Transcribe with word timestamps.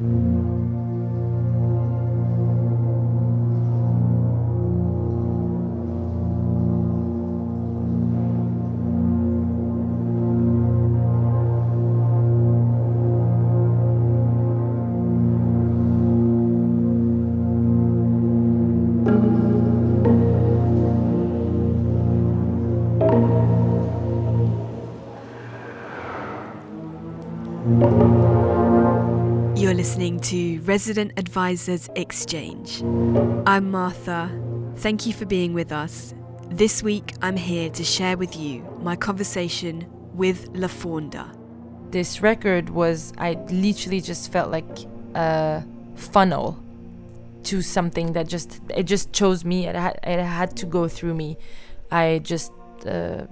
You're 0.00 0.61
Resident 30.62 31.10
Advisors 31.16 31.90
Exchange. 31.96 32.82
I'm 33.48 33.72
Martha. 33.72 34.30
Thank 34.76 35.06
you 35.06 35.12
for 35.12 35.26
being 35.26 35.54
with 35.54 35.72
us. 35.72 36.14
This 36.50 36.84
week, 36.84 37.14
I'm 37.20 37.36
here 37.36 37.68
to 37.70 37.82
share 37.82 38.16
with 38.16 38.36
you 38.36 38.62
my 38.80 38.94
conversation 38.94 39.90
with 40.14 40.52
Lafawndah. 40.52 41.90
This 41.90 42.22
record 42.22 42.70
was, 42.70 43.12
I 43.18 43.32
literally 43.50 44.00
just 44.00 44.30
felt 44.30 44.52
like 44.52 44.68
a 45.16 45.64
funnel 45.96 46.62
to 47.42 47.60
something 47.60 48.12
that 48.12 48.28
just, 48.28 48.60
it 48.72 48.84
just 48.84 49.12
chose 49.12 49.44
me. 49.44 49.66
It 49.66 49.74
had, 49.74 49.98
it 50.04 50.22
had 50.22 50.56
to 50.58 50.66
go 50.66 50.86
through 50.86 51.14
me. 51.14 51.38
I 51.90 52.20
just 52.22 52.52
uh, 52.86 53.26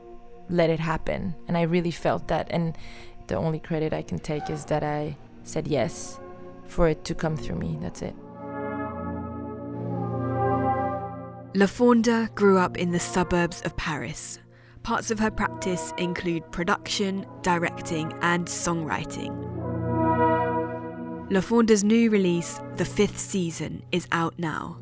let 0.49 0.69
it 0.69 0.81
happen. 0.81 1.37
And 1.47 1.57
I 1.57 1.63
really 1.63 1.93
felt 1.93 2.27
that. 2.27 2.49
And 2.51 2.77
the 3.29 3.37
only 3.37 3.61
credit 3.61 3.93
I 3.93 4.03
can 4.03 4.19
take 4.19 4.51
is 4.51 4.65
that 4.65 4.83
I 4.83 5.17
said 5.45 5.69
yes 5.69 6.20
for 6.71 6.89
it 6.89 7.05
to 7.05 7.15
come 7.15 7.37
through 7.37 7.57
me. 7.57 7.79
That's 7.81 8.03
it. 8.03 8.15
Lafawndah 11.55 12.35
grew 12.35 12.59
up 12.59 12.79
in 12.79 12.93
the 12.93 13.01
suburbs 13.01 13.61
of 13.63 13.77
Paris. 13.77 14.39
Parts 14.83 15.11
of 15.11 15.19
her 15.19 15.31
practice 15.31 15.93
include 15.99 16.51
production, 16.53 17.27
directing, 17.43 18.13
and 18.23 18.47
songwriting. 18.47 19.37
Lafawndah's 21.31 21.85
new 21.85 22.11
release, 22.11 22.61
The 22.77 22.85
Fifth 22.85 23.19
Season, 23.19 23.83
is 23.93 24.09
out 24.11 24.35
now. 24.39 24.79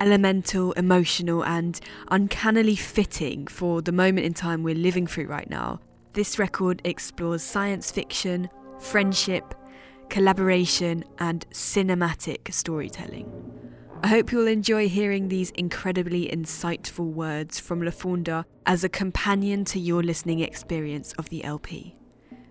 Elemental, 0.00 0.72
emotional, 0.72 1.44
and 1.44 1.80
uncannily 2.10 2.76
fitting 2.76 3.46
for 3.46 3.82
the 3.82 3.92
moment 3.92 4.24
in 4.26 4.34
time 4.34 4.62
we're 4.62 4.74
living 4.74 5.06
through 5.06 5.26
right 5.26 5.50
now, 5.50 5.80
this 6.12 6.38
record 6.38 6.80
explores 6.84 7.42
science 7.42 7.90
fiction, 7.90 8.48
friendship, 8.78 9.54
collaboration, 10.08 11.04
and 11.18 11.48
cinematic 11.50 12.52
storytelling. 12.52 13.30
I 14.02 14.08
hope 14.08 14.30
you'll 14.30 14.46
enjoy 14.46 14.88
hearing 14.88 15.28
these 15.28 15.50
incredibly 15.50 16.28
insightful 16.28 17.12
words 17.12 17.58
from 17.58 17.80
Lafawndah 17.80 18.44
as 18.64 18.84
a 18.84 18.88
companion 18.88 19.64
to 19.66 19.80
your 19.80 20.02
listening 20.02 20.40
experience 20.40 21.12
of 21.14 21.28
the 21.30 21.42
LP. 21.42 21.96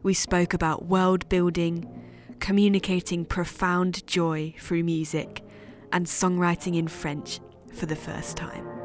We 0.04 0.14
spoke 0.14 0.54
about 0.54 0.86
world 0.86 1.28
building, 1.30 2.04
communicating 2.40 3.24
profound 3.24 4.06
joy 4.08 4.56
through 4.60 4.84
music, 4.84 5.44
and 5.94 6.06
songwriting 6.06 6.78
in 6.78 6.88
French 6.88 7.40
for 7.74 7.86
the 7.86 7.96
first 7.96 8.36
time. 8.36 8.77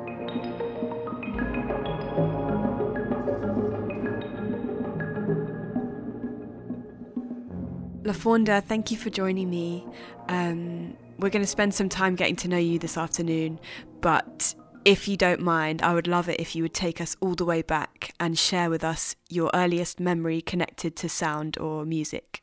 Lafawndah, 8.02 8.64
thank 8.64 8.90
you 8.90 8.96
for 8.96 9.10
joining 9.10 9.48
me. 9.48 9.86
Um, 10.28 10.96
we're 11.18 11.30
going 11.30 11.42
to 11.42 11.48
spend 11.48 11.74
some 11.74 11.88
time 11.88 12.16
getting 12.16 12.36
to 12.36 12.48
know 12.48 12.58
you 12.58 12.78
this 12.78 12.96
afternoon, 12.96 13.60
but 14.00 14.54
if 14.84 15.06
you 15.06 15.16
don't 15.16 15.40
mind, 15.40 15.82
I 15.82 15.94
would 15.94 16.08
love 16.08 16.28
it 16.28 16.40
if 16.40 16.56
you 16.56 16.64
would 16.64 16.74
take 16.74 17.00
us 17.00 17.16
all 17.20 17.34
the 17.34 17.44
way 17.44 17.62
back 17.62 18.12
and 18.18 18.36
share 18.36 18.68
with 18.70 18.82
us 18.82 19.14
your 19.28 19.50
earliest 19.54 20.00
memory 20.00 20.40
connected 20.40 20.96
to 20.96 21.08
sound 21.08 21.56
or 21.58 21.84
music. 21.84 22.42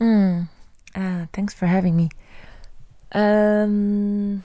Mm. 0.00 0.48
Thanks 1.32 1.54
for 1.54 1.66
having 1.66 1.96
me. 1.96 2.10
Um, 3.12 4.42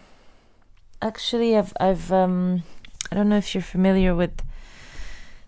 actually, 1.02 1.58
I've 1.58 1.74
I've 1.80 2.12
um, 2.12 2.64
I 3.12 3.16
don't 3.16 3.30
know 3.30 3.38
if 3.38 3.53
you're 3.56 3.62
familiar 3.64 4.16
with 4.16 4.42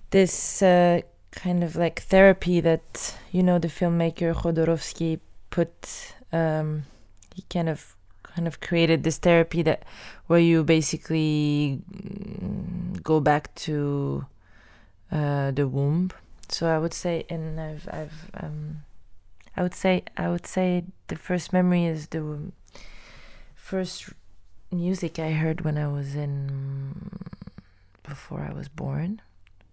this 0.09 0.61
uh, 0.61 1.01
kind 1.37 1.63
of 1.63 1.75
like 1.75 2.01
therapy 2.01 2.59
that 2.61 3.15
you 3.31 3.43
know 3.43 3.59
the 3.59 3.67
filmmaker 3.67 4.33
Jodorowsky 4.33 5.19
put. 5.49 6.13
Um, 6.33 6.83
he 7.35 7.43
kind 7.49 7.69
of 7.69 7.95
kind 8.23 8.47
of 8.47 8.59
created 8.59 9.03
this 9.03 9.17
therapy 9.17 9.61
that 9.61 9.83
where 10.25 10.39
you 10.39 10.63
basically 10.63 11.79
mm, 11.91 13.01
go 13.03 13.19
back 13.19 13.53
to 13.55 14.25
uh, 15.11 15.51
the 15.51 15.67
womb. 15.67 16.11
So 16.49 16.67
I 16.67 16.79
would 16.79 16.93
say, 16.93 17.25
and 17.29 17.61
I've 17.61 17.87
I've 17.91 18.31
um, 18.33 18.83
I 19.55 19.61
would 19.61 19.75
say 19.75 20.03
I 20.17 20.29
would 20.29 20.47
say 20.47 20.83
the 21.07 21.15
first 21.15 21.53
memory 21.53 21.85
is 21.85 22.07
the 22.07 22.23
first 23.55 24.09
music 24.71 25.19
I 25.19 25.31
heard 25.31 25.61
when 25.61 25.77
I 25.77 25.87
was 25.87 26.15
in 26.15 27.09
before 28.03 28.41
I 28.49 28.53
was 28.53 28.67
born 28.69 29.21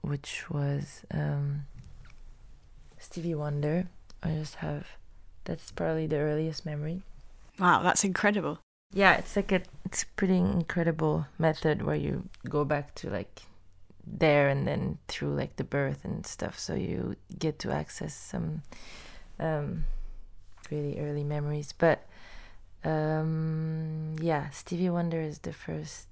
which 0.04 0.50
was 0.50 1.02
um, 1.10 1.66
Stevie 2.98 3.34
Wonder. 3.34 3.88
I 4.22 4.30
just 4.30 4.56
have 4.56 4.86
that's 5.44 5.70
probably 5.70 6.06
the 6.06 6.16
earliest 6.16 6.64
memory. 6.64 7.02
Wow, 7.58 7.82
that's 7.82 8.04
incredible. 8.04 8.58
Yeah, 8.92 9.14
it's 9.14 9.36
like 9.36 9.52
a 9.52 9.62
it's 9.84 10.02
a 10.02 10.06
pretty 10.16 10.38
incredible 10.38 11.26
method 11.38 11.82
where 11.82 11.96
you 11.96 12.28
go 12.48 12.64
back 12.64 12.94
to 12.96 13.10
like 13.10 13.42
there 14.06 14.48
and 14.48 14.66
then 14.66 14.98
through 15.08 15.34
like 15.34 15.56
the 15.56 15.64
birth 15.64 16.04
and 16.04 16.26
stuff, 16.26 16.58
so 16.58 16.74
you 16.74 17.16
get 17.38 17.58
to 17.60 17.72
access 17.72 18.14
some 18.14 18.62
um, 19.38 19.84
really 20.70 20.98
early 20.98 21.24
memories. 21.24 21.72
But 21.76 22.06
um, 22.84 24.16
yeah, 24.20 24.50
Stevie 24.50 24.90
Wonder 24.90 25.20
is 25.20 25.40
the 25.40 25.52
first 25.52 26.08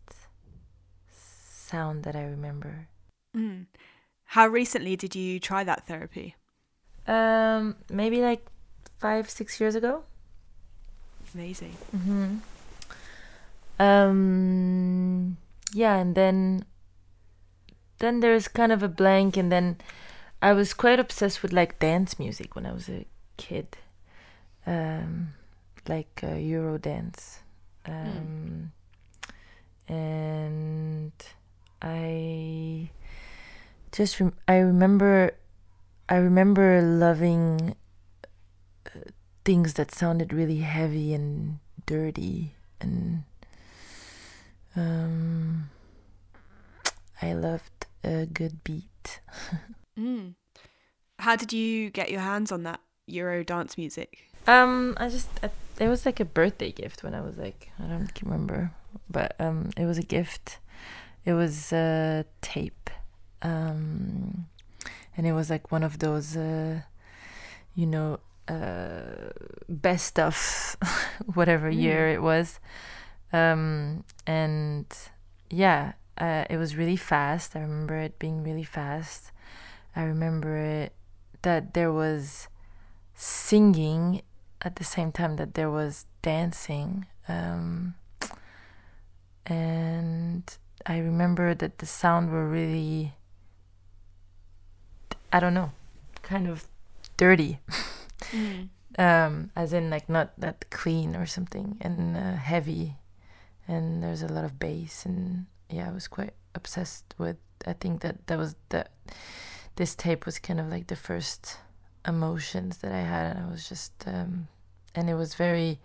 sound 1.11 2.03
that 2.05 2.17
I 2.17 2.25
remember. 2.25 2.89
Mm. 3.37 3.67
How 4.25 4.47
recently 4.47 4.97
did 4.97 5.15
you 5.15 5.39
try 5.41 5.65
that 5.65 5.87
therapy? 5.87 6.37
Um, 7.07 7.77
maybe 7.91 8.21
like 8.21 8.47
five, 8.99 9.29
six 9.29 9.61
years 9.61 9.75
ago. 9.75 10.05
Amazing. 11.35 11.77
Mm-hmm. 11.97 12.37
Um, 13.79 15.37
yeah, 15.73 15.97
and 15.97 16.15
then 16.15 16.65
then 17.99 18.21
there's 18.21 18.49
kind 18.49 18.73
of 18.73 18.83
a 18.83 18.89
blank, 18.89 19.37
and 19.37 19.51
then 19.51 19.79
I 20.41 20.53
was 20.53 20.75
quite 20.75 21.01
obsessed 21.01 21.43
with 21.43 21.53
like 21.53 21.79
dance 21.79 22.19
music 22.19 22.55
when 22.55 22.67
I 22.67 22.73
was 22.73 22.89
a 22.89 23.07
kid, 23.37 23.77
um, 24.67 25.35
like 25.89 26.21
uh, 26.23 26.35
Euro 26.35 26.79
dance, 26.79 27.41
um, 27.87 28.71
mm. 29.89 29.95
and 29.95 31.13
I 31.81 32.91
just 33.93 34.19
rem- 34.19 34.37
I 34.49 34.57
remember 34.57 35.33
I 36.09 36.17
remember 36.17 36.83
loving 36.83 37.77
uh, 38.87 39.11
things 39.45 39.75
that 39.75 39.93
sounded 39.93 40.33
really 40.33 40.59
heavy 40.59 41.15
and 41.15 41.59
dirty 41.87 42.55
and 42.81 43.25
um 44.75 45.71
I 47.21 47.35
loved 47.35 47.87
a 48.03 48.27
good 48.27 48.65
beat. 48.65 49.21
mm. 49.99 50.35
How 51.21 51.37
did 51.37 51.53
you 51.53 51.91
get 51.91 52.11
your 52.11 52.21
hands 52.21 52.51
on 52.51 52.65
that 52.65 52.81
Euro 53.07 53.45
dance 53.45 53.79
music? 53.79 54.25
Um, 54.49 54.97
I 54.99 55.09
just 55.09 55.29
I, 55.43 55.51
it 55.79 55.89
was 55.89 56.05
like 56.05 56.19
a 56.19 56.25
birthday 56.25 56.73
gift 56.73 57.05
when 57.05 57.15
I 57.15 57.21
was 57.21 57.37
like 57.37 57.71
I 57.79 57.87
don't 57.87 58.23
remember, 58.23 58.73
but 59.09 59.37
um, 59.39 59.71
it 59.77 59.87
was 59.87 59.99
a 59.99 60.03
gift. 60.03 60.59
It 61.25 61.35
was 61.35 61.73
a 61.73 62.25
tape 62.41 62.91
um, 63.43 64.47
and 65.17 65.27
it 65.27 65.33
was 65.33 65.51
like 65.51 65.71
one 65.71 65.83
of 65.83 65.99
those, 65.99 66.37
uh, 66.37 66.81
you 67.75 67.87
know, 67.87 68.21
uh, 68.49 69.31
best 69.69 70.19
of 70.19 70.77
whatever 71.35 71.71
mm. 71.71 71.81
year 71.81 72.09
it 72.09 72.23
was, 72.23 72.61
um, 73.33 74.05
and 74.27 74.87
yeah, 75.51 75.93
uh, 76.19 76.45
it 76.51 76.57
was 76.57 76.77
really 76.77 76.97
fast. 76.97 77.57
I 77.57 77.61
remember 77.61 77.97
it 77.97 78.19
being 78.19 78.43
really 78.43 78.65
fast. 78.65 79.33
I 79.95 80.03
remember 80.03 80.57
it 80.57 80.93
that 81.43 81.75
there 81.75 81.93
was 81.93 82.49
singing 83.15 84.23
at 84.63 84.77
the 84.77 84.85
same 84.85 85.13
time 85.13 85.37
that 85.37 85.55
there 85.55 85.71
was 85.71 86.07
dancing. 86.23 87.07
Um, 87.29 87.95
and 89.47 90.57
I 90.87 90.99
remember 90.99 91.55
that 91.55 91.79
the 91.79 91.87
sound 91.87 92.31
were 92.31 92.49
really 92.49 93.15
I 95.33 95.41
don't 95.41 95.55
know, 95.55 95.73
kind 96.23 96.47
of 96.47 96.67
dirty. 97.17 97.59
Mm. 98.31 98.69
um, 98.99 99.51
as 99.57 99.73
in 99.73 99.91
like 99.91 100.09
not 100.09 100.39
that 100.39 100.69
clean 100.71 101.17
or 101.17 101.27
something, 101.27 101.79
and 101.81 102.17
uh, 102.17 102.37
heavy, 102.37 102.97
and 103.67 104.03
there's 104.03 104.23
a 104.23 104.29
lot 104.29 104.45
of 104.45 104.59
bass, 104.59 105.07
and 105.07 105.47
yeah, 105.71 105.89
I 105.89 105.93
was 105.93 106.09
quite 106.09 106.35
obsessed 106.55 107.15
with. 107.19 107.37
I 107.67 107.73
think 107.73 108.03
that 108.03 108.27
that 108.27 108.39
was 108.39 108.57
the 108.69 108.87
this 109.77 109.95
tape 109.95 110.27
was 110.27 110.39
kind 110.39 110.61
of 110.61 110.69
like 110.69 110.89
the 110.89 110.97
first 110.97 111.59
emotions 112.07 112.79
that 112.79 112.93
I 112.93 113.01
had, 113.01 113.37
and 113.37 113.47
I 113.47 113.51
was 113.51 113.69
just 113.69 113.93
um, 114.07 114.49
and 114.95 115.09
it 115.09 115.15
was 115.15 115.35
very 115.35 115.81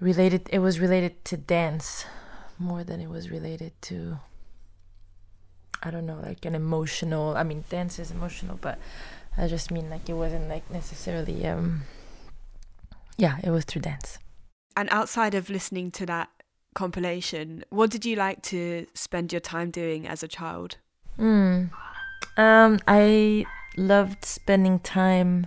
related. 0.00 0.48
It 0.50 0.58
was 0.58 0.80
related 0.80 1.24
to 1.26 1.36
dance 1.36 2.04
more 2.58 2.84
than 2.84 3.00
it 3.00 3.08
was 3.08 3.30
related 3.30 3.72
to 3.82 4.18
I 5.82 5.90
don't 5.90 6.06
know, 6.06 6.20
like 6.22 6.44
an 6.44 6.54
emotional. 6.54 7.36
I 7.36 7.42
mean, 7.42 7.64
dance 7.68 7.98
is 7.98 8.10
emotional, 8.10 8.58
but 8.60 8.78
I 9.36 9.48
just 9.48 9.70
mean 9.70 9.90
like 9.90 10.08
it 10.08 10.14
wasn't 10.14 10.48
like 10.48 10.70
necessarily. 10.70 11.46
um 11.46 11.82
Yeah, 13.16 13.38
it 13.42 13.50
was 13.50 13.64
through 13.64 13.82
dance. 13.82 14.18
And 14.76 14.88
outside 14.90 15.34
of 15.34 15.50
listening 15.50 15.90
to 15.92 16.06
that 16.06 16.30
compilation, 16.74 17.64
what 17.70 17.90
did 17.90 18.04
you 18.04 18.16
like 18.16 18.42
to 18.42 18.86
spend 18.94 19.32
your 19.32 19.40
time 19.40 19.70
doing 19.70 20.06
as 20.06 20.22
a 20.22 20.28
child? 20.28 20.78
Mm. 21.18 21.70
Um, 22.36 22.80
I 22.88 23.44
loved 23.76 24.24
spending 24.24 24.78
time. 24.78 25.46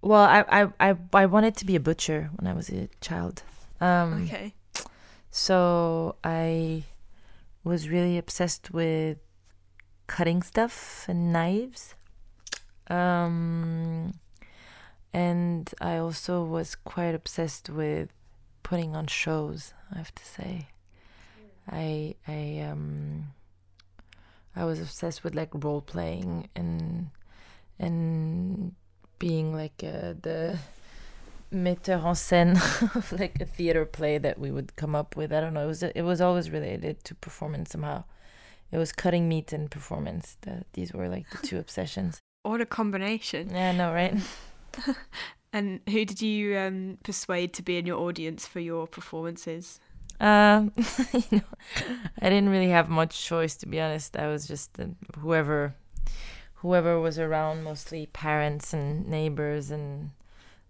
Well, 0.00 0.22
I, 0.24 0.44
I, 0.48 0.90
I, 0.90 0.96
I 1.12 1.26
wanted 1.26 1.56
to 1.58 1.64
be 1.64 1.76
a 1.76 1.80
butcher 1.80 2.30
when 2.34 2.50
I 2.50 2.54
was 2.54 2.68
a 2.70 2.88
child. 3.00 3.42
Um, 3.80 4.24
okay. 4.24 4.54
So 5.30 6.16
I 6.24 6.84
was 7.64 7.88
really 7.88 8.18
obsessed 8.18 8.70
with 8.70 9.18
cutting 10.06 10.42
stuff 10.42 11.04
and 11.08 11.32
knives. 11.32 11.94
Um, 12.88 14.14
and 15.12 15.72
I 15.80 15.96
also 15.96 16.42
was 16.44 16.74
quite 16.74 17.14
obsessed 17.14 17.70
with 17.70 18.10
putting 18.62 18.96
on 18.96 19.06
shows, 19.06 19.72
I 19.92 19.98
have 19.98 20.14
to 20.14 20.24
say. 20.24 20.68
I 21.70 22.16
I 22.26 22.60
um 22.68 23.34
I 24.56 24.64
was 24.64 24.80
obsessed 24.80 25.22
with 25.22 25.34
like 25.34 25.50
role 25.54 25.80
playing 25.80 26.48
and 26.56 27.10
and 27.78 28.74
being 29.18 29.54
like 29.54 29.82
uh, 29.84 30.14
the 30.20 30.58
metteur 31.52 32.04
en 32.04 32.14
scène 32.14 32.56
of 32.96 33.12
like 33.18 33.40
a 33.40 33.44
theater 33.44 33.84
play 33.84 34.18
that 34.18 34.38
we 34.38 34.50
would 34.50 34.74
come 34.76 34.94
up 34.94 35.16
with. 35.16 35.32
I 35.32 35.40
don't 35.40 35.54
know. 35.54 35.64
It 35.64 35.66
was 35.66 35.82
it 35.82 36.02
was 36.02 36.20
always 36.20 36.50
related 36.50 37.04
to 37.04 37.14
performance 37.14 37.70
somehow. 37.70 38.04
It 38.70 38.78
was 38.78 38.92
cutting 38.92 39.28
meat 39.28 39.52
and 39.52 39.70
performance. 39.70 40.36
That 40.42 40.66
these 40.72 40.92
were 40.92 41.08
like 41.08 41.28
the 41.30 41.46
two 41.46 41.58
obsessions. 41.58 42.18
What 42.44 42.60
a 42.60 42.66
combination! 42.66 43.50
Yeah, 43.50 43.70
I 43.70 43.72
know, 43.72 43.92
right? 43.92 44.16
and 45.52 45.78
who 45.88 46.04
did 46.04 46.20
you 46.20 46.58
um, 46.58 46.98
persuade 47.04 47.52
to 47.54 47.62
be 47.62 47.76
in 47.76 47.86
your 47.86 48.00
audience 48.00 48.48
for 48.48 48.58
your 48.58 48.88
performances? 48.88 49.78
Um, 50.18 50.72
you 51.12 51.38
know, 51.38 51.42
I 52.20 52.30
didn't 52.30 52.48
really 52.48 52.70
have 52.70 52.88
much 52.88 53.24
choice 53.24 53.54
to 53.58 53.66
be 53.66 53.80
honest. 53.80 54.16
I 54.16 54.26
was 54.26 54.48
just 54.48 54.78
uh, 54.80 54.86
whoever, 55.20 55.74
whoever 56.54 56.98
was 56.98 57.16
around, 57.16 57.62
mostly 57.62 58.06
parents 58.06 58.72
and 58.72 59.06
neighbors 59.06 59.70
and 59.70 60.10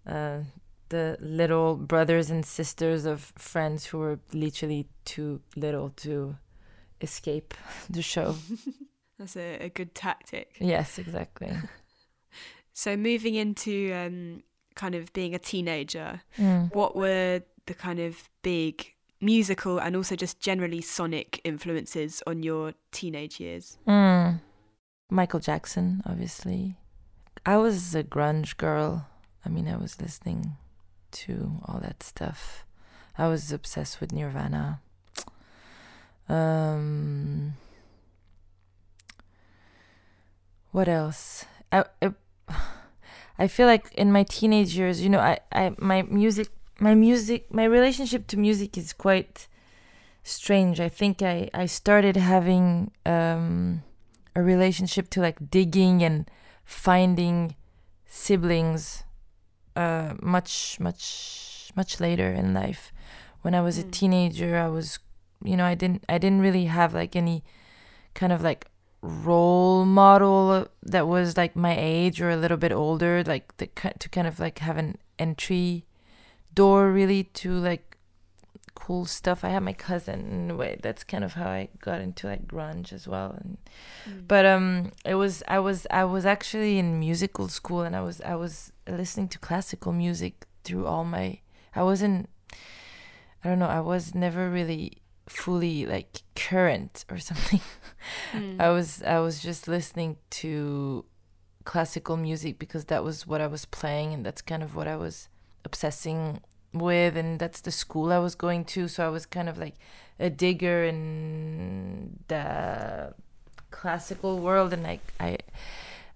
uh, 0.05 0.39
the 0.93 1.17
little 1.19 1.75
brothers 1.75 2.29
and 2.29 2.45
sisters 2.45 3.05
of 3.05 3.33
friends 3.37 3.85
who 3.87 3.97
were 3.97 4.19
literally 4.31 4.87
too 5.05 5.41
little 5.55 5.89
to 6.05 6.35
escape 7.01 7.53
the 7.89 8.01
show. 8.01 8.35
That's 9.19 9.35
a, 9.37 9.65
a 9.65 9.69
good 9.69 9.93
tactic. 9.95 10.55
Yes, 10.59 10.97
exactly. 10.97 11.51
so 12.73 12.95
moving 12.97 13.35
into 13.35 13.93
um, 13.93 14.43
kind 14.75 14.95
of 14.95 15.11
being 15.13 15.33
a 15.35 15.39
teenager, 15.39 16.21
Mm. 16.37 16.73
what 16.73 16.95
were 16.95 17.41
the 17.65 17.73
kind 17.73 17.99
of 17.99 18.29
big 18.41 18.93
musical 19.21 19.79
and 19.79 19.95
also 19.95 20.15
just 20.15 20.39
generally 20.39 20.81
sonic 20.81 21.39
influences 21.43 22.21
on 22.27 22.43
your 22.43 22.73
teenage 22.91 23.39
years? 23.39 23.77
Mm. 23.87 24.41
Michael 25.09 25.39
Jackson, 25.39 26.01
obviously. 26.05 26.75
I 27.45 27.57
was 27.57 27.93
a 27.95 28.03
grunge 28.03 28.57
girl. 28.57 29.07
I 29.45 29.49
mean, 29.49 29.67
I 29.67 29.75
was 29.77 30.01
listening 30.01 30.57
to 31.13 31.61
all 31.65 31.79
that 31.79 32.03
stuff. 32.03 32.65
I 33.17 33.27
was 33.27 33.51
obsessed 33.51 34.01
with 34.01 34.11
Nirvana. 34.11 34.81
Um, 36.27 37.53
what 40.71 40.87
else? 40.87 41.45
I, 41.71 41.85
I 42.01 42.13
I 43.39 43.47
feel 43.47 43.67
like 43.67 43.93
in 43.93 44.11
my 44.11 44.23
teenage 44.23 44.75
years, 44.75 45.01
you 45.01 45.09
know, 45.09 45.19
I, 45.19 45.39
I 45.51 45.75
my 45.77 46.03
music 46.03 46.49
my 46.79 46.95
music 46.95 47.53
my 47.53 47.65
relationship 47.65 48.27
to 48.27 48.37
music 48.37 48.77
is 48.77 48.93
quite 48.93 49.47
strange. 50.23 50.79
I 50.79 50.89
think 50.89 51.21
I, 51.21 51.49
I 51.53 51.65
started 51.65 52.15
having 52.15 52.91
um, 53.05 53.83
a 54.35 54.41
relationship 54.41 55.09
to 55.11 55.21
like 55.21 55.49
digging 55.49 56.03
and 56.03 56.29
finding 56.65 57.55
siblings 58.05 59.03
uh, 59.75 60.13
much 60.21 60.79
much 60.79 61.71
much 61.75 61.99
later 61.99 62.31
in 62.31 62.53
life. 62.53 62.91
When 63.41 63.53
I 63.55 63.61
was 63.61 63.77
a 63.77 63.83
Mm. 63.83 63.91
teenager, 63.91 64.57
I 64.57 64.67
was 64.67 64.99
you 65.43 65.55
know 65.57 65.65
I 65.65 65.75
didn't 65.75 66.03
I 66.07 66.17
didn't 66.17 66.41
really 66.41 66.65
have 66.65 66.93
like 66.93 67.15
any 67.15 67.43
kind 68.13 68.31
of 68.31 68.41
like 68.41 68.67
role 69.01 69.83
model 69.85 70.67
that 70.81 71.07
was 71.07 71.35
like 71.35 71.55
my 71.55 71.75
age 71.77 72.21
or 72.21 72.29
a 72.29 72.37
little 72.37 72.57
bit 72.57 72.71
older 72.71 73.21
like 73.23 73.55
the, 73.57 73.67
to 73.99 74.07
kind 74.09 74.27
of 74.27 74.39
like 74.39 74.59
have 74.59 74.77
an 74.77 74.97
entry 75.19 75.83
door 76.55 76.89
really 76.89 77.23
to 77.25 77.51
like 77.51 77.97
cool 78.75 79.05
stuff 79.05 79.43
i 79.43 79.49
had 79.49 79.61
my 79.63 79.73
cousin 79.73 80.19
in 80.31 80.51
a 80.51 80.55
way 80.55 80.77
that's 80.81 81.03
kind 81.03 81.23
of 81.23 81.33
how 81.33 81.47
i 81.47 81.67
got 81.81 81.99
into 82.01 82.27
like 82.27 82.47
grunge 82.47 82.93
as 82.93 83.07
well 83.07 83.35
and 83.39 83.57
but 84.27 84.45
um 84.45 84.91
it 85.05 85.15
was 85.15 85.43
i 85.47 85.59
was 85.59 85.85
i 85.91 86.03
was 86.03 86.25
actually 86.25 86.77
in 86.79 86.99
musical 86.99 87.47
school 87.47 87.81
and 87.81 87.95
i 87.95 88.01
was 88.01 88.21
i 88.21 88.35
was 88.35 88.71
listening 88.87 89.27
to 89.27 89.39
classical 89.39 89.91
music 89.91 90.45
through 90.63 90.85
all 90.85 91.03
my 91.03 91.39
i 91.75 91.83
wasn't 91.83 92.29
i 93.43 93.49
don't 93.49 93.59
know 93.59 93.67
i 93.67 93.79
was 93.79 94.13
never 94.13 94.49
really 94.49 94.97
fully 95.27 95.85
like 95.85 96.21
current 96.35 97.05
or 97.09 97.17
something 97.29 97.61
Mm. 98.33 98.59
I 98.59 98.69
was 98.69 99.01
I 99.03 99.19
was 99.19 99.41
just 99.41 99.67
listening 99.67 100.17
to 100.41 101.05
classical 101.65 102.17
music 102.17 102.59
because 102.59 102.85
that 102.85 103.03
was 103.03 103.25
what 103.25 103.41
I 103.41 103.47
was 103.47 103.65
playing 103.65 104.13
and 104.13 104.25
that's 104.25 104.41
kind 104.41 104.63
of 104.63 104.75
what 104.75 104.87
I 104.87 104.97
was 104.97 105.29
obsessing 105.63 106.41
with 106.73 107.15
and 107.15 107.39
that's 107.39 107.61
the 107.61 107.71
school 107.71 108.11
I 108.11 108.17
was 108.17 108.35
going 108.35 108.65
to 108.65 108.87
so 108.87 109.05
I 109.05 109.09
was 109.09 109.25
kind 109.25 109.47
of 109.47 109.57
like 109.57 109.75
a 110.19 110.29
digger 110.29 110.83
in 110.83 112.19
the 112.27 113.13
classical 113.71 114.39
world 114.39 114.73
and 114.73 114.83
like 114.83 115.13
I 115.19 115.37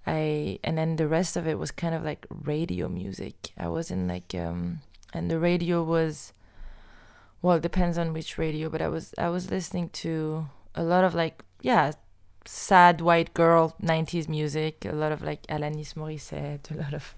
I 0.08 0.60
and 0.64 0.78
then 0.78 0.96
the 0.96 1.08
rest 1.08 1.36
of 1.36 1.48
it 1.48 1.60
was 1.60 1.72
kind 1.72 1.94
of 1.94 2.04
like 2.04 2.26
radio 2.30 2.88
music. 2.88 3.52
I 3.58 3.68
wasn't 3.68 4.08
like 4.08 4.34
um 4.34 4.80
and 5.14 5.30
the 5.30 5.40
radio 5.40 5.84
was 5.84 6.34
well 7.42 7.58
it 7.58 7.62
depends 7.62 7.98
on 7.98 8.14
which 8.14 8.38
radio 8.38 8.70
but 8.70 8.82
I 8.82 8.88
was 8.88 9.14
I 9.18 9.30
was 9.30 9.52
listening 9.52 9.90
to 10.02 10.48
a 10.76 10.84
lot 10.84 11.04
of 11.04 11.14
like 11.14 11.44
yeah 11.62 11.92
sad 12.46 13.02
white 13.02 13.34
girl 13.34 13.76
90s 13.84 14.30
music 14.30 14.86
a 14.86 14.94
lot 14.94 15.12
of 15.12 15.22
like 15.22 15.46
Alanis 15.48 15.96
Morissette 15.96 16.72
a 16.72 16.82
lot 16.82 16.94
of 16.94 17.14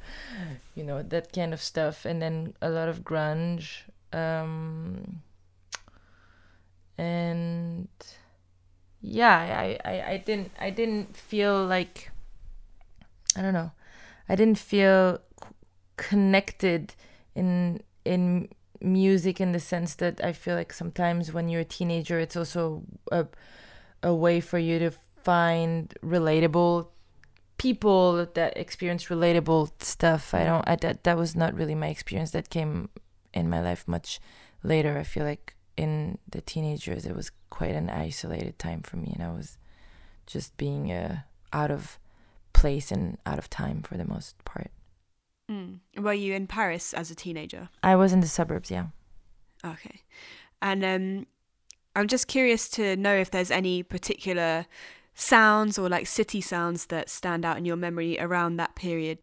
you 0.73 0.83
know 0.83 1.03
that 1.03 1.31
kind 1.31 1.53
of 1.53 1.61
stuff 1.61 2.03
and 2.03 2.19
then 2.19 2.55
a 2.61 2.69
lot 2.69 2.89
of 2.89 3.03
grunge 3.03 3.83
um 4.11 5.21
and 6.97 7.87
yeah 9.01 9.37
I, 9.37 9.79
I 9.85 10.11
i 10.13 10.17
didn't 10.17 10.51
i 10.59 10.69
didn't 10.71 11.15
feel 11.15 11.63
like 11.63 12.11
i 13.35 13.41
don't 13.41 13.53
know. 13.53 13.71
I 14.27 14.35
didn't 14.35 14.59
feel 14.59 15.19
connected 15.97 16.93
in 17.35 17.81
in 18.05 18.49
music 18.81 19.41
in 19.41 19.51
the 19.51 19.59
sense 19.59 19.95
that 19.95 20.23
i 20.23 20.31
feel 20.31 20.55
like 20.55 20.71
sometimes 20.71 21.33
when 21.33 21.49
you're 21.49 21.61
a 21.61 21.65
teenager 21.65 22.17
it's 22.17 22.37
also 22.37 22.83
a 23.11 23.27
a 24.01 24.13
way 24.13 24.39
for 24.39 24.57
you 24.57 24.79
to 24.79 24.91
find 25.23 25.93
relatable 26.01 26.87
people 27.57 28.25
that 28.33 28.55
experience 28.57 29.07
relatable 29.07 29.69
stuff. 29.83 30.33
I 30.33 30.45
don't 30.45 30.67
I, 30.67 30.77
that 30.77 31.03
that 31.03 31.17
was 31.17 31.35
not 31.35 31.53
really 31.53 31.75
my 31.75 31.89
experience 31.89 32.31
that 32.31 32.49
came 32.49 32.89
in 33.33 33.49
my 33.49 33.61
life 33.61 33.85
much 33.85 34.21
later. 34.63 34.97
I 34.97 35.03
feel 35.03 35.25
like 35.25 35.55
in 35.79 36.17
the 36.29 36.41
teenagers 36.41 37.05
it 37.05 37.15
was 37.15 37.31
quite 37.49 37.75
an 37.75 37.89
isolated 37.89 38.59
time 38.59 38.81
for 38.81 38.97
me 38.97 39.11
and 39.13 39.23
i 39.23 39.31
was 39.31 39.57
just 40.27 40.57
being 40.57 40.91
uh, 40.91 41.19
out 41.53 41.71
of 41.71 41.97
place 42.53 42.91
and 42.91 43.17
out 43.25 43.37
of 43.39 43.49
time 43.49 43.81
for 43.81 43.97
the 43.97 44.05
most 44.05 44.43
part 44.45 44.71
Mm. 45.49 45.79
Were 45.97 46.13
you 46.13 46.35
in 46.35 46.45
Paris 46.45 46.93
as 46.93 47.09
a 47.09 47.15
teenager? 47.15 47.69
i 47.81 47.95
was 47.95 48.13
in 48.13 48.19
the 48.19 48.27
suburbs 48.27 48.69
yeah 48.69 48.87
Okay. 49.65 50.03
And 50.61 50.83
um, 50.85 51.27
I'm 51.95 52.07
just 52.07 52.27
curious 52.27 52.69
to 52.71 52.95
know 52.95 53.13
if 53.13 53.31
there's 53.31 53.51
any 53.51 53.83
particular 53.83 54.65
sounds 55.13 55.77
or 55.77 55.89
like 55.89 56.07
city 56.07 56.41
sounds 56.41 56.85
that 56.87 57.09
stand 57.09 57.45
out 57.45 57.57
in 57.57 57.65
your 57.65 57.75
memory 57.75 58.17
around 58.19 58.57
that 58.57 58.75
period. 58.75 59.19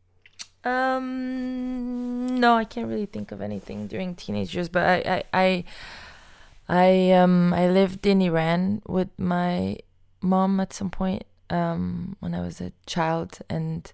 Um, 0.64 2.26
no, 2.38 2.54
I 2.56 2.64
can't 2.64 2.88
really 2.88 3.06
think 3.06 3.33
of 3.33 3.40
anything 3.40 3.87
during 3.87 4.14
teenage 4.14 4.54
years, 4.54 4.68
but 4.68 4.83
I, 4.85 4.97
I, 5.14 5.25
I, 5.33 5.64
I, 6.68 7.12
um, 7.12 7.54
I 7.54 7.68
lived 7.68 8.04
in 8.06 8.21
Iran 8.21 8.83
with 8.87 9.09
my 9.16 9.78
mom 10.21 10.59
at 10.59 10.73
some 10.73 10.90
point, 10.90 11.25
um, 11.50 12.17
when 12.21 12.35
I 12.35 12.41
was 12.41 12.61
a 12.61 12.73
child, 12.87 13.38
and 13.49 13.93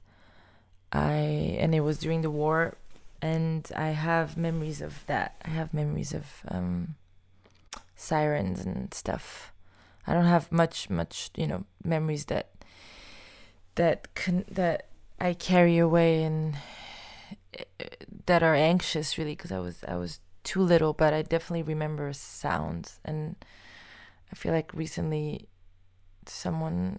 I, 0.93 1.57
and 1.59 1.75
it 1.75 1.81
was 1.81 1.99
during 1.99 2.23
the 2.23 2.31
war, 2.31 2.75
and 3.21 3.71
I 3.77 3.89
have 3.89 4.37
memories 4.37 4.81
of 4.81 5.05
that. 5.07 5.37
I 5.45 5.51
have 5.51 5.73
memories 5.73 6.13
of, 6.13 6.27
um, 6.49 6.97
sirens 7.97 8.65
and 8.65 8.93
stuff. 8.93 9.53
I 10.07 10.15
don't 10.15 10.25
have 10.25 10.51
much, 10.51 10.91
much, 10.91 11.31
you 11.37 11.47
know, 11.47 11.65
memories 11.85 12.25
that, 12.27 12.51
that 13.77 14.15
can, 14.15 14.45
that 14.51 14.89
I 15.21 15.35
carry 15.35 15.79
away 15.79 16.25
and 16.25 16.57
that 18.27 18.43
are 18.43 18.55
anxious 18.55 19.19
really 19.19 19.33
because 19.37 19.53
I 19.53 19.59
was 19.59 19.85
I 19.87 19.97
was 19.97 20.21
too 20.45 20.61
little 20.61 20.93
but 20.93 21.15
I 21.15 21.23
definitely 21.23 21.63
remember 21.63 22.13
sounds 22.13 22.99
and 23.05 23.37
I 24.33 24.35
feel 24.35 24.53
like 24.53 24.73
recently 24.75 25.49
someone 26.27 26.99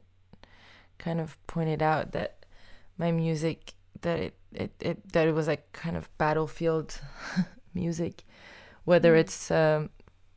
kind 1.04 1.20
of 1.20 1.38
pointed 1.48 1.82
out 1.84 2.14
that 2.14 2.46
my 2.98 3.12
music 3.12 3.74
that 4.02 4.20
it, 4.20 4.34
it, 4.54 4.72
it 4.80 5.12
that 5.12 5.28
it 5.28 5.34
was 5.34 5.48
like 5.48 5.72
kind 5.74 5.98
of 5.98 6.10
battlefield 6.18 7.00
music 7.74 8.24
whether 8.86 9.14
mm. 9.14 9.20
it's 9.20 9.52
um, 9.52 9.90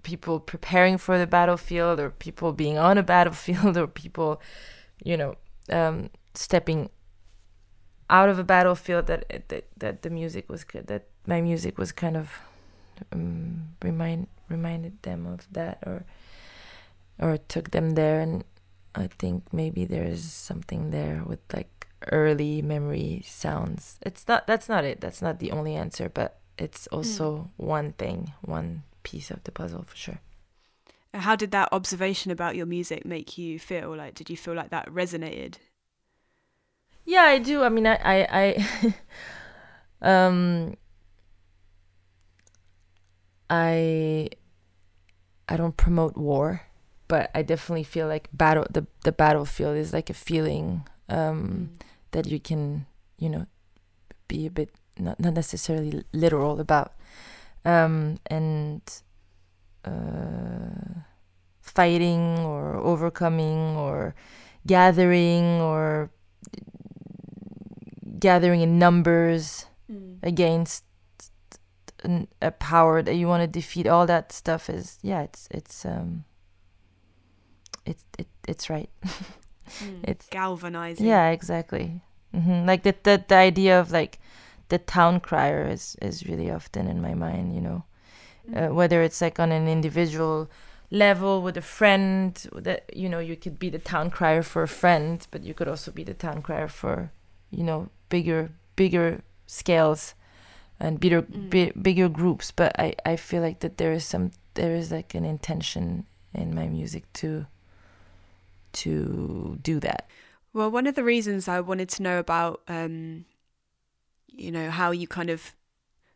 people 0.02 0.40
preparing 0.40 0.98
for 0.98 1.18
the 1.18 1.26
battlefield 1.26 2.00
or 2.00 2.10
people 2.10 2.52
being 2.52 2.78
on 2.78 2.98
a 2.98 3.02
battlefield 3.02 3.76
or 3.80 3.86
people 3.86 4.40
you 5.04 5.16
know 5.16 5.36
um, 5.70 6.10
stepping 6.34 6.90
out 8.10 8.28
of 8.28 8.38
a 8.38 8.44
battlefield 8.44 9.06
that 9.06 9.48
that 9.48 9.64
that 9.76 10.02
the 10.02 10.10
music 10.10 10.48
was 10.48 10.64
good 10.64 10.88
that 10.88 11.04
my 11.26 11.40
music 11.40 11.78
was 11.78 11.92
kind 11.92 12.16
of 12.16 12.32
um, 13.12 13.68
remind 13.82 14.26
reminded 14.48 15.00
them 15.02 15.26
of 15.26 15.46
that 15.52 15.78
or 15.86 16.04
or 17.18 17.36
took 17.36 17.70
them 17.70 17.90
there 17.90 18.20
and 18.20 18.44
I 18.96 19.08
think 19.18 19.52
maybe 19.52 19.84
there's 19.84 20.24
something 20.24 20.90
there 20.90 21.22
with 21.26 21.40
like 21.52 21.86
early 22.10 22.62
memory 22.62 23.22
sounds. 23.24 23.98
It's 24.02 24.26
not 24.26 24.46
that's 24.46 24.68
not 24.68 24.84
it. 24.84 25.00
That's 25.00 25.22
not 25.22 25.38
the 25.38 25.52
only 25.52 25.76
answer 25.76 26.08
but 26.08 26.40
it's 26.58 26.86
also 26.88 27.36
mm. 27.36 27.64
one 27.64 27.92
thing 27.92 28.32
one 28.42 28.82
piece 29.02 29.30
of 29.30 29.44
the 29.44 29.52
puzzle 29.52 29.84
for 29.86 29.96
sure. 29.96 30.20
How 31.12 31.36
did 31.36 31.50
that 31.52 31.68
observation 31.72 32.30
about 32.30 32.56
your 32.56 32.66
music 32.66 33.04
make 33.04 33.38
you 33.38 33.58
feel? 33.58 33.94
Like 33.94 34.14
did 34.14 34.30
you 34.30 34.36
feel 34.36 34.54
like 34.54 34.70
that 34.70 34.88
resonated? 34.88 35.56
Yeah, 37.06 37.22
I 37.22 37.38
do. 37.38 37.62
I 37.62 37.68
mean, 37.68 37.86
I, 37.86 37.96
I, 38.02 38.56
I 38.82 38.94
um, 40.26 40.76
I, 43.48 44.28
I 45.48 45.56
don't 45.56 45.76
promote 45.76 46.16
war, 46.16 46.62
but 47.08 47.30
I 47.34 47.42
definitely 47.42 47.84
feel 47.84 48.08
like 48.08 48.28
battle. 48.32 48.66
The 48.70 48.86
the 49.04 49.12
battlefield 49.12 49.76
is 49.76 49.92
like 49.92 50.10
a 50.10 50.14
feeling 50.14 50.86
um, 51.08 51.70
mm. 51.72 51.86
that 52.10 52.26
you 52.26 52.40
can, 52.40 52.86
you 53.18 53.28
know, 53.28 53.46
be 54.28 54.46
a 54.46 54.50
bit 54.50 54.70
not 54.98 55.20
not 55.20 55.34
necessarily 55.34 56.04
literal 56.12 56.60
about, 56.60 56.92
um, 57.64 58.18
and 58.26 58.82
uh, 59.84 61.00
fighting 61.60 62.38
or 62.40 62.76
overcoming 62.76 63.76
or 63.76 64.14
gathering 64.66 65.60
or 65.60 66.10
gathering 68.18 68.62
in 68.62 68.78
numbers 68.78 69.66
mm. 69.90 70.18
against 70.22 70.84
a 72.40 72.50
power 72.50 73.02
that 73.02 73.14
you 73.14 73.26
want 73.26 73.42
to 73.42 73.46
defeat 73.46 73.86
all 73.86 74.06
that 74.06 74.30
stuff 74.30 74.70
is 74.70 74.98
yeah 75.02 75.22
it's 75.22 75.48
it's 75.50 75.84
um 75.84 76.24
it's 77.86 78.04
it, 78.18 78.26
it's 78.46 78.68
right 78.68 78.90
mm. 79.04 80.00
it's 80.02 80.26
galvanizing 80.28 81.06
yeah 81.06 81.30
exactly 81.30 82.00
mm-hmm. 82.34 82.66
like 82.66 82.82
the, 82.82 82.94
the 83.04 83.24
the 83.28 83.34
idea 83.34 83.78
of 83.80 83.90
like 83.90 84.18
the 84.68 84.78
town 84.78 85.20
crier 85.20 85.66
is 85.66 85.96
is 86.02 86.26
really 86.26 86.50
often 86.50 86.88
in 86.88 87.00
my 87.00 87.14
mind 87.14 87.54
you 87.54 87.60
know 87.60 87.84
mm. 88.50 88.70
uh, 88.70 88.74
whether 88.74 89.02
it's 89.02 89.20
like 89.20 89.38
on 89.40 89.52
an 89.52 89.68
individual 89.68 90.50
level 90.90 91.42
with 91.42 91.56
a 91.56 91.62
friend 91.62 92.48
that 92.54 92.84
you 92.94 93.08
know 93.08 93.18
you 93.18 93.36
could 93.36 93.58
be 93.58 93.70
the 93.70 93.78
town 93.78 94.10
crier 94.10 94.42
for 94.42 94.62
a 94.62 94.68
friend 94.68 95.26
but 95.30 95.42
you 95.42 95.52
could 95.52 95.68
also 95.68 95.90
be 95.90 96.04
the 96.04 96.14
town 96.14 96.42
crier 96.42 96.68
for 96.68 97.10
you 97.50 97.64
know 97.64 97.88
bigger 98.08 98.50
bigger 98.76 99.22
scales 99.46 100.14
and 100.78 101.00
bigger 101.00 101.22
mm. 101.22 101.50
bi- 101.50 101.80
bigger 101.80 102.08
groups 102.08 102.50
but 102.50 102.72
i 102.78 102.94
i 103.04 103.16
feel 103.16 103.42
like 103.42 103.60
that 103.60 103.78
there 103.78 103.92
is 103.92 104.04
some 104.04 104.30
there 104.54 104.74
is 104.74 104.92
like 104.92 105.14
an 105.14 105.24
intention 105.24 106.06
in 106.34 106.54
my 106.54 106.68
music 106.68 107.12
to 107.12 107.46
to 108.76 109.58
do 109.62 109.80
that 109.80 110.08
well 110.52 110.70
one 110.70 110.86
of 110.86 110.94
the 110.94 111.04
reasons 111.04 111.48
i 111.48 111.60
wanted 111.60 111.88
to 111.88 112.02
know 112.02 112.18
about 112.18 112.62
um 112.68 113.24
you 114.28 114.50
know 114.50 114.70
how 114.70 114.90
you 114.90 115.06
kind 115.06 115.30
of 115.30 115.54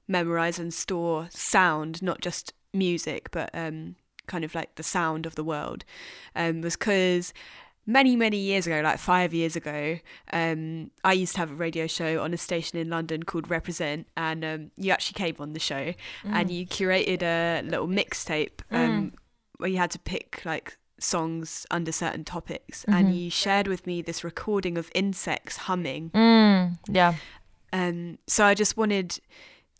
memorize 0.07 0.59
and 0.59 0.75
store 0.75 1.29
sound 1.31 2.03
not 2.03 2.21
just 2.21 2.53
music 2.73 3.31
but 3.31 3.51
um 3.55 3.97
kind 4.27 4.45
of 4.45 4.55
like 4.55 4.75
the 4.77 4.83
sound 4.83 5.27
of 5.27 5.35
the 5.35 5.45
world 5.45 5.85
um 6.37 6.61
was 6.61 6.77
because 6.77 7.33
many 7.87 8.15
many 8.15 8.37
years 8.37 8.67
ago 8.67 8.81
like 8.83 8.99
five 8.99 9.35
years 9.35 9.57
ago 9.57 9.99
um, 10.33 10.91
i 11.03 11.13
used 11.13 11.35
to 11.35 11.39
have 11.39 11.51
a 11.51 11.55
radio 11.55 11.87
show 11.87 12.23
on 12.23 12.33
a 12.33 12.37
station 12.37 12.79
in 12.79 12.89
london 12.89 13.23
called 13.23 13.51
represent 13.51 14.07
and 14.17 14.45
um, 14.45 14.71
you 14.77 14.93
actually 14.93 15.15
came 15.15 15.35
on 15.41 15.53
the 15.55 15.61
show 15.61 15.87
mm. 15.87 15.95
and 16.27 16.51
you 16.51 16.67
curated 16.67 17.23
a 17.23 17.63
little 17.63 17.89
mixtape 17.89 18.61
um, 18.71 19.11
mm. 19.11 19.13
where 19.57 19.71
you 19.71 19.79
had 19.79 19.91
to 19.91 19.99
pick 19.99 20.43
like 20.45 20.77
songs 21.01 21.67
under 21.71 21.93
certain 21.93 22.25
topics 22.25 22.83
mm-hmm. 22.83 22.93
and 22.93 23.15
you 23.15 23.31
shared 23.31 23.67
with 23.67 23.87
me 23.87 24.03
this 24.03 24.23
recording 24.23 24.77
of 24.79 24.91
insects 24.95 25.57
humming 25.57 26.11
mm. 26.11 26.77
yeah 26.89 27.15
um, 27.73 28.19
so 28.27 28.45
i 28.45 28.55
just 28.55 28.77
wanted 28.77 29.19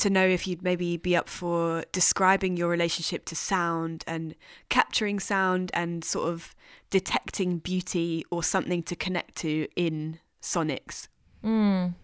to 0.01 0.09
know 0.09 0.27
if 0.27 0.47
you'd 0.47 0.63
maybe 0.63 0.97
be 0.97 1.15
up 1.15 1.29
for 1.29 1.85
describing 1.93 2.57
your 2.57 2.69
relationship 2.69 3.27
to 3.27 3.37
sound 3.37 4.03
and 4.07 4.35
capturing 4.71 5.21
sound 5.21 5.71
and 5.75 6.03
sort 6.03 6.29
of 6.29 6.55
detecting 6.89 7.59
beauty 7.59 8.25
or 8.31 8.43
something 8.43 8.83
to 8.83 8.97
connect 8.97 9.37
to 9.37 9.69
in 9.77 10.19
sonics. 10.41 11.09
Mm. 11.45 11.95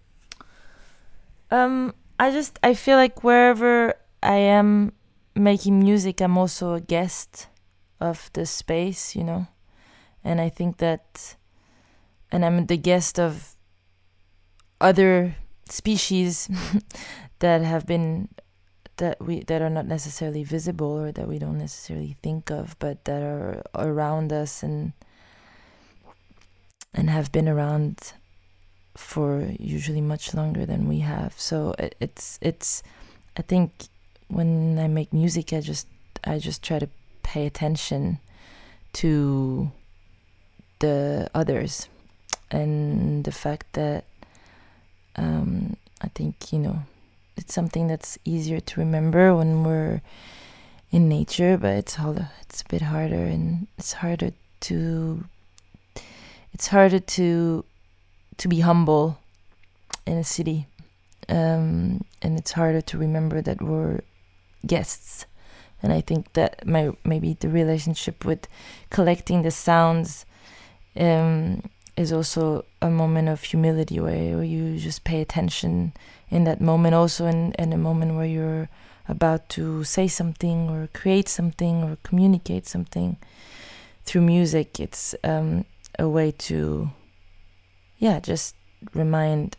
Um, 1.51 1.95
I 2.21 2.31
just 2.31 2.59
I 2.63 2.75
feel 2.75 2.97
like 2.97 3.25
wherever 3.25 3.95
I 4.23 4.37
am 4.37 4.93
making 5.35 5.79
music, 5.81 6.21
I'm 6.21 6.37
also 6.37 6.75
a 6.75 6.81
guest 6.81 7.49
of 8.01 8.31
the 8.33 8.47
space, 8.47 9.17
you 9.17 9.25
know, 9.25 9.47
and 10.25 10.41
I 10.41 10.49
think 10.49 10.79
that, 10.79 11.37
and 12.31 12.45
I'm 12.45 12.67
the 12.67 12.77
guest 12.77 13.19
of 13.19 13.57
other 14.81 15.37
species 15.69 16.49
that 17.39 17.63
have 17.63 17.87
been 17.87 18.29
that 18.99 19.21
we 19.21 19.41
that 19.45 19.61
are 19.61 19.71
not 19.71 19.87
necessarily 19.87 20.43
visible 20.43 20.87
or 20.87 21.13
that 21.13 21.29
we 21.29 21.39
don't 21.39 21.59
necessarily 21.59 22.17
think 22.23 22.51
of 22.51 22.79
but 22.79 23.05
that 23.05 23.23
are 23.23 23.63
around 23.75 24.33
us 24.33 24.63
and 24.63 24.93
and 26.95 27.11
have 27.11 27.31
been 27.31 27.49
around 27.49 28.15
for 28.97 29.47
usually 29.59 30.01
much 30.01 30.35
longer 30.35 30.65
than 30.65 30.89
we 30.89 31.01
have. 31.01 31.39
So 31.39 31.75
it, 31.79 31.95
it's 32.01 32.39
it's 32.41 32.83
i 33.37 33.43
think 33.43 33.71
when 34.29 34.79
i 34.79 34.89
make 34.89 35.13
music 35.13 35.53
i 35.53 35.61
just 35.61 35.87
i 36.25 36.39
just 36.39 36.63
try 36.63 36.79
to 36.79 36.89
pay 37.27 37.45
attention 37.45 38.21
to 38.93 39.71
the 40.79 41.29
others 41.35 41.89
and 42.51 43.25
the 43.25 43.33
fact 43.33 43.73
that 43.73 44.05
um, 45.17 45.77
I 46.01 46.09
think 46.09 46.53
you 46.53 46.61
know 46.61 46.79
it's 47.37 47.53
something 47.53 47.89
that's 47.89 48.17
easier 48.25 48.61
to 48.61 48.81
remember 48.81 49.35
when 49.35 49.65
we're 49.65 50.01
in 50.93 51.09
nature, 51.09 51.59
but 51.59 51.75
it's 51.75 51.99
all 51.99 52.17
it's 52.43 52.63
a 52.63 52.69
bit 52.69 52.83
harder 52.83 53.25
and 53.25 53.67
it's 53.77 53.95
harder 53.95 54.31
to 54.61 55.25
it's 56.53 56.69
harder 56.69 57.01
to 57.01 57.65
to 58.37 58.49
be 58.49 58.61
humble 58.61 59.19
in 60.07 60.17
a 60.17 60.25
city. 60.25 60.67
Um, 61.29 62.05
and 62.23 62.39
it's 62.39 62.53
harder 62.53 62.81
to 62.83 62.99
remember 62.99 63.43
that 63.43 63.61
we're 63.61 64.01
guests. 64.65 65.27
And 65.83 65.93
I 65.93 66.01
think 66.01 66.33
that 66.33 66.67
my 66.67 66.91
maybe 67.05 67.37
the 67.39 67.49
relationship 67.49 68.25
with 68.25 68.49
collecting 68.91 69.43
the 69.43 69.51
sounds 69.51 70.25
um, 70.99 71.63
is 71.97 72.13
also 72.13 72.65
a 72.81 72.91
moment 72.91 73.29
of 73.29 73.43
humility 73.43 74.01
where 74.01 74.43
you 74.43 74.79
just 74.79 75.05
pay 75.05 75.21
attention 75.21 75.93
in 76.31 76.45
that 76.45 76.61
moment 76.61 76.95
also 76.95 77.27
in, 77.27 77.53
in 77.59 77.73
a 77.73 77.79
moment 77.79 78.15
where 78.17 78.27
you're 78.27 78.69
about 79.09 79.49
to 79.51 79.85
say 79.85 80.09
something 80.09 80.69
or 80.69 80.89
create 80.93 81.29
something 81.29 81.85
or 81.85 81.97
communicate 82.03 82.67
something 82.67 83.17
through 84.05 84.23
music 84.23 84.81
it's 84.81 85.15
um, 85.25 85.65
a 85.99 86.09
way 86.09 86.33
to 86.33 86.91
yeah 87.99 88.19
just 88.21 88.55
remind 88.95 89.57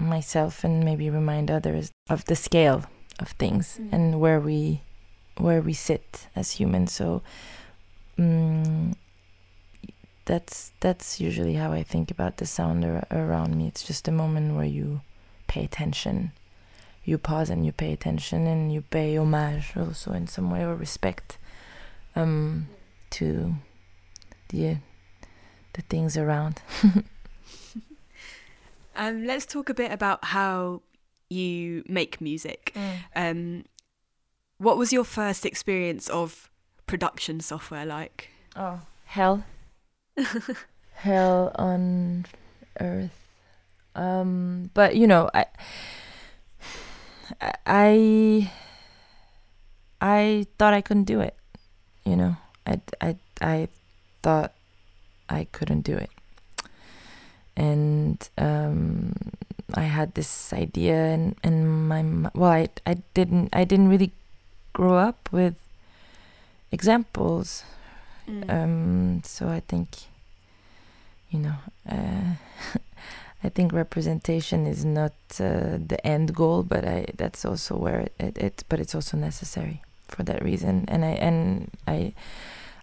myself 0.00 0.64
and 0.64 0.84
maybe 0.84 1.08
remind 1.10 1.50
others 1.50 1.90
of 2.10 2.24
the 2.26 2.36
scale 2.36 2.84
of 3.20 3.28
things 3.38 3.78
Mm. 3.80 3.92
and 3.92 4.20
where 4.20 4.40
we 4.40 4.82
where 5.38 5.62
we 5.62 5.72
sit 5.72 6.28
as 6.36 6.52
humans. 6.52 6.92
So 6.92 7.22
mm 8.18 8.94
that's 10.24 10.72
that's 10.80 11.20
usually 11.20 11.54
how 11.54 11.72
I 11.72 11.82
think 11.82 12.10
about 12.10 12.36
the 12.36 12.44
sound 12.44 12.84
ar- 12.84 13.06
around 13.10 13.56
me. 13.56 13.66
It's 13.66 13.82
just 13.82 14.06
a 14.08 14.12
moment 14.12 14.56
where 14.56 14.66
you 14.66 15.00
pay 15.46 15.64
attention, 15.64 16.32
you 17.02 17.16
pause 17.16 17.48
and 17.48 17.64
you 17.64 17.72
pay 17.72 17.94
attention, 17.94 18.46
and 18.46 18.70
you 18.70 18.82
pay 18.82 19.16
homage 19.16 19.72
also 19.74 20.12
in 20.12 20.26
some 20.26 20.50
way 20.50 20.62
or 20.64 20.76
respect 20.76 21.38
um, 22.14 22.68
to 23.10 23.54
the 24.50 24.76
the 25.72 25.82
things 25.82 26.16
around. 26.16 26.60
Um, 28.98 29.24
let's 29.26 29.46
talk 29.46 29.68
a 29.70 29.74
bit 29.74 29.92
about 29.92 30.24
how 30.24 30.82
you 31.30 31.84
make 31.88 32.20
music. 32.20 32.72
Um, 33.14 33.64
what 34.58 34.76
was 34.76 34.92
your 34.92 35.04
first 35.04 35.46
experience 35.46 36.08
of 36.08 36.50
production 36.86 37.40
software 37.40 37.86
like? 37.86 38.30
Oh, 38.56 38.80
hell. 39.06 39.44
hell 40.94 41.52
on 41.54 42.26
earth. 42.80 43.14
Um, 43.94 44.70
but 44.74 44.96
you 44.96 45.06
know, 45.06 45.30
I, 45.32 45.46
I, 47.66 48.52
I 50.00 50.46
thought 50.58 50.74
I 50.74 50.80
couldn't 50.80 51.04
do 51.04 51.20
it. 51.20 51.34
You 52.04 52.16
know, 52.16 52.36
I, 52.66 52.80
I, 53.00 53.16
I 53.40 53.68
thought 54.22 54.52
I 55.28 55.44
couldn't 55.52 55.82
do 55.82 55.96
it, 55.96 56.10
and 57.56 58.28
um, 58.38 59.12
I 59.74 59.82
had 59.82 60.14
this 60.14 60.52
idea 60.52 61.12
in 61.12 61.36
in 61.44 61.86
my 61.88 62.30
well, 62.34 62.50
I, 62.50 62.68
I 62.86 62.94
didn't, 63.14 63.50
I 63.52 63.64
didn't 63.64 63.88
really 63.88 64.12
grow 64.78 64.96
up 65.08 65.20
with 65.32 65.56
examples 66.70 67.64
Mm. 68.28 68.50
um, 68.50 69.22
so 69.24 69.48
I 69.48 69.60
think, 69.60 69.88
you 71.30 71.38
know, 71.38 71.54
uh, 71.88 72.34
I 73.44 73.48
think 73.48 73.72
representation 73.72 74.66
is 74.66 74.84
not 74.84 75.12
uh, 75.40 75.78
the 75.86 75.98
end 76.04 76.34
goal, 76.34 76.62
but 76.62 76.84
I 76.84 77.06
that's 77.16 77.44
also 77.44 77.76
where 77.76 78.00
it, 78.00 78.12
it, 78.18 78.38
it 78.38 78.64
but 78.68 78.80
it's 78.80 78.94
also 78.94 79.16
necessary 79.16 79.80
for 80.08 80.22
that 80.24 80.42
reason. 80.42 80.84
And 80.88 81.04
I 81.04 81.14
and 81.28 81.70
I 81.86 82.12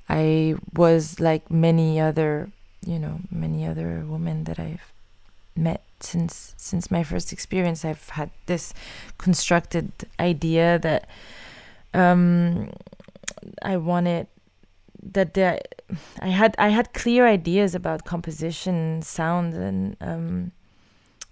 I 0.10 0.56
was 0.74 1.20
like 1.20 1.52
many 1.52 2.00
other, 2.00 2.50
you 2.86 2.98
know, 2.98 3.20
many 3.30 3.68
other 3.68 4.04
women 4.08 4.46
that 4.46 4.58
I've 4.60 4.92
met 5.56 5.84
since 6.00 6.56
since 6.58 6.90
my 6.90 7.04
first 7.04 7.32
experience. 7.34 7.86
I've 7.86 8.10
had 8.10 8.32
this 8.48 8.74
constructed 9.20 9.92
idea 10.20 10.80
that 10.80 11.08
um, 11.96 12.70
I 13.62 13.78
wanted 13.78 14.28
that 15.14 15.34
there 15.34 15.60
I 16.20 16.28
had 16.28 16.56
I 16.58 16.70
had 16.70 16.94
clear 16.94 17.28
ideas 17.28 17.76
about 17.76 18.06
composition, 18.06 19.02
sound, 19.02 19.54
and 19.54 19.96
um, 20.02 20.52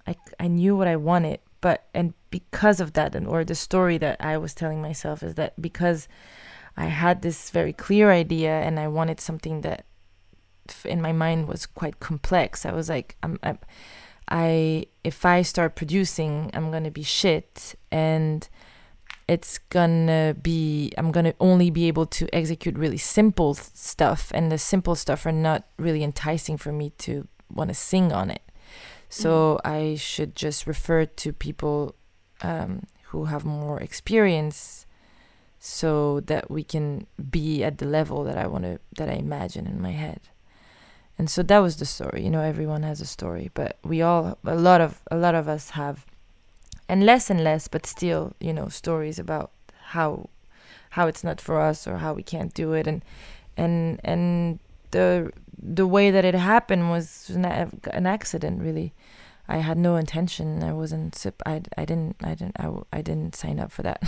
I 0.07 0.15
I 0.39 0.47
knew 0.47 0.75
what 0.75 0.87
I 0.87 0.95
wanted. 0.95 1.39
But 1.61 1.85
and 1.93 2.13
because 2.29 2.79
of 2.79 2.93
that, 2.93 3.15
and 3.15 3.27
or 3.27 3.43
the 3.43 3.55
story 3.55 3.97
that 3.99 4.17
I 4.19 4.37
was 4.37 4.53
telling 4.53 4.81
myself 4.81 5.23
is 5.23 5.35
that 5.35 5.61
because 5.61 6.07
I 6.77 6.85
had 6.85 7.21
this 7.21 7.49
very 7.49 7.73
clear 7.73 8.11
idea 8.11 8.61
and 8.61 8.79
I 8.79 8.87
wanted 8.87 9.19
something 9.19 9.61
that 9.61 9.85
in 10.85 11.01
my 11.01 11.11
mind 11.11 11.47
was 11.47 11.65
quite 11.65 11.99
complex. 11.99 12.65
I 12.65 12.71
was 12.71 12.89
like, 12.89 13.15
I'm, 13.23 13.39
I'm 13.43 13.59
I 14.29 14.87
if 15.03 15.25
I 15.25 15.41
start 15.41 15.75
producing, 15.75 16.51
I'm 16.53 16.71
gonna 16.71 16.91
be 16.91 17.03
shit 17.03 17.75
and 17.91 18.47
it's 19.27 19.57
gonna 19.69 20.35
be 20.41 20.91
i'm 20.97 21.11
gonna 21.11 21.33
only 21.39 21.69
be 21.69 21.87
able 21.87 22.05
to 22.05 22.27
execute 22.33 22.77
really 22.77 22.97
simple 22.97 23.53
stuff 23.53 24.31
and 24.33 24.51
the 24.51 24.57
simple 24.57 24.95
stuff 24.95 25.25
are 25.25 25.31
not 25.31 25.63
really 25.77 26.03
enticing 26.03 26.57
for 26.57 26.71
me 26.71 26.89
to 26.97 27.27
want 27.49 27.69
to 27.69 27.73
sing 27.73 28.11
on 28.11 28.29
it. 28.29 28.41
So 29.09 29.59
i 29.63 29.95
should 29.95 30.35
just 30.35 30.67
refer 30.67 31.05
to 31.05 31.33
people 31.33 31.95
um, 32.41 32.83
who 33.05 33.25
have 33.25 33.45
more 33.45 33.79
experience 33.79 34.85
so 35.59 36.19
that 36.21 36.51
we 36.51 36.63
can 36.63 37.07
be 37.29 37.63
at 37.63 37.77
the 37.77 37.85
level 37.85 38.23
that 38.25 38.37
i 38.37 38.47
want 38.47 38.63
to 38.65 38.79
that 38.97 39.09
i 39.09 39.13
imagine 39.13 39.67
in 39.67 39.81
my 39.81 39.91
head. 39.91 40.21
And 41.15 41.29
so 41.29 41.43
that 41.43 41.59
was 41.59 41.77
the 41.77 41.85
story. 41.85 42.23
You 42.23 42.31
know 42.31 42.41
everyone 42.41 42.83
has 42.83 42.99
a 42.99 43.05
story 43.05 43.51
but 43.53 43.77
we 43.83 44.01
all 44.01 44.37
a 44.43 44.55
lot 44.55 44.81
of 44.81 45.01
a 45.09 45.15
lot 45.15 45.35
of 45.35 45.47
us 45.47 45.69
have 45.71 46.05
and 46.93 47.05
less 47.05 47.29
and 47.31 47.43
less 47.43 47.67
but 47.67 47.85
still 47.85 48.33
you 48.39 48.53
know 48.53 48.67
stories 48.69 49.17
about 49.17 49.49
how 49.93 50.29
how 50.93 51.07
it's 51.07 51.23
not 51.23 51.41
for 51.41 51.59
us 51.59 51.87
or 51.87 51.97
how 51.97 52.13
we 52.13 52.21
can't 52.21 52.53
do 52.53 52.73
it. 52.73 52.85
And 52.87 53.03
and 53.57 53.99
and 54.03 54.59
the 54.91 55.31
the 55.57 55.87
way 55.87 56.11
that 56.11 56.23
it 56.23 56.35
happened 56.35 56.89
was 56.89 57.31
an, 57.31 57.45
accident 58.05 58.61
really. 58.61 58.93
I 59.47 59.57
had 59.57 59.77
no 59.77 59.97
intention. 59.97 60.63
I 60.63 60.71
wasn't 60.71 61.25
i 61.45 61.61
i 61.77 61.83
didn't 61.83 62.15
i 62.23 62.33
didn't 62.35 62.57
i, 62.59 62.69
I 62.93 63.01
didn't 63.01 63.35
sign 63.35 63.59
up 63.59 63.71
for 63.71 63.81
that. 63.83 64.01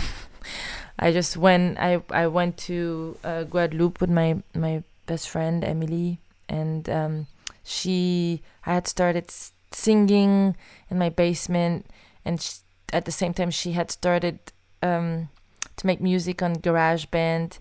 I 0.98 1.12
just 1.12 1.36
went 1.36 1.78
i 1.78 2.00
i 2.10 2.26
went 2.28 2.56
to 2.70 3.18
uh, 3.24 3.44
guadeloupe 3.44 4.00
with 4.00 4.10
my 4.10 4.42
my 4.54 4.82
best 5.06 5.28
friend 5.28 5.64
emily. 5.64 6.20
And 6.48 6.88
um 6.88 7.26
she 7.64 8.42
i 8.64 8.74
had 8.74 8.86
started 8.86 9.26
singing 9.72 10.54
in 10.88 10.98
my 10.98 11.10
basement. 11.10 11.86
And 12.24 12.40
sh- 12.40 12.65
at 12.92 13.04
the 13.04 13.12
same 13.12 13.34
time 13.34 13.50
she 13.50 13.72
had 13.72 13.90
started 13.90 14.38
um, 14.82 15.28
to 15.76 15.86
make 15.86 16.00
music 16.00 16.42
on 16.42 16.56
GarageBand, 16.56 17.58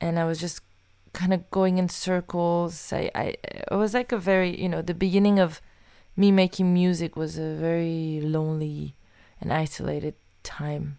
and 0.00 0.18
I 0.18 0.24
was 0.24 0.40
just 0.40 0.60
kind 1.12 1.32
of 1.32 1.50
going 1.50 1.78
in 1.78 1.88
circles. 1.88 2.92
I, 2.92 3.10
I 3.14 3.36
it 3.42 3.70
was 3.70 3.94
like 3.94 4.12
a 4.12 4.18
very 4.18 4.60
you 4.60 4.68
know 4.68 4.82
the 4.82 4.94
beginning 4.94 5.38
of 5.38 5.60
me 6.16 6.30
making 6.30 6.72
music 6.72 7.16
was 7.16 7.38
a 7.38 7.54
very 7.54 8.20
lonely 8.22 8.94
and 9.40 9.52
isolated 9.52 10.14
time 10.42 10.98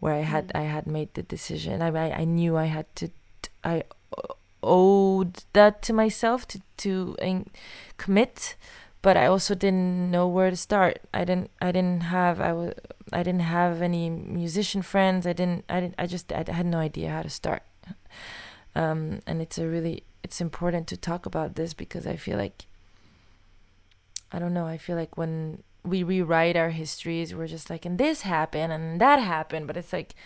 where 0.00 0.14
I 0.14 0.20
had 0.22 0.52
I 0.54 0.62
had 0.62 0.86
made 0.86 1.14
the 1.14 1.22
decision. 1.22 1.82
I 1.82 1.88
I, 1.88 2.20
I 2.20 2.24
knew 2.24 2.56
I 2.56 2.66
had 2.66 2.86
to 2.96 3.10
I 3.64 3.84
owed 4.62 5.44
that 5.52 5.82
to 5.82 5.92
myself 5.92 6.46
to 6.48 6.60
to 6.78 7.16
commit 7.96 8.56
but 9.06 9.16
I 9.16 9.26
also 9.26 9.54
didn't 9.54 10.10
know 10.10 10.26
where 10.26 10.50
to 10.50 10.56
start. 10.56 10.98
I 11.14 11.24
didn't 11.24 11.52
I 11.60 11.70
didn't 11.70 12.00
have 12.10 12.40
I 12.40 12.52
was 12.52 12.74
I 13.12 13.22
didn't 13.22 13.46
have 13.58 13.80
any 13.80 14.10
musician 14.10 14.82
friends. 14.82 15.28
I 15.28 15.32
didn't 15.32 15.64
I 15.68 15.78
didn't 15.78 15.94
I 15.96 16.08
just 16.08 16.32
I 16.32 16.42
had 16.50 16.66
no 16.66 16.78
idea 16.78 17.10
how 17.10 17.22
to 17.22 17.30
start. 17.30 17.62
Um, 18.74 19.20
and 19.24 19.40
it's 19.40 19.58
a 19.58 19.68
really 19.68 20.02
it's 20.24 20.40
important 20.40 20.88
to 20.88 20.96
talk 20.96 21.24
about 21.24 21.54
this 21.54 21.72
because 21.72 22.04
I 22.04 22.16
feel 22.16 22.36
like 22.36 22.66
I 24.32 24.40
don't 24.40 24.52
know, 24.52 24.66
I 24.66 24.76
feel 24.76 24.96
like 24.96 25.16
when 25.16 25.62
we 25.84 26.02
rewrite 26.02 26.56
our 26.56 26.70
histories, 26.70 27.32
we're 27.32 27.46
just 27.46 27.70
like 27.70 27.86
and 27.86 27.98
this 27.98 28.22
happened 28.22 28.72
and 28.72 29.00
that 29.00 29.20
happened, 29.20 29.68
but 29.68 29.76
it's 29.76 29.92
like 29.92 30.16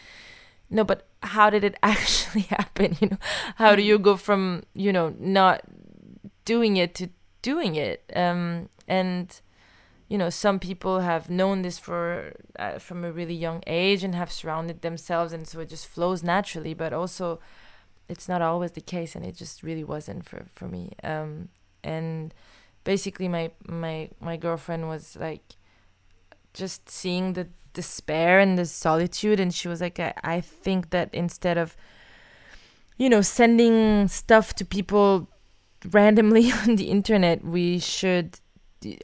no, 0.70 0.84
but 0.84 1.06
how 1.22 1.50
did 1.50 1.64
it 1.64 1.76
actually 1.82 2.48
happen? 2.48 2.96
You 2.98 3.08
know, 3.10 3.18
how 3.56 3.76
do 3.76 3.82
you 3.82 3.98
go 3.98 4.16
from, 4.16 4.62
you 4.72 4.90
know, 4.90 5.14
not 5.18 5.60
doing 6.46 6.78
it 6.78 6.94
to 6.94 7.10
doing 7.42 7.76
it. 7.76 8.10
Um 8.14 8.68
and 8.88 9.40
you 10.08 10.18
know 10.18 10.28
some 10.28 10.58
people 10.58 11.00
have 11.00 11.30
known 11.30 11.62
this 11.62 11.78
for 11.78 12.34
uh, 12.58 12.78
from 12.78 13.04
a 13.04 13.12
really 13.12 13.34
young 13.34 13.62
age 13.66 14.02
and 14.02 14.14
have 14.14 14.32
surrounded 14.32 14.82
themselves 14.82 15.32
and 15.32 15.46
so 15.46 15.60
it 15.60 15.68
just 15.68 15.86
flows 15.86 16.22
naturally 16.22 16.74
but 16.74 16.92
also 16.92 17.38
it's 18.08 18.28
not 18.28 18.42
always 18.42 18.72
the 18.72 18.80
case 18.80 19.14
and 19.14 19.24
it 19.24 19.36
just 19.36 19.62
really 19.62 19.84
wasn't 19.84 20.28
for 20.28 20.44
for 20.52 20.66
me. 20.66 20.92
Um 21.04 21.48
and 21.84 22.34
basically 22.84 23.28
my 23.28 23.52
my 23.66 24.10
my 24.20 24.36
girlfriend 24.36 24.88
was 24.88 25.16
like 25.16 25.42
just 26.52 26.88
seeing 26.88 27.34
the 27.34 27.48
despair 27.72 28.40
and 28.40 28.58
the 28.58 28.66
solitude 28.66 29.38
and 29.38 29.54
she 29.54 29.68
was 29.68 29.80
like 29.80 30.00
I, 30.00 30.12
I 30.24 30.40
think 30.40 30.90
that 30.90 31.14
instead 31.14 31.56
of 31.56 31.76
you 32.98 33.08
know 33.08 33.20
sending 33.20 34.08
stuff 34.08 34.54
to 34.54 34.64
people 34.64 35.28
randomly 35.90 36.52
on 36.66 36.76
the 36.76 36.88
internet 36.88 37.44
we 37.44 37.78
should 37.78 38.38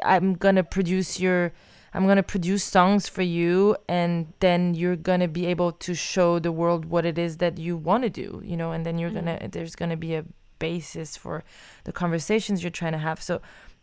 i'm 0.05 0.35
gonna 0.35 0.65
produce 0.65 1.21
your 1.21 1.53
i'm 1.95 2.07
gonna 2.07 2.23
produce 2.23 2.65
songs 2.65 3.09
for 3.09 3.23
you 3.23 3.77
and 3.89 4.33
then 4.41 4.75
you're 4.75 4.97
gonna 4.97 5.29
be 5.29 5.47
able 5.47 5.73
to 5.73 5.95
show 5.95 6.39
the 6.39 6.53
world 6.53 6.85
what 6.85 7.05
it 7.05 7.19
is 7.19 7.39
that 7.39 7.59
you 7.59 7.77
want 7.77 8.03
to 8.03 8.11
do 8.11 8.41
you 8.45 8.57
know 8.57 8.73
and 8.73 8.85
then 8.85 8.99
you're 8.99 9.11
gonna 9.11 9.49
there's 9.51 9.75
gonna 9.75 9.97
be 9.97 10.15
a 10.15 10.25
basis 10.59 11.17
for 11.17 11.45
the 11.85 11.93
conversations 11.93 12.63
you're 12.63 12.71
trying 12.71 12.93
to 12.93 12.99
have. 12.99 13.23
So 13.23 13.41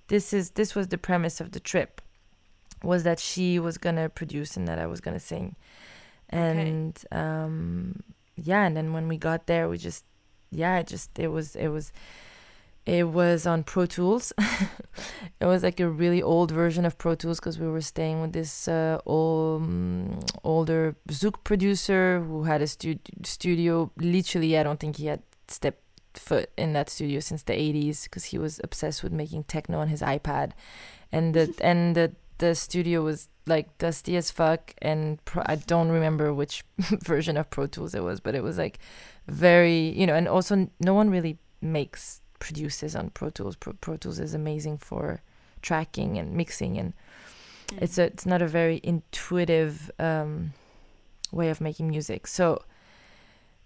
this 0.07 0.33
is 0.33 0.51
this 0.51 0.75
was 0.75 0.87
the 0.89 0.97
premise 0.97 1.39
of 1.39 1.51
the 1.51 1.59
trip 1.59 2.01
was 2.83 3.03
that 3.03 3.19
she 3.19 3.59
was 3.59 3.77
gonna 3.77 4.09
produce 4.09 4.57
and 4.57 4.67
that 4.67 4.77
i 4.77 4.85
was 4.85 4.99
gonna 4.99 5.19
sing. 5.19 5.55
And 6.29 6.99
um 7.11 8.01
yeah 8.35 8.65
and 8.65 8.75
then 8.75 8.93
when 8.93 9.07
we 9.07 9.17
got 9.17 9.45
there 9.47 9.69
we 9.69 9.77
just 9.77 10.03
yeah 10.51 10.79
it 10.79 10.87
just 10.87 11.17
it 11.19 11.27
was 11.27 11.55
it 11.55 11.67
was 11.67 11.93
it 12.85 13.07
was 13.09 13.47
on 13.47 13.63
Pro 13.63 13.85
Tools. 13.85 14.33
it 15.39 15.45
was 15.45 15.63
like 15.63 15.79
a 15.79 15.87
really 15.87 16.21
old 16.21 16.51
version 16.51 16.85
of 16.85 16.97
Pro 16.97 17.15
Tools 17.15 17.39
because 17.39 17.57
we 17.57 17.67
were 17.67 17.81
staying 17.81 18.21
with 18.21 18.33
this 18.33 18.67
uh, 18.67 18.99
old, 19.05 19.61
um, 19.61 20.19
older 20.43 20.95
Zouk 21.07 21.43
producer 21.43 22.19
who 22.19 22.43
had 22.43 22.61
a 22.61 22.67
stu- 22.67 22.99
studio. 23.23 23.89
Literally, 23.97 24.57
I 24.57 24.63
don't 24.63 24.79
think 24.79 24.97
he 24.97 25.05
had 25.05 25.21
stepped 25.47 25.81
foot 26.13 26.49
in 26.57 26.73
that 26.73 26.89
studio 26.89 27.19
since 27.19 27.43
the 27.43 27.53
80s 27.53 28.03
because 28.03 28.25
he 28.25 28.37
was 28.37 28.59
obsessed 28.63 29.01
with 29.01 29.13
making 29.13 29.45
techno 29.45 29.79
on 29.79 29.87
his 29.87 30.01
iPad, 30.01 30.51
and 31.11 31.33
the 31.33 31.53
and 31.61 31.95
the 31.95 32.11
the 32.39 32.53
studio 32.53 33.01
was 33.01 33.29
like 33.45 33.77
dusty 33.77 34.17
as 34.17 34.29
fuck. 34.29 34.73
And 34.81 35.23
pro- 35.23 35.43
I 35.45 35.55
don't 35.55 35.89
remember 35.89 36.33
which 36.33 36.65
version 36.79 37.37
of 37.37 37.49
Pro 37.49 37.67
Tools 37.67 37.95
it 37.95 38.03
was, 38.03 38.19
but 38.19 38.35
it 38.35 38.43
was 38.43 38.57
like 38.57 38.79
very 39.27 39.97
you 39.97 40.05
know, 40.05 40.15
and 40.15 40.27
also 40.27 40.67
no 40.81 40.93
one 40.93 41.09
really 41.09 41.37
makes 41.61 42.19
produces 42.43 42.95
on 42.95 43.09
Pro 43.09 43.29
Tools. 43.29 43.55
Pro, 43.55 43.73
Pro 43.73 43.95
Tools 43.95 44.19
is 44.19 44.33
amazing 44.33 44.77
for 44.77 45.21
tracking 45.61 46.17
and 46.17 46.33
mixing, 46.33 46.77
and 46.77 46.93
mm. 47.69 47.81
it's 47.81 47.97
a, 47.97 48.03
it's 48.03 48.25
not 48.25 48.41
a 48.41 48.47
very 48.47 48.81
intuitive 48.83 49.89
um, 49.97 50.53
way 51.31 51.49
of 51.49 51.61
making 51.61 51.89
music. 51.89 52.27
So 52.27 52.61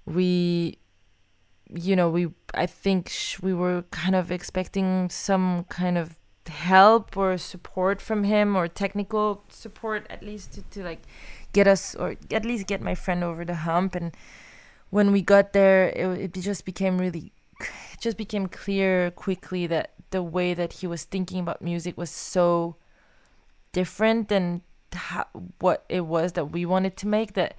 we, 0.05 0.77
you 1.73 1.95
know, 1.95 2.09
we 2.09 2.29
I 2.53 2.67
think 2.67 3.09
sh- 3.09 3.39
we 3.41 3.53
were 3.53 3.83
kind 3.89 4.15
of 4.15 4.31
expecting 4.31 5.09
some 5.09 5.65
kind 5.69 5.97
of 5.97 6.15
help 6.47 7.17
or 7.17 7.37
support 7.37 7.99
from 7.99 8.23
him 8.23 8.55
or 8.55 8.67
technical 8.69 9.43
support 9.49 10.05
at 10.09 10.23
least 10.23 10.53
to, 10.53 10.61
to 10.61 10.81
like 10.81 11.01
get 11.51 11.67
us 11.67 11.93
or 11.95 12.15
at 12.31 12.45
least 12.45 12.67
get 12.67 12.79
my 12.79 12.95
friend 12.95 13.21
over 13.21 13.43
the 13.43 13.67
hump 13.67 13.95
and 13.95 14.15
when 14.89 15.11
we 15.11 15.21
got 15.21 15.51
there 15.51 15.89
it, 15.89 16.33
it 16.37 16.41
just 16.41 16.63
became 16.63 16.97
really 16.97 17.33
it 17.59 17.99
just 17.99 18.17
became 18.17 18.47
clear 18.47 19.11
quickly 19.11 19.67
that 19.67 19.93
the 20.11 20.23
way 20.23 20.53
that 20.53 20.73
he 20.73 20.87
was 20.87 21.03
thinking 21.03 21.39
about 21.39 21.61
music 21.61 21.97
was 21.97 22.09
so 22.09 22.75
different 23.71 24.29
than 24.29 24.61
how, 24.93 25.27
what 25.59 25.85
it 25.89 26.01
was 26.01 26.33
that 26.33 26.45
we 26.45 26.65
wanted 26.65 26.95
to 26.97 27.07
make 27.07 27.33
that 27.33 27.55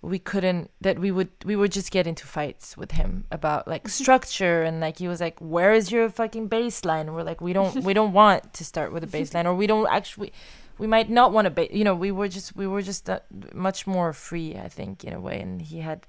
we 0.00 0.18
couldn't 0.18 0.70
that 0.80 0.98
we 0.98 1.10
would 1.10 1.28
we 1.44 1.56
would 1.56 1.72
just 1.72 1.90
get 1.90 2.06
into 2.06 2.24
fights 2.24 2.76
with 2.76 2.92
him 2.92 3.24
about 3.32 3.66
like 3.66 3.82
mm-hmm. 3.82 4.02
structure 4.02 4.62
and 4.62 4.80
like 4.80 4.98
he 4.98 5.08
was 5.08 5.20
like 5.20 5.38
where 5.40 5.72
is 5.72 5.90
your 5.90 6.08
fucking 6.08 6.46
bass 6.46 6.84
line 6.84 7.06
and 7.06 7.14
we're 7.14 7.24
like 7.24 7.40
we 7.40 7.52
don't 7.52 7.82
we 7.82 7.92
don't 7.92 8.12
want 8.22 8.52
to 8.54 8.64
start 8.64 8.92
with 8.92 9.02
a 9.02 9.08
bass 9.08 9.34
line 9.34 9.46
or 9.46 9.54
we 9.54 9.66
don't 9.66 9.88
actually 9.90 10.32
we 10.78 10.86
might 10.86 11.10
not 11.10 11.32
want 11.32 11.46
to 11.46 11.50
ba- 11.50 11.76
you 11.76 11.82
know 11.82 11.96
we 11.96 12.12
were 12.12 12.28
just 12.28 12.54
we 12.54 12.66
were 12.66 12.80
just 12.80 13.10
uh, 13.10 13.18
much 13.52 13.88
more 13.88 14.12
free 14.12 14.56
i 14.56 14.68
think 14.68 15.02
in 15.02 15.12
a 15.12 15.20
way 15.20 15.40
and 15.40 15.62
he 15.62 15.80
had 15.80 16.06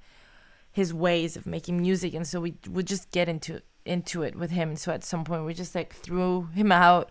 his 0.80 0.94
ways 0.94 1.36
of 1.36 1.46
making 1.46 1.76
music. 1.88 2.14
And 2.14 2.26
so 2.26 2.40
we 2.40 2.52
would 2.76 2.88
just 2.88 3.12
get 3.12 3.28
into 3.34 3.62
into 3.86 4.24
it 4.28 4.36
with 4.42 4.52
him. 4.52 4.76
So 4.76 4.92
at 4.98 5.04
some 5.04 5.24
point 5.24 5.46
we 5.46 5.54
just 5.54 5.76
like 5.76 5.92
threw 5.94 6.48
him 6.60 6.72
out 6.72 7.10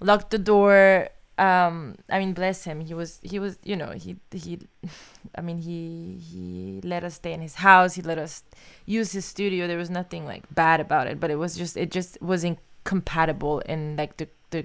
locked 0.00 0.30
the 0.30 0.42
door. 0.52 1.08
Um 1.48 1.74
i 2.14 2.16
mean 2.18 2.32
bless 2.32 2.64
him. 2.64 2.80
He 2.80 2.94
was 3.00 3.10
he 3.32 3.38
was 3.44 3.52
you 3.70 3.76
know 3.80 3.90
he 4.04 4.10
he 4.44 4.50
i 5.38 5.40
mean 5.46 5.58
he 5.68 5.80
he 6.28 6.80
let 6.92 7.04
us 7.08 7.14
stay 7.22 7.32
in 7.32 7.42
his 7.48 7.56
house. 7.68 7.90
He 7.98 8.02
let 8.02 8.18
us 8.26 8.42
use 8.86 9.12
his 9.12 9.26
studio. 9.34 9.60
There 9.66 9.82
was 9.84 9.92
nothing 10.00 10.22
like 10.32 10.44
bad 10.62 10.78
about 10.86 11.06
it 11.10 11.16
but 11.22 11.30
it 11.34 11.38
was 11.44 11.52
just 11.62 11.76
it 11.76 11.90
just 11.98 12.20
was 12.22 12.42
incompatible 12.50 13.56
in 13.72 13.80
like 14.00 14.16
the 14.16 14.28
the 14.54 14.64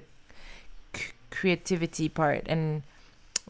creativity 1.30 2.08
part. 2.08 2.44
And 2.54 2.82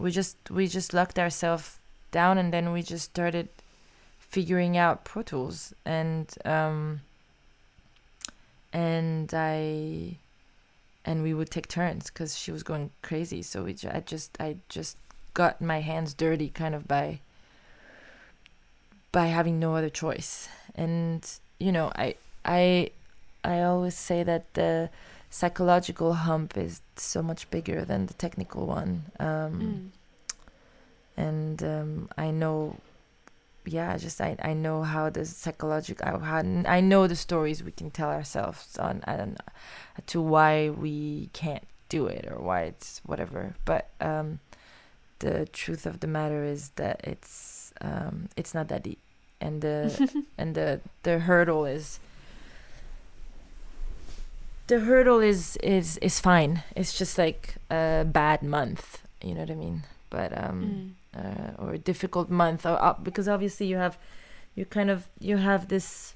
we 0.03 0.11
just 0.21 0.37
we 0.51 0.67
just 0.67 0.93
locked 0.99 1.19
ourselves 1.19 1.67
down 2.11 2.39
and 2.39 2.53
then 2.55 2.73
we 2.73 2.83
just 2.83 3.05
started 3.15 3.49
figuring 4.35 4.77
out 4.77 5.05
Pro 5.05 5.23
Tools 5.23 5.73
and 5.85 6.27
um, 6.45 7.03
and 8.73 9.33
I 9.33 10.19
and 11.05 11.23
we 11.23 11.33
would 11.33 11.53
take 11.53 11.69
turns 11.69 12.11
because 12.11 12.37
she 12.37 12.51
was 12.51 12.65
going 12.65 12.91
crazy. 13.01 13.43
So 13.43 13.63
we 13.63 13.77
I 13.89 14.01
just 14.01 14.37
I 14.41 14.57
just 14.69 14.97
got 15.35 15.61
my 15.61 15.81
hands 15.83 16.15
dirty 16.15 16.49
kind 16.49 16.75
of 16.75 16.89
by 16.89 17.21
by 19.13 19.27
having 19.27 19.61
no 19.61 19.77
other 19.77 19.89
choice. 19.89 20.49
And 20.75 21.25
you 21.61 21.71
know 21.71 21.93
I 21.95 22.17
I 22.45 22.91
I 23.45 23.63
always 23.63 23.95
say 23.95 24.25
that 24.25 24.53
the 24.55 24.91
psychological 25.31 26.15
hump 26.15 26.57
is 26.57 26.83
so 26.97 27.23
much 27.23 27.49
bigger 27.53 27.85
than 27.85 28.07
the 28.07 28.15
technical 28.15 28.67
one. 28.67 29.05
Um, 29.21 29.53
mm. 29.61 29.89
And 31.17 31.63
um, 31.63 32.09
I 32.19 32.33
know 32.33 32.79
yeah 33.67 33.97
just 33.97 34.21
i 34.21 34.37
i 34.43 34.53
know 34.53 34.83
how 34.83 35.09
the 35.09 35.25
psychological 35.25 36.19
how 36.19 36.43
i 36.67 36.81
know 36.81 37.07
the 37.07 37.17
stories 37.17 37.63
we 37.63 37.71
can 37.71 37.91
tell 37.91 38.11
ourselves 38.11 38.77
on 38.79 39.03
and 39.07 39.39
to 40.07 40.21
why 40.21 40.69
we 40.71 41.31
can't 41.33 41.65
do 41.89 42.07
it 42.07 42.27
or 42.31 42.39
why 42.43 42.63
it's 42.63 43.01
whatever. 43.05 43.55
But 43.65 43.91
um 44.01 44.41
the 45.21 45.47
truth 45.47 45.87
of 45.87 46.01
the 46.01 46.07
matter 46.07 46.45
is 46.45 46.71
that 46.77 47.01
it's 47.05 47.73
um 47.81 48.29
it's 48.37 48.55
not 48.55 48.69
that 48.69 48.83
deep. 48.83 48.99
And 49.41 49.61
the 49.61 49.79
and 50.39 50.55
the 50.55 50.81
the 51.03 51.21
hurdle 51.21 51.65
is 51.65 52.01
the 54.67 54.81
hurdle 54.81 55.21
is 55.21 55.57
is 55.63 55.99
is 55.99 56.21
fine. 56.21 56.63
It's 56.75 56.97
just 56.97 57.19
like 57.19 57.57
a 57.71 58.05
bad 58.05 58.43
month. 58.43 59.03
You 59.23 59.35
know 59.35 59.41
what 59.41 59.51
i 59.51 59.55
mean? 59.55 59.83
But 60.11 60.31
um 60.37 60.59
mm 60.63 60.91
uh, 61.17 61.51
or 61.59 61.73
a 61.75 61.79
difficult 61.79 62.31
month 62.31 62.67
or 62.67 62.83
up 62.83 63.05
because 63.05 63.29
obviously 63.29 63.67
you 63.67 63.77
have 63.77 63.99
you 64.55 64.65
kind 64.65 64.91
of 64.91 65.09
you 65.21 65.37
have 65.37 65.69
this 65.69 66.15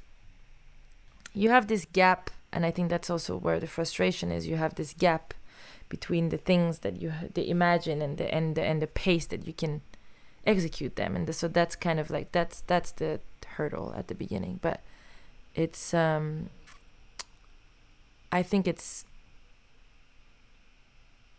you 1.34 1.50
have 1.50 1.66
this 1.66 1.84
gap 1.92 2.30
and 2.52 2.64
i 2.64 2.70
think 2.70 2.88
that's 2.88 3.10
also 3.10 3.36
where 3.36 3.60
the 3.60 3.66
frustration 3.66 4.32
is. 4.32 4.46
You 4.46 4.56
have 4.56 4.74
this 4.74 4.94
gap 4.94 5.34
between 5.88 6.28
the 6.28 6.36
things 6.36 6.80
that 6.80 7.00
you 7.00 7.12
imagine 7.34 8.02
and 8.02 8.18
the 8.18 8.32
and 8.34 8.54
the, 8.54 8.62
and 8.62 8.82
the 8.82 8.86
pace 8.86 9.26
that 9.26 9.46
you 9.46 9.52
can 9.52 9.80
execute 10.46 10.96
them. 10.96 11.16
And 11.16 11.26
the, 11.26 11.32
so 11.32 11.48
that's 11.48 11.76
kind 11.76 11.98
of 12.00 12.10
like 12.10 12.32
that's 12.32 12.62
that's 12.62 12.92
the 12.92 13.20
hurdle 13.56 13.94
at 13.96 14.08
the 14.08 14.14
beginning. 14.14 14.58
But 14.62 14.80
it's 15.54 15.92
um 15.92 16.50
i 18.30 18.42
think 18.42 18.68
it's 18.68 19.04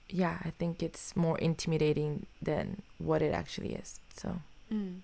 yeah, 0.10 0.39
I 0.43 0.52
think 0.52 0.82
it's 0.82 1.15
more 1.15 1.38
intimidating 1.38 2.26
than 2.41 2.82
what 2.98 3.22
it 3.22 3.34
actually 3.34 3.74
is. 3.74 4.00
So, 4.15 4.41
mm. 4.74 5.00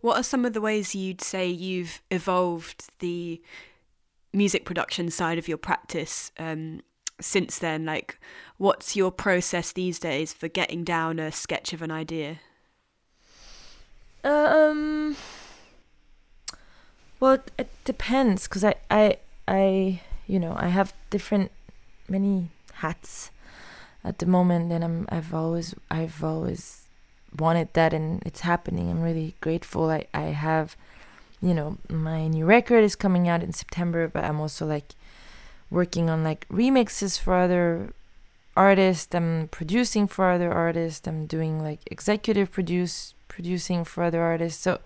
what 0.00 0.16
are 0.16 0.22
some 0.22 0.44
of 0.44 0.52
the 0.52 0.60
ways 0.60 0.94
you'd 0.94 1.22
say 1.22 1.48
you've 1.48 2.02
evolved 2.10 2.90
the 2.98 3.40
music 4.32 4.64
production 4.64 5.10
side 5.10 5.38
of 5.38 5.48
your 5.48 5.56
practice 5.56 6.32
um, 6.38 6.80
since 7.20 7.58
then? 7.58 7.84
Like, 7.84 8.18
what's 8.56 8.96
your 8.96 9.12
process 9.12 9.72
these 9.72 9.98
days 9.98 10.32
for 10.32 10.48
getting 10.48 10.84
down 10.84 11.18
a 11.18 11.30
sketch 11.30 11.72
of 11.72 11.82
an 11.82 11.90
idea? 11.90 12.40
Um. 14.24 15.16
Well, 17.20 17.32
it, 17.34 17.50
it 17.58 17.68
depends 17.84 18.46
because 18.46 18.62
I, 18.62 18.74
I, 18.90 19.16
I, 19.48 20.02
you 20.28 20.38
know, 20.38 20.54
I 20.56 20.68
have 20.68 20.92
different, 21.10 21.50
many 22.08 22.50
hats 22.74 23.32
at 24.04 24.18
the 24.18 24.26
moment 24.26 24.72
and 24.72 24.84
I'm 24.84 25.06
I've 25.10 25.34
always 25.34 25.74
I've 25.90 26.22
always 26.22 26.86
wanted 27.38 27.72
that 27.74 27.92
and 27.92 28.22
it's 28.24 28.40
happening. 28.40 28.90
I'm 28.90 29.02
really 29.02 29.34
grateful. 29.40 29.90
I, 29.90 30.06
I 30.14 30.26
have 30.26 30.76
you 31.40 31.54
know, 31.54 31.78
my 31.88 32.26
new 32.26 32.44
record 32.44 32.82
is 32.82 32.96
coming 32.96 33.28
out 33.28 33.42
in 33.42 33.52
September, 33.52 34.08
but 34.08 34.24
I'm 34.24 34.40
also 34.40 34.66
like 34.66 34.94
working 35.70 36.10
on 36.10 36.24
like 36.24 36.48
remixes 36.48 37.18
for 37.18 37.34
other 37.34 37.92
artists. 38.56 39.14
I'm 39.14 39.48
producing 39.52 40.08
for 40.08 40.30
other 40.30 40.52
artists. 40.52 41.06
I'm 41.06 41.26
doing 41.26 41.62
like 41.62 41.80
executive 41.90 42.50
produce 42.50 43.14
producing 43.28 43.84
for 43.84 44.02
other 44.02 44.20
artists. 44.20 44.60
So 44.60 44.80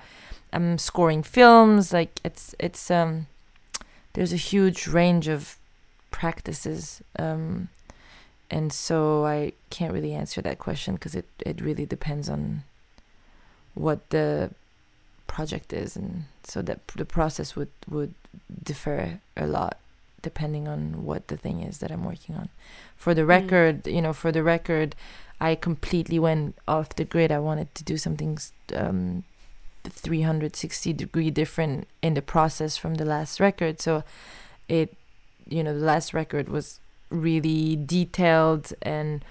I'm 0.52 0.76
scoring 0.76 1.22
films. 1.22 1.92
Like 1.92 2.20
it's 2.22 2.54
it's 2.58 2.90
um 2.90 3.28
there's 4.12 4.32
a 4.32 4.36
huge 4.36 4.86
range 4.86 5.28
of 5.28 5.56
practices 6.10 7.00
um 7.18 7.68
and 8.52 8.70
so 8.70 9.24
I 9.24 9.54
can't 9.70 9.94
really 9.94 10.12
answer 10.12 10.42
that 10.42 10.58
question 10.58 10.94
because 10.94 11.14
it, 11.14 11.24
it 11.40 11.60
really 11.62 11.86
depends 11.86 12.28
on 12.28 12.64
what 13.74 14.10
the 14.10 14.50
project 15.26 15.72
is 15.72 15.96
and 15.96 16.24
so 16.44 16.60
that 16.60 16.86
the 16.88 17.06
process 17.06 17.56
would 17.56 17.70
would 17.88 18.12
differ 18.62 19.20
a 19.34 19.46
lot 19.46 19.78
depending 20.20 20.68
on 20.68 21.04
what 21.04 21.28
the 21.28 21.38
thing 21.38 21.62
is 21.62 21.78
that 21.78 21.90
I'm 21.90 22.04
working 22.04 22.34
on 22.36 22.50
for 22.94 23.14
the 23.14 23.22
mm. 23.22 23.28
record 23.28 23.84
mm. 23.84 23.94
you 23.94 24.02
know 24.02 24.12
for 24.12 24.30
the 24.30 24.42
record 24.42 24.94
I 25.40 25.54
completely 25.54 26.18
went 26.18 26.54
off 26.68 26.94
the 26.94 27.06
grid 27.06 27.32
I 27.32 27.38
wanted 27.38 27.74
to 27.76 27.82
do 27.82 27.96
something 27.96 28.38
um 28.76 29.24
360 29.84 30.92
degree 30.92 31.30
different 31.30 31.88
in 32.02 32.12
the 32.12 32.22
process 32.22 32.76
from 32.76 32.96
the 32.96 33.06
last 33.06 33.40
record 33.40 33.80
so 33.80 34.04
it 34.68 34.94
you 35.48 35.64
know 35.64 35.72
the 35.72 35.84
last 35.84 36.12
record 36.12 36.50
was 36.50 36.81
really 37.12 37.76
detailed 37.76 38.72
and 38.82 39.24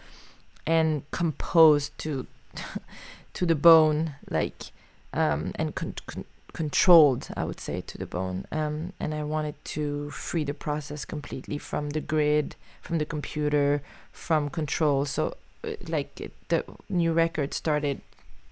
and 0.66 1.10
composed 1.12 1.98
to 2.00 2.28
to 3.34 3.46
the 3.46 3.56
bone 3.56 4.16
like 4.30 4.72
um, 5.14 5.52
and 5.56 5.76
con- 5.76 5.96
con- 6.06 6.26
controlled, 6.54 7.30
I 7.36 7.46
would 7.46 7.60
say, 7.60 7.82
to 7.82 7.98
the 7.98 8.06
bone. 8.06 8.46
Um, 8.52 8.94
and 9.00 9.14
I 9.14 9.24
wanted 9.24 9.56
to 9.66 10.10
free 10.12 10.44
the 10.44 10.54
process 10.54 11.06
completely 11.06 11.58
from 11.58 11.92
the 11.92 12.02
grid, 12.02 12.56
from 12.82 12.98
the 12.98 13.06
computer, 13.06 13.82
from 14.12 14.50
control. 14.50 15.06
So, 15.06 15.36
uh, 15.64 15.72
like 15.88 16.32
the 16.50 16.66
new 16.90 17.14
record 17.14 17.54
started, 17.54 18.02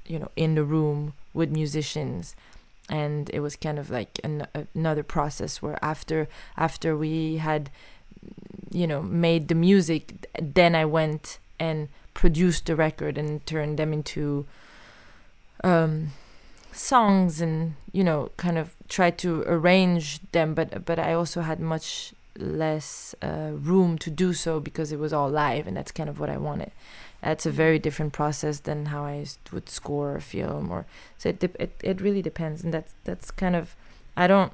you 0.06 0.20
know, 0.20 0.32
in 0.36 0.56
the 0.56 0.64
room 0.64 1.14
with 1.34 1.52
musicians, 1.52 2.36
and 2.90 3.30
it 3.32 3.42
was 3.42 3.56
kind 3.56 3.78
of 3.78 3.90
like 3.90 4.20
an, 4.24 4.48
another 4.74 5.04
process 5.04 5.62
where 5.62 5.78
after 5.84 6.28
after 6.58 6.98
we 6.98 7.38
had, 7.38 7.70
you 8.72 8.88
know, 8.88 9.02
made 9.02 9.48
the 9.48 9.56
music, 9.56 10.28
then 10.40 10.76
I 10.76 10.86
went 10.86 11.40
and 11.60 11.90
produced 12.14 12.66
the 12.66 12.76
record 12.76 13.18
and 13.18 13.46
turned 13.46 13.78
them 13.78 13.94
into. 13.94 14.46
Um, 15.64 16.14
songs 16.72 17.42
and 17.42 17.76
you 17.92 18.04
know 18.04 18.32
kind 18.38 18.58
of 18.58 18.76
tried 18.88 19.18
to 19.18 19.44
arrange 19.48 20.20
them 20.32 20.54
but 20.54 20.86
but 20.86 21.00
I 21.00 21.14
also 21.14 21.42
had 21.42 21.60
much 21.60 22.14
less 22.38 23.14
uh, 23.22 23.52
room 23.54 23.98
to 23.98 24.10
do 24.10 24.34
so 24.34 24.60
because 24.60 24.92
it 24.92 25.00
was 25.00 25.12
all 25.12 25.30
live 25.30 25.68
and 25.68 25.76
that's 25.76 25.92
kind 25.92 26.10
of 26.10 26.20
what 26.20 26.30
I 26.30 26.38
wanted 26.38 26.72
that's 27.22 27.46
a 27.46 27.52
very 27.52 27.80
different 27.80 28.14
process 28.14 28.62
than 28.62 28.88
how 28.88 29.04
I 29.04 29.26
would 29.52 29.68
score 29.68 30.16
a 30.16 30.22
film 30.22 30.72
or 30.72 30.86
so 31.18 31.30
it 31.30 31.44
it, 31.44 31.72
it 31.84 32.02
really 32.02 32.22
depends 32.22 32.64
and 32.64 32.74
that's 32.74 32.94
that's 33.04 33.32
kind 33.32 33.56
of 33.56 33.76
I 34.16 34.28
don't 34.28 34.54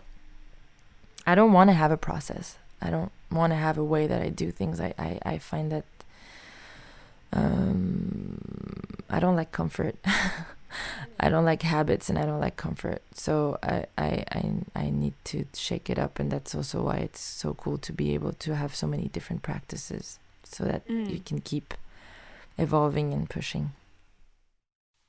I 1.27 1.35
don't 1.35 1.53
want 1.53 1.69
to 1.69 1.73
have 1.73 1.91
a 1.91 1.97
process 1.97 2.57
I 2.81 2.89
don't 2.89 3.11
want 3.35 3.51
to 3.51 3.57
have 3.57 3.77
a 3.77 3.83
way 3.83 4.07
that 4.07 4.21
I 4.21 4.29
do 4.29 4.51
things 4.51 4.79
I 4.79 4.93
I, 4.97 5.19
I 5.23 5.37
find 5.37 5.71
that 5.71 5.85
um 7.33 8.39
I 9.09 9.19
don't 9.19 9.35
like 9.35 9.51
comfort 9.51 9.95
I 11.19 11.29
don't 11.29 11.45
like 11.45 11.61
habits 11.61 12.09
and 12.09 12.17
I 12.17 12.25
don't 12.25 12.39
like 12.39 12.57
comfort. 12.57 13.01
So 13.13 13.57
I, 13.63 13.85
I, 13.97 14.23
I, 14.31 14.51
I 14.75 14.89
need 14.89 15.13
to 15.25 15.45
shake 15.53 15.89
it 15.89 15.97
up. 15.97 16.19
And 16.19 16.31
that's 16.31 16.53
also 16.53 16.83
why 16.83 16.97
it's 16.97 17.21
so 17.21 17.53
cool 17.53 17.77
to 17.79 17.93
be 17.93 18.13
able 18.13 18.33
to 18.33 18.55
have 18.55 18.75
so 18.75 18.87
many 18.87 19.07
different 19.07 19.41
practices 19.41 20.19
so 20.43 20.63
that 20.65 20.87
mm. 20.87 21.09
you 21.09 21.19
can 21.19 21.41
keep 21.41 21.73
evolving 22.57 23.13
and 23.13 23.29
pushing. 23.29 23.71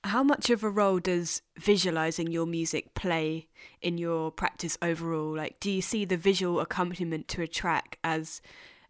How 0.07 0.23
much 0.23 0.51
of 0.51 0.62
a 0.62 0.71
role 0.71 1.01
does 1.01 1.42
visualizing 1.59 2.31
your 2.31 2.47
music 2.47 2.95
play 2.95 3.49
in 3.83 3.99
your 3.99 4.31
practice 4.31 4.79
overall? 4.81 5.37
Like, 5.37 5.59
do 5.59 5.69
you 5.69 5.83
see 5.83 6.05
the 6.05 6.16
visual 6.16 6.61
accompaniment 6.61 7.27
to 7.29 7.42
a 7.42 7.49
track 7.49 7.99
as 8.05 8.40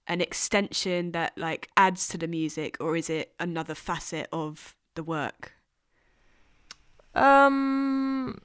an 0.07 0.21
extension 0.21 1.13
that 1.13 1.33
like 1.39 1.71
adds 1.75 2.07
to 2.09 2.19
the 2.19 2.29
music, 2.29 2.77
or 2.81 2.97
is 2.97 3.09
it 3.09 3.33
another 3.41 3.75
facet 3.75 4.29
of 4.31 4.77
the 4.95 5.03
work? 5.03 5.55
Um, 7.15 8.39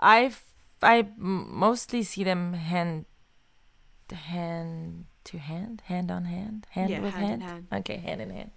I 0.00 0.32
I 0.80 1.08
mostly 1.16 2.04
see 2.04 2.22
them 2.22 2.54
hand 2.54 3.06
hand 4.12 5.06
to 5.24 5.38
hand, 5.38 5.82
hand 5.86 6.10
on 6.10 6.24
hand, 6.24 6.66
hand 6.70 6.90
yeah, 6.90 7.00
with 7.00 7.14
hand, 7.14 7.42
hand. 7.42 7.66
hand. 7.70 7.80
Okay, 7.80 7.96
hand 7.96 8.20
in 8.20 8.30
hand. 8.30 8.50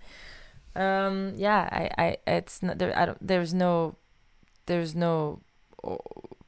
Um, 0.76 1.34
yeah, 1.38 1.70
I, 1.72 1.90
I, 1.98 2.18
it's 2.28 2.62
not 2.62 2.78
there. 2.80 2.98
I 2.98 3.06
don't. 3.06 3.26
There's 3.26 3.54
no, 3.54 3.96
there's 4.66 4.94
no 4.96 5.42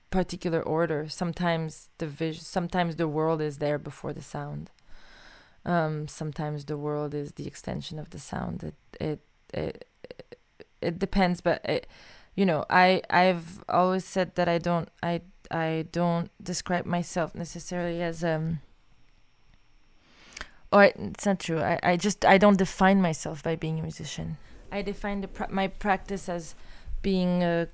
particular 0.10 0.62
order. 0.62 1.08
Sometimes 1.10 1.90
the 1.98 2.08
vis, 2.08 2.46
sometimes 2.46 2.96
the 2.96 3.08
world 3.08 3.42
is 3.42 3.58
there 3.58 3.78
before 3.78 4.14
the 4.14 4.22
sound. 4.22 4.70
Um, 5.66 6.08
sometimes 6.08 6.66
the 6.66 6.78
world 6.78 7.14
is 7.14 7.34
the 7.34 7.48
extension 7.48 8.00
of 8.00 8.10
the 8.12 8.20
sound. 8.20 8.64
It, 8.64 8.76
it, 9.00 9.20
it 9.54 9.88
it 10.82 11.00
depends, 11.00 11.42
but 11.42 11.64
it, 11.66 11.88
you 12.36 12.46
know, 12.46 12.66
I 12.70 13.02
I've 13.10 13.64
always 13.68 14.06
said 14.06 14.36
that 14.36 14.48
I 14.48 14.58
don't 14.60 14.90
I 15.02 15.22
I 15.52 15.86
don't 15.92 16.30
describe 16.42 16.86
myself 16.86 17.36
necessarily 17.36 18.02
as 18.02 18.24
um 18.24 18.60
or 20.72 20.86
it's 20.86 21.26
not 21.26 21.40
true. 21.40 21.60
I, 21.60 21.80
I 21.84 21.98
just 21.98 22.26
I 22.26 22.38
don't 22.38 22.58
define 22.58 23.02
myself 23.02 23.44
by 23.44 23.56
being 23.56 23.80
a 23.80 23.82
musician. 23.82 24.38
I 24.72 24.82
define 24.82 25.26
my 25.50 25.68
practice 25.68 26.28
as 26.28 26.56
being 27.02 27.44
a 27.44 27.68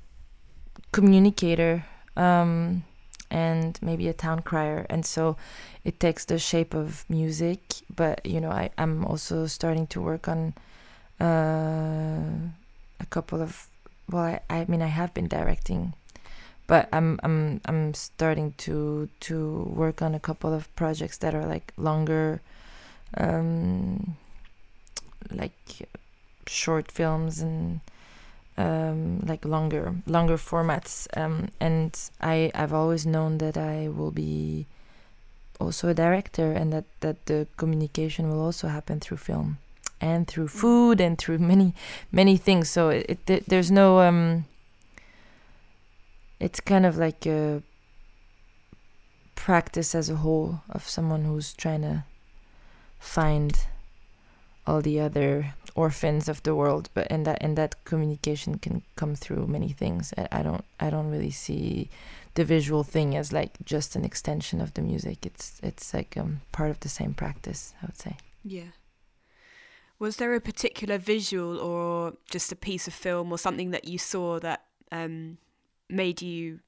communicator 0.92 1.86
um, 2.16 2.84
and 3.32 3.80
maybe 3.82 4.08
a 4.08 4.14
town 4.14 4.42
crier, 4.42 4.86
and 4.90 5.06
so 5.06 5.38
it 5.84 6.00
takes 6.00 6.26
the 6.26 6.38
shape 6.38 6.74
of 6.74 7.06
music. 7.10 7.60
But 7.96 8.26
you 8.26 8.40
know, 8.40 8.52
I 8.52 8.70
I'm 8.78 9.06
also 9.06 9.48
starting 9.48 9.88
to 9.88 10.02
work 10.02 10.28
on 10.28 10.54
uh, 11.20 12.22
a 13.00 13.06
couple 13.10 13.42
of 13.42 13.68
well 14.10 14.24
I, 14.24 14.42
I 14.50 14.66
mean 14.68 14.82
I 14.82 14.88
have 14.88 15.14
been 15.14 15.28
directing 15.28 15.94
but 16.68 16.88
I'm 16.92 17.20
I'm 17.24 17.62
I'm 17.66 17.94
starting 17.94 18.54
to 18.60 19.10
to 19.22 19.72
work 19.76 20.02
on 20.02 20.16
a 20.16 20.20
couple 20.20 20.54
of 20.54 20.74
projects 20.76 21.18
that 21.20 21.36
are 21.36 21.46
like 21.46 21.74
longer 21.78 22.42
um 23.18 24.16
like 25.32 25.90
short 26.48 26.92
films 26.92 27.42
and 27.42 27.80
um 28.58 29.20
like 29.22 29.46
longer 29.46 29.96
longer 30.06 30.38
formats. 30.38 31.08
Um 31.16 31.50
and 31.60 31.98
I 32.22 32.52
I've 32.54 32.74
always 32.74 33.06
known 33.06 33.38
that 33.40 33.58
I 33.58 33.90
will 33.90 34.12
be 34.12 34.68
also 35.60 35.90
a 35.90 35.94
director 35.94 36.52
and 36.52 36.74
that 36.74 36.86
that 37.00 37.26
the 37.26 37.48
communication 37.58 38.30
will 38.30 38.42
also 38.42 38.68
happen 38.68 39.00
through 39.00 39.18
film 39.18 39.58
and 40.02 40.28
through 40.28 40.50
food 40.50 41.00
and 41.00 41.18
through 41.18 41.38
many 41.52 41.74
many 42.12 42.38
things. 42.38 42.70
So 42.70 42.90
it, 42.90 43.20
it 43.30 43.46
there's 43.48 43.72
no 43.72 44.00
um 44.00 44.46
it's 46.40 46.60
kind 46.60 46.86
of 46.86 46.98
like 46.98 47.26
a 47.26 47.64
practice 49.36 49.96
as 49.96 50.10
a 50.10 50.18
whole 50.18 50.62
of 50.70 50.88
someone 50.88 51.24
who's 51.24 51.54
trying 51.54 51.82
to 51.82 52.04
find 53.04 53.68
all 54.66 54.82
the 54.82 55.00
other 55.00 55.54
orphans 55.76 56.30
of 56.30 56.42
the 56.44 56.56
world 56.56 56.90
but 56.94 57.06
and 57.10 57.26
that 57.26 57.38
and 57.42 57.58
that 57.58 57.84
communication 57.84 58.58
can 58.58 58.82
come 58.96 59.14
through 59.14 59.46
many 59.46 59.70
things. 59.70 60.14
I, 60.18 60.40
I 60.40 60.44
don't 60.44 60.64
i 60.80 60.90
don't 60.90 61.12
really 61.12 61.32
see 61.32 61.90
the 62.36 62.46
visual 62.46 62.84
thing 62.84 63.16
as 63.16 63.34
like 63.34 63.52
just 63.66 63.96
an 63.96 64.06
extension 64.06 64.62
of 64.62 64.74
the 64.74 64.82
music. 64.82 65.26
It's 65.26 65.60
it's 65.62 65.94
like 65.94 66.16
um 66.18 66.42
part 66.52 66.70
of 66.70 66.80
the 66.80 66.90
same 66.90 67.14
practice 67.14 67.74
i 67.82 67.86
would 67.86 67.98
say. 67.98 68.18
Yeah. 68.44 68.72
Was 70.00 70.18
there 70.18 70.34
a 70.34 70.42
particular 70.42 70.98
visual 70.98 71.60
or 71.60 72.14
just 72.30 72.52
a 72.52 72.56
piece 72.56 72.88
of 72.88 72.94
film 72.94 73.32
or 73.32 73.38
something 73.38 73.72
that 73.72 73.88
you 73.88 73.98
saw 73.98 74.40
that 74.40 74.64
um, 74.92 75.38
made 75.90 76.22
you 76.22 76.60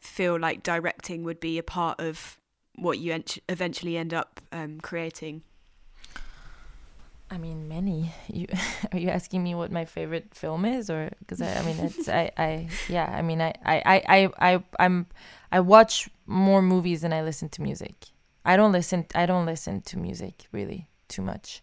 feel 0.00 0.38
like 0.38 0.62
directing 0.62 1.22
would 1.22 1.38
be 1.38 1.58
a 1.58 1.62
part 1.62 2.00
of 2.00 2.39
what 2.76 2.98
you 2.98 3.12
ent- 3.12 3.38
eventually 3.48 3.96
end 3.96 4.14
up 4.14 4.40
um, 4.52 4.80
creating? 4.80 5.42
I 7.30 7.38
mean, 7.38 7.68
many. 7.68 8.12
You 8.28 8.46
are 8.92 8.98
you 8.98 9.08
asking 9.08 9.42
me 9.42 9.54
what 9.54 9.70
my 9.70 9.84
favorite 9.84 10.34
film 10.34 10.64
is, 10.64 10.90
or 10.90 11.10
because 11.20 11.40
I, 11.40 11.54
I 11.54 11.62
mean, 11.62 11.78
it's 11.78 12.08
I, 12.08 12.30
I 12.36 12.68
yeah. 12.88 13.06
I 13.06 13.22
mean, 13.22 13.40
I, 13.40 13.54
I, 13.64 13.82
I, 13.86 14.52
I, 14.54 14.64
I'm 14.78 15.06
I 15.52 15.60
watch 15.60 16.08
more 16.26 16.60
movies 16.60 17.02
than 17.02 17.12
I 17.12 17.22
listen 17.22 17.48
to 17.50 17.62
music. 17.62 18.06
I 18.44 18.56
don't 18.56 18.72
listen. 18.72 19.06
I 19.14 19.26
don't 19.26 19.46
listen 19.46 19.80
to 19.82 19.98
music 19.98 20.46
really 20.50 20.88
too 21.08 21.22
much. 21.22 21.62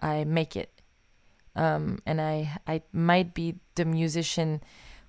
I 0.00 0.24
make 0.24 0.56
it. 0.56 0.70
Um, 1.54 2.00
and 2.04 2.20
I 2.20 2.58
I 2.66 2.82
might 2.92 3.34
be 3.34 3.60
the 3.76 3.84
musician 3.84 4.62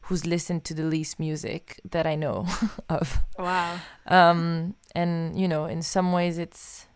who's 0.06 0.26
listened 0.26 0.64
to 0.64 0.74
the 0.74 0.84
least 0.84 1.20
music 1.20 1.80
that 1.90 2.06
I 2.06 2.16
know 2.16 2.46
of. 2.90 3.20
Wow. 3.38 3.80
Um, 4.08 4.76
and 4.94 5.40
you 5.40 5.48
know, 5.48 5.66
in 5.66 5.82
some 5.82 6.12
ways, 6.12 6.38
it's 6.38 6.88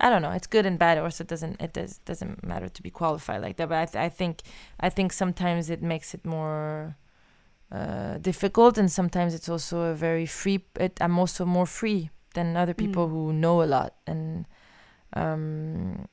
I 0.00 0.10
don't 0.10 0.22
know. 0.22 0.32
It's 0.32 0.46
good 0.46 0.66
and 0.66 0.78
bad. 0.78 0.98
Also, 0.98 1.24
it 1.24 1.28
doesn't 1.28 1.60
it 1.60 1.72
does 1.72 1.98
doesn't 1.98 2.44
matter 2.44 2.68
to 2.68 2.82
be 2.82 2.90
qualified 2.90 3.42
like 3.42 3.56
that. 3.56 3.68
But 3.68 3.78
I 3.78 3.84
th- 3.86 4.04
I 4.04 4.08
think 4.08 4.42
I 4.80 4.90
think 4.90 5.12
sometimes 5.12 5.70
it 5.70 5.82
makes 5.82 6.14
it 6.14 6.24
more 6.24 6.96
uh, 7.72 8.18
difficult, 8.18 8.76
and 8.76 8.90
sometimes 8.90 9.34
it's 9.34 9.48
also 9.48 9.82
a 9.82 9.94
very 9.94 10.26
free. 10.26 10.64
It, 10.78 10.98
I'm 11.00 11.18
also 11.18 11.44
more 11.44 11.66
free 11.66 12.10
than 12.34 12.56
other 12.56 12.74
people 12.74 13.08
mm. 13.08 13.10
who 13.10 13.32
know 13.32 13.62
a 13.62 13.64
lot 13.64 13.94
and 14.06 14.44
um, 15.14 16.06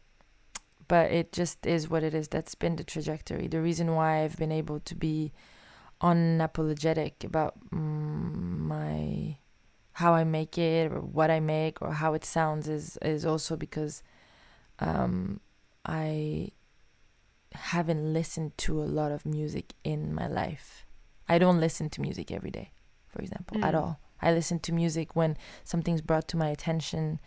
but 0.91 1.09
it 1.09 1.31
just 1.31 1.65
is 1.65 1.89
what 1.89 2.03
it 2.03 2.13
is. 2.13 2.27
That's 2.27 2.53
been 2.53 2.75
the 2.75 2.83
trajectory. 2.83 3.47
The 3.47 3.61
reason 3.61 3.95
why 3.95 4.23
I've 4.23 4.35
been 4.35 4.51
able 4.51 4.81
to 4.81 4.93
be 4.93 5.31
unapologetic 6.01 7.23
about 7.23 7.55
my 7.71 9.37
how 9.93 10.13
I 10.13 10.25
make 10.25 10.57
it 10.57 10.91
or 10.91 10.99
what 10.99 11.31
I 11.31 11.39
make 11.39 11.81
or 11.81 11.93
how 11.93 12.13
it 12.13 12.25
sounds 12.25 12.67
is 12.67 12.97
is 13.01 13.25
also 13.25 13.55
because 13.55 14.03
um, 14.79 15.39
I 15.85 16.49
haven't 17.53 18.11
listened 18.11 18.57
to 18.65 18.83
a 18.83 18.91
lot 18.99 19.13
of 19.13 19.25
music 19.25 19.75
in 19.85 20.13
my 20.13 20.27
life. 20.27 20.85
I 21.29 21.37
don't 21.37 21.61
listen 21.61 21.89
to 21.91 22.01
music 22.01 22.33
every 22.33 22.51
day, 22.51 22.71
for 23.07 23.21
example, 23.21 23.59
mm. 23.59 23.63
at 23.63 23.75
all. 23.75 24.01
I 24.21 24.33
listen 24.33 24.59
to 24.59 24.73
music 24.73 25.15
when 25.15 25.37
something's 25.63 26.01
brought 26.01 26.27
to 26.27 26.37
my 26.37 26.49
attention 26.49 27.21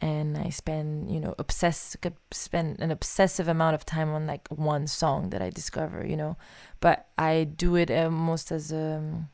and 0.00 0.38
I 0.38 0.48
spend, 0.48 1.10
you 1.10 1.20
know, 1.20 1.34
obsess 1.38 1.96
could 2.00 2.16
spend 2.30 2.80
an 2.80 2.90
obsessive 2.90 3.48
amount 3.48 3.74
of 3.74 3.84
time 3.84 4.10
on 4.10 4.26
like 4.26 4.48
one 4.48 4.86
song 4.86 5.30
that 5.30 5.42
I 5.42 5.50
discover, 5.50 6.06
you 6.06 6.16
know. 6.16 6.36
But 6.80 7.06
I 7.18 7.44
do 7.44 7.76
it 7.76 7.90
almost 7.90 8.50
as 8.50 8.72
a 8.72 8.96
um, 8.96 9.28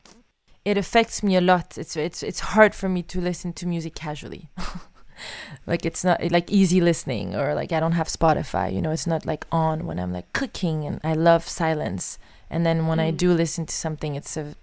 it 0.65 0.77
affects 0.77 1.23
me 1.23 1.37
a 1.37 1.41
lot. 1.41 1.77
It's 1.77 1.95
it's 1.95 2.21
it's 2.21 2.41
hard 2.41 2.75
for 2.75 2.89
me 2.89 3.01
to 3.03 3.21
listen 3.21 3.53
to 3.53 3.65
music 3.65 3.95
casually. 3.95 4.49
like 5.67 5.85
it's 5.85 6.03
not 6.03 6.19
like 6.31 6.51
easy 6.51 6.81
listening 6.81 7.35
or 7.35 7.55
like 7.55 7.71
I 7.71 7.79
don't 7.79 7.93
have 7.93 8.07
Spotify, 8.07 8.73
you 8.73 8.81
know, 8.81 8.91
it's 8.91 9.07
not 9.07 9.25
like 9.25 9.45
on 9.51 9.85
when 9.85 9.99
I'm 9.99 10.11
like 10.11 10.31
cooking 10.33 10.85
and 10.85 10.99
I 11.03 11.13
love 11.13 11.47
silence. 11.47 12.19
And 12.49 12.65
then 12.65 12.87
when 12.87 12.97
mm. 12.97 13.03
I 13.03 13.11
do 13.11 13.33
listen 13.33 13.65
to 13.65 13.73
something 13.73 14.15
it's 14.15 14.35
a 14.35 14.55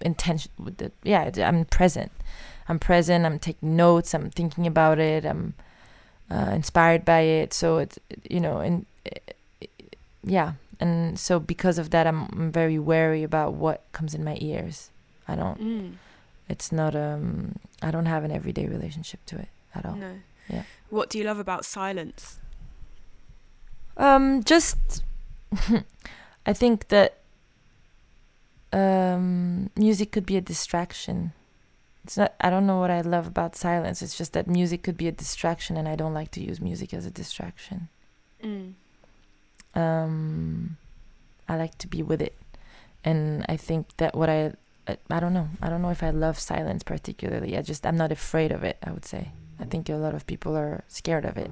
intention 0.00 0.52
with 0.58 0.76
the 0.78 0.92
yeah, 1.02 1.30
I'm 1.38 1.64
present. 1.64 2.12
I'm 2.68 2.78
present. 2.78 3.24
I'm 3.24 3.38
taking 3.38 3.76
notes. 3.76 4.14
I'm 4.14 4.30
thinking 4.30 4.66
about 4.66 4.98
it. 4.98 5.24
I'm 5.24 5.54
uh, 6.30 6.50
inspired 6.52 7.04
by 7.04 7.20
it. 7.20 7.54
So 7.54 7.78
it's 7.78 7.98
you 8.28 8.40
know, 8.40 8.58
and 8.58 8.86
yeah, 10.22 10.52
and 10.78 11.18
so 11.18 11.40
because 11.40 11.78
of 11.78 11.90
that, 11.90 12.06
I'm, 12.06 12.28
I'm 12.32 12.52
very 12.52 12.78
wary 12.78 13.22
about 13.22 13.54
what 13.54 13.84
comes 13.92 14.14
in 14.14 14.22
my 14.22 14.36
ears. 14.40 14.90
I 15.26 15.36
don't. 15.36 15.60
Mm. 15.60 15.92
It's 16.48 16.70
not 16.70 16.94
um. 16.94 17.56
I 17.82 17.90
don't 17.90 18.06
have 18.06 18.24
an 18.24 18.32
everyday 18.32 18.66
relationship 18.66 19.20
to 19.26 19.38
it 19.38 19.48
at 19.74 19.86
all. 19.86 19.96
No. 19.96 20.12
Yeah. 20.48 20.62
What 20.90 21.10
do 21.10 21.18
you 21.18 21.24
love 21.24 21.38
about 21.38 21.64
silence? 21.64 22.38
Um, 23.96 24.42
just 24.44 25.02
I 26.46 26.52
think 26.52 26.88
that 26.88 27.18
um, 28.72 29.70
music 29.76 30.12
could 30.12 30.26
be 30.26 30.36
a 30.36 30.40
distraction 30.40 31.32
it's 32.08 32.16
not 32.16 32.32
i 32.40 32.48
don't 32.48 32.66
know 32.66 32.80
what 32.80 32.90
i 32.90 33.02
love 33.02 33.26
about 33.26 33.54
silence. 33.54 34.00
It's 34.00 34.16
just 34.16 34.32
that 34.32 34.46
music 34.46 34.82
could 34.82 34.96
be 34.96 35.08
a 35.08 35.12
distraction 35.12 35.76
and 35.76 35.86
i 35.86 35.94
don't 35.94 36.14
like 36.14 36.30
to 36.32 36.42
use 36.42 36.58
music 36.58 36.94
as 36.94 37.04
a 37.04 37.10
distraction. 37.10 37.88
Mm. 38.42 38.72
um 39.74 40.78
i 41.50 41.56
like 41.56 41.76
to 41.78 41.86
be 41.86 42.02
with 42.02 42.22
it. 42.22 42.34
And 43.04 43.44
i 43.46 43.58
think 43.58 43.94
that 43.98 44.14
what 44.14 44.30
I, 44.30 44.54
I 45.10 45.20
don't 45.20 45.34
know. 45.34 45.48
I 45.60 45.68
don't 45.68 45.82
know 45.82 45.90
if 45.90 46.02
i 46.02 46.08
love 46.08 46.38
silence 46.38 46.82
particularly. 46.82 47.58
I 47.58 47.60
just 47.60 47.84
i'm 47.84 47.98
not 47.98 48.10
afraid 48.10 48.52
of 48.52 48.64
it 48.64 48.78
i 48.82 48.90
would 48.90 49.04
say. 49.04 49.32
I 49.60 49.64
think 49.64 49.90
a 49.90 49.96
lot 49.96 50.14
of 50.14 50.26
people 50.26 50.56
are 50.56 50.84
scared 50.88 51.26
of 51.26 51.36
it 51.36 51.50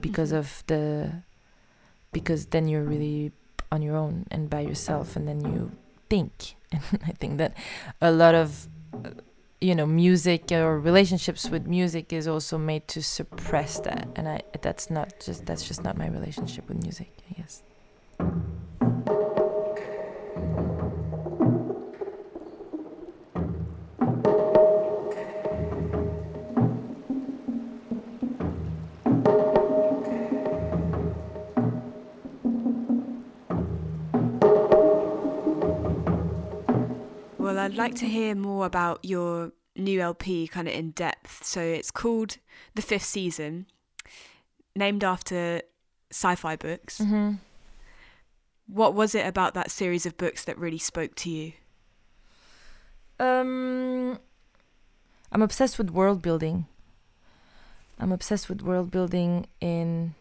because 0.00 0.30
mm-hmm. 0.30 0.46
of 0.46 0.62
the 0.68 1.24
because 2.12 2.46
then 2.54 2.68
you're 2.68 2.84
really 2.84 3.32
on 3.72 3.82
your 3.82 3.96
own 3.96 4.26
and 4.30 4.48
by 4.48 4.60
yourself 4.60 5.16
and 5.16 5.26
then 5.26 5.40
you 5.40 5.72
think. 6.08 6.54
And 6.70 7.02
i 7.10 7.12
think 7.20 7.38
that 7.38 7.52
a 8.00 8.12
lot 8.12 8.34
of 8.36 8.68
you 9.60 9.74
know 9.74 9.86
music 9.86 10.52
or 10.52 10.78
relationships 10.78 11.48
with 11.48 11.66
music 11.66 12.12
is 12.12 12.28
also 12.28 12.58
made 12.58 12.86
to 12.88 13.02
suppress 13.02 13.80
that. 13.80 14.08
And 14.16 14.28
i 14.28 14.42
that's 14.62 14.90
not 14.90 15.20
just 15.20 15.46
that's 15.46 15.66
just 15.66 15.82
not 15.82 15.96
my 15.96 16.06
relationship 16.08 16.68
with 16.68 16.82
music 16.82 17.10
i 17.30 17.40
guess 17.40 17.62
I'd 37.68 37.76
like 37.76 37.96
to 37.96 38.06
hear 38.06 38.34
more 38.34 38.64
about 38.64 39.04
your 39.04 39.52
new 39.76 40.00
LP 40.00 40.48
kind 40.48 40.66
of 40.66 40.72
in 40.72 40.92
depth. 40.92 41.44
So 41.44 41.60
it's 41.60 41.90
called 41.90 42.38
The 42.74 42.80
Fifth 42.80 43.04
Season, 43.04 43.66
named 44.74 45.04
after 45.04 45.60
sci 46.10 46.34
fi 46.34 46.56
books. 46.56 46.98
Mm-hmm. 46.98 47.34
What 48.68 48.94
was 48.94 49.14
it 49.14 49.26
about 49.26 49.52
that 49.52 49.70
series 49.70 50.06
of 50.06 50.16
books 50.16 50.44
that 50.44 50.56
really 50.56 50.78
spoke 50.78 51.14
to 51.16 51.30
you? 51.30 51.52
Um, 53.20 54.18
I'm 55.30 55.42
obsessed 55.42 55.76
with 55.76 55.90
world 55.90 56.22
building. 56.22 56.64
I'm 57.98 58.12
obsessed 58.12 58.48
with 58.48 58.62
world 58.62 58.90
building 58.90 59.46
in 59.60 60.14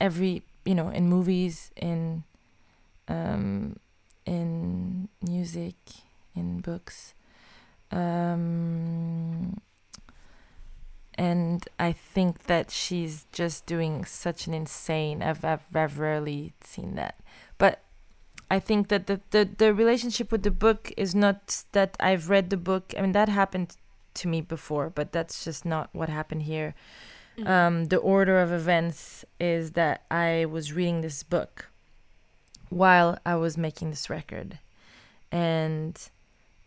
every, 0.00 0.44
you 0.64 0.76
know, 0.76 0.88
in 0.88 1.08
movies, 1.08 1.72
in 1.74 2.22
um, 3.08 3.74
in 3.74 3.80
music, 5.48 5.76
in 6.34 6.60
books. 6.60 7.14
Um, 7.90 9.60
and 11.14 11.66
I 11.78 11.92
think 11.92 12.44
that 12.44 12.70
she's 12.70 13.26
just 13.32 13.66
doing 13.66 14.04
such 14.04 14.46
an 14.46 14.54
insane. 14.54 15.22
I've, 15.22 15.44
I've, 15.44 15.64
I've 15.74 15.98
rarely 15.98 16.52
seen 16.62 16.94
that, 16.96 17.18
but 17.56 17.82
I 18.50 18.60
think 18.60 18.88
that 18.88 19.06
the, 19.06 19.20
the 19.30 19.48
the 19.58 19.74
relationship 19.74 20.32
with 20.32 20.42
the 20.42 20.50
book 20.50 20.92
is 20.96 21.14
not 21.14 21.64
that 21.72 21.96
I've 22.00 22.30
read 22.30 22.50
the 22.50 22.56
book. 22.56 22.94
I 22.96 23.02
mean 23.02 23.12
that 23.12 23.28
happened 23.28 23.76
to 24.14 24.28
me 24.28 24.40
before, 24.40 24.90
but 24.90 25.12
that's 25.12 25.44
just 25.44 25.64
not 25.64 25.90
what 25.92 26.08
happened 26.08 26.42
here. 26.44 26.74
Mm. 27.38 27.48
Um, 27.48 27.84
the 27.86 27.98
order 27.98 28.40
of 28.40 28.52
events 28.52 29.24
is 29.38 29.72
that 29.72 30.04
I 30.10 30.46
was 30.46 30.72
reading 30.72 31.02
this 31.02 31.22
book 31.22 31.68
while 32.70 33.18
I 33.26 33.36
was 33.36 33.58
making 33.58 33.90
this 33.90 34.08
record. 34.08 34.58
And 35.30 35.98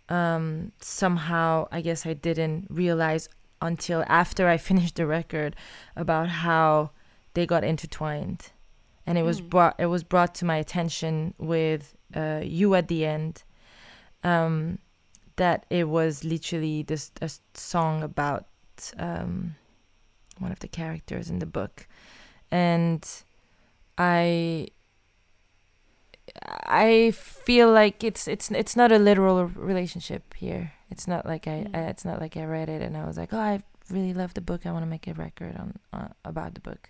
um, 0.09 0.71
somehow, 0.81 1.67
I 1.71 1.81
guess 1.81 2.05
I 2.05 2.13
didn't 2.13 2.67
realize 2.69 3.29
until 3.61 4.03
after 4.07 4.47
I 4.47 4.57
finished 4.69 4.95
the 4.95 5.05
record 5.05 5.55
about 5.95 6.29
how 6.29 6.91
they 7.33 7.45
got 7.45 7.63
intertwined. 7.63 8.51
And 9.05 9.17
it 9.17 9.23
was 9.23 9.41
mm. 9.41 9.49
brought 9.49 9.75
it 9.79 9.87
was 9.87 10.03
brought 10.03 10.35
to 10.35 10.45
my 10.45 10.57
attention 10.57 11.33
with 11.37 11.95
uh, 12.15 12.41
you 12.43 12.75
at 12.75 12.87
the 12.87 13.05
end 13.05 13.43
um, 14.23 14.77
that 15.37 15.65
it 15.69 15.87
was 15.89 16.23
literally 16.23 16.83
this 16.83 17.11
a 17.21 17.29
song 17.53 18.03
about 18.03 18.45
um, 18.99 19.55
one 20.37 20.51
of 20.51 20.59
the 20.59 20.67
characters 20.67 21.29
in 21.29 21.39
the 21.39 21.45
book, 21.45 21.87
and 22.51 23.07
I 23.97 24.67
I 26.45 27.11
feel 27.11 27.71
like 27.71 28.03
it's 28.03 28.27
it's 28.27 28.51
it's 28.51 28.75
not 28.75 28.91
a 28.91 28.99
literal 28.99 29.45
relationship 29.45 30.33
here. 30.33 30.73
It's 30.89 31.07
not 31.07 31.25
like 31.25 31.47
I, 31.47 31.67
mm. 31.67 31.75
I 31.75 31.89
it's 31.89 32.05
not 32.05 32.19
like 32.19 32.37
I 32.37 32.43
read 32.45 32.69
it 32.69 32.81
and 32.81 32.95
I 32.95 33.05
was 33.05 33.17
like, 33.17 33.33
oh, 33.33 33.39
I 33.39 33.63
really 33.89 34.13
love 34.13 34.33
the 34.33 34.41
book. 34.41 34.65
I 34.65 34.71
want 34.71 34.83
to 34.83 34.89
make 34.89 35.07
a 35.07 35.13
record 35.13 35.55
on 35.57 35.79
uh, 35.93 36.07
about 36.23 36.53
the 36.53 36.61
book. 36.61 36.89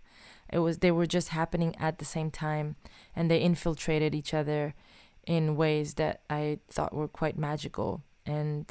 It 0.51 0.59
was 0.59 0.79
they 0.79 0.91
were 0.91 1.05
just 1.05 1.29
happening 1.29 1.75
at 1.79 1.99
the 1.99 2.05
same 2.05 2.29
time, 2.29 2.75
and 3.15 3.31
they 3.31 3.39
infiltrated 3.39 4.13
each 4.13 4.33
other 4.33 4.73
in 5.25 5.55
ways 5.55 5.95
that 5.95 6.21
I 6.29 6.59
thought 6.69 6.93
were 6.93 7.07
quite 7.07 7.37
magical. 7.37 8.03
And 8.25 8.65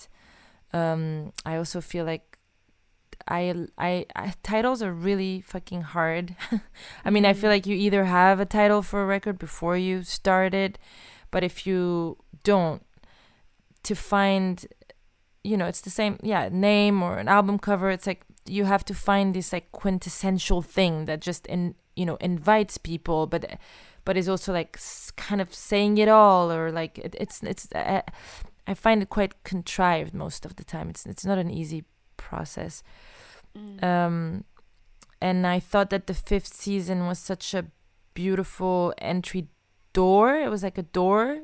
um, 0.72 1.32
I 1.44 1.56
also 1.56 1.80
feel 1.80 2.04
like 2.04 2.29
I, 3.28 3.66
I, 3.78 4.06
I 4.14 4.34
titles 4.42 4.82
are 4.82 4.92
really 4.92 5.40
fucking 5.40 5.82
hard. 5.82 6.36
I 7.04 7.10
mean, 7.10 7.24
I 7.24 7.32
feel 7.32 7.42
mm-hmm. 7.42 7.48
like 7.50 7.66
you 7.66 7.76
either 7.76 8.04
have 8.04 8.40
a 8.40 8.46
title 8.46 8.82
for 8.82 9.02
a 9.02 9.06
record 9.06 9.38
before 9.38 9.76
you 9.76 10.02
start 10.02 10.54
it, 10.54 10.78
but 11.30 11.44
if 11.44 11.66
you 11.66 12.18
don't, 12.44 12.82
to 13.82 13.94
find, 13.94 14.66
you 15.42 15.56
know, 15.56 15.66
it's 15.66 15.80
the 15.80 15.90
same, 15.90 16.18
yeah, 16.22 16.48
name 16.50 17.02
or 17.02 17.18
an 17.18 17.28
album 17.28 17.58
cover. 17.58 17.90
It's 17.90 18.06
like 18.06 18.24
you 18.46 18.64
have 18.64 18.84
to 18.86 18.94
find 18.94 19.34
this 19.34 19.52
like 19.52 19.70
quintessential 19.72 20.62
thing 20.62 21.04
that 21.06 21.20
just 21.20 21.46
in 21.46 21.74
you 21.96 22.06
know 22.06 22.16
invites 22.16 22.78
people, 22.78 23.26
but 23.26 23.58
but 24.04 24.16
is 24.16 24.28
also 24.28 24.52
like 24.52 24.78
kind 25.16 25.40
of 25.40 25.54
saying 25.54 25.98
it 25.98 26.08
all 26.08 26.50
or 26.52 26.70
like 26.70 26.98
it, 26.98 27.14
it's 27.18 27.42
it's. 27.42 27.70
Uh, 27.72 28.02
I 28.66 28.74
find 28.74 29.02
it 29.02 29.08
quite 29.08 29.42
contrived 29.42 30.14
most 30.14 30.44
of 30.46 30.56
the 30.56 30.64
time. 30.64 30.90
It's 30.90 31.06
it's 31.06 31.24
not 31.24 31.38
an 31.38 31.50
easy 31.50 31.84
process. 32.20 32.82
Mm. 33.56 33.82
Um, 33.82 34.44
and 35.20 35.46
I 35.46 35.60
thought 35.60 35.90
that 35.90 36.06
the 36.06 36.14
fifth 36.14 36.52
season 36.52 37.06
was 37.06 37.18
such 37.18 37.54
a 37.54 37.66
beautiful 38.14 38.94
entry 38.98 39.48
door. 39.92 40.36
It 40.36 40.50
was 40.50 40.62
like 40.62 40.78
a 40.78 40.82
door, 40.82 41.40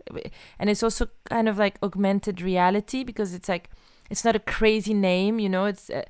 and 0.58 0.70
it's 0.70 0.82
also 0.82 1.08
kind 1.28 1.48
of 1.48 1.58
like 1.58 1.78
augmented 1.82 2.40
reality 2.40 3.04
because 3.04 3.34
it's 3.34 3.48
like 3.48 3.70
it's 4.10 4.24
not 4.24 4.36
a 4.36 4.40
crazy 4.40 4.94
name, 4.94 5.38
you 5.38 5.48
know. 5.48 5.64
It's 5.66 5.90
uh, 5.90 6.04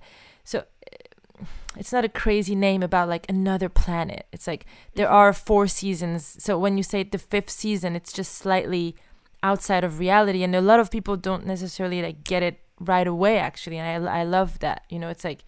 so 0.45 0.59
uh, 0.59 1.45
it's 1.77 1.93
not 1.93 2.05
a 2.05 2.09
crazy 2.09 2.55
name 2.55 2.83
about 2.83 3.09
like 3.09 3.27
another 3.29 3.69
planet. 3.69 4.27
It's 4.33 4.47
like 4.47 4.67
there 4.95 5.09
are 5.09 5.33
four 5.33 5.67
seasons. 5.67 6.37
So 6.39 6.59
when 6.59 6.77
you 6.77 6.83
say 6.83 7.03
the 7.03 7.19
fifth 7.19 7.51
season, 7.51 7.97
it's 7.97 8.12
just 8.12 8.35
slightly 8.35 8.97
outside 9.43 9.85
of 9.85 9.99
reality, 9.99 10.43
and 10.43 10.55
a 10.55 10.61
lot 10.61 10.81
of 10.81 10.91
people 10.91 11.17
don't 11.17 11.47
necessarily 11.47 12.03
like 12.03 12.25
get 12.25 12.43
it 12.43 12.61
right 12.81 13.07
away. 13.07 13.39
Actually, 13.39 13.79
and 13.79 14.07
I 14.07 14.20
I 14.20 14.24
love 14.24 14.59
that. 14.61 14.85
You 14.89 14.99
know, 14.99 15.09
it's 15.09 15.24
like 15.24 15.45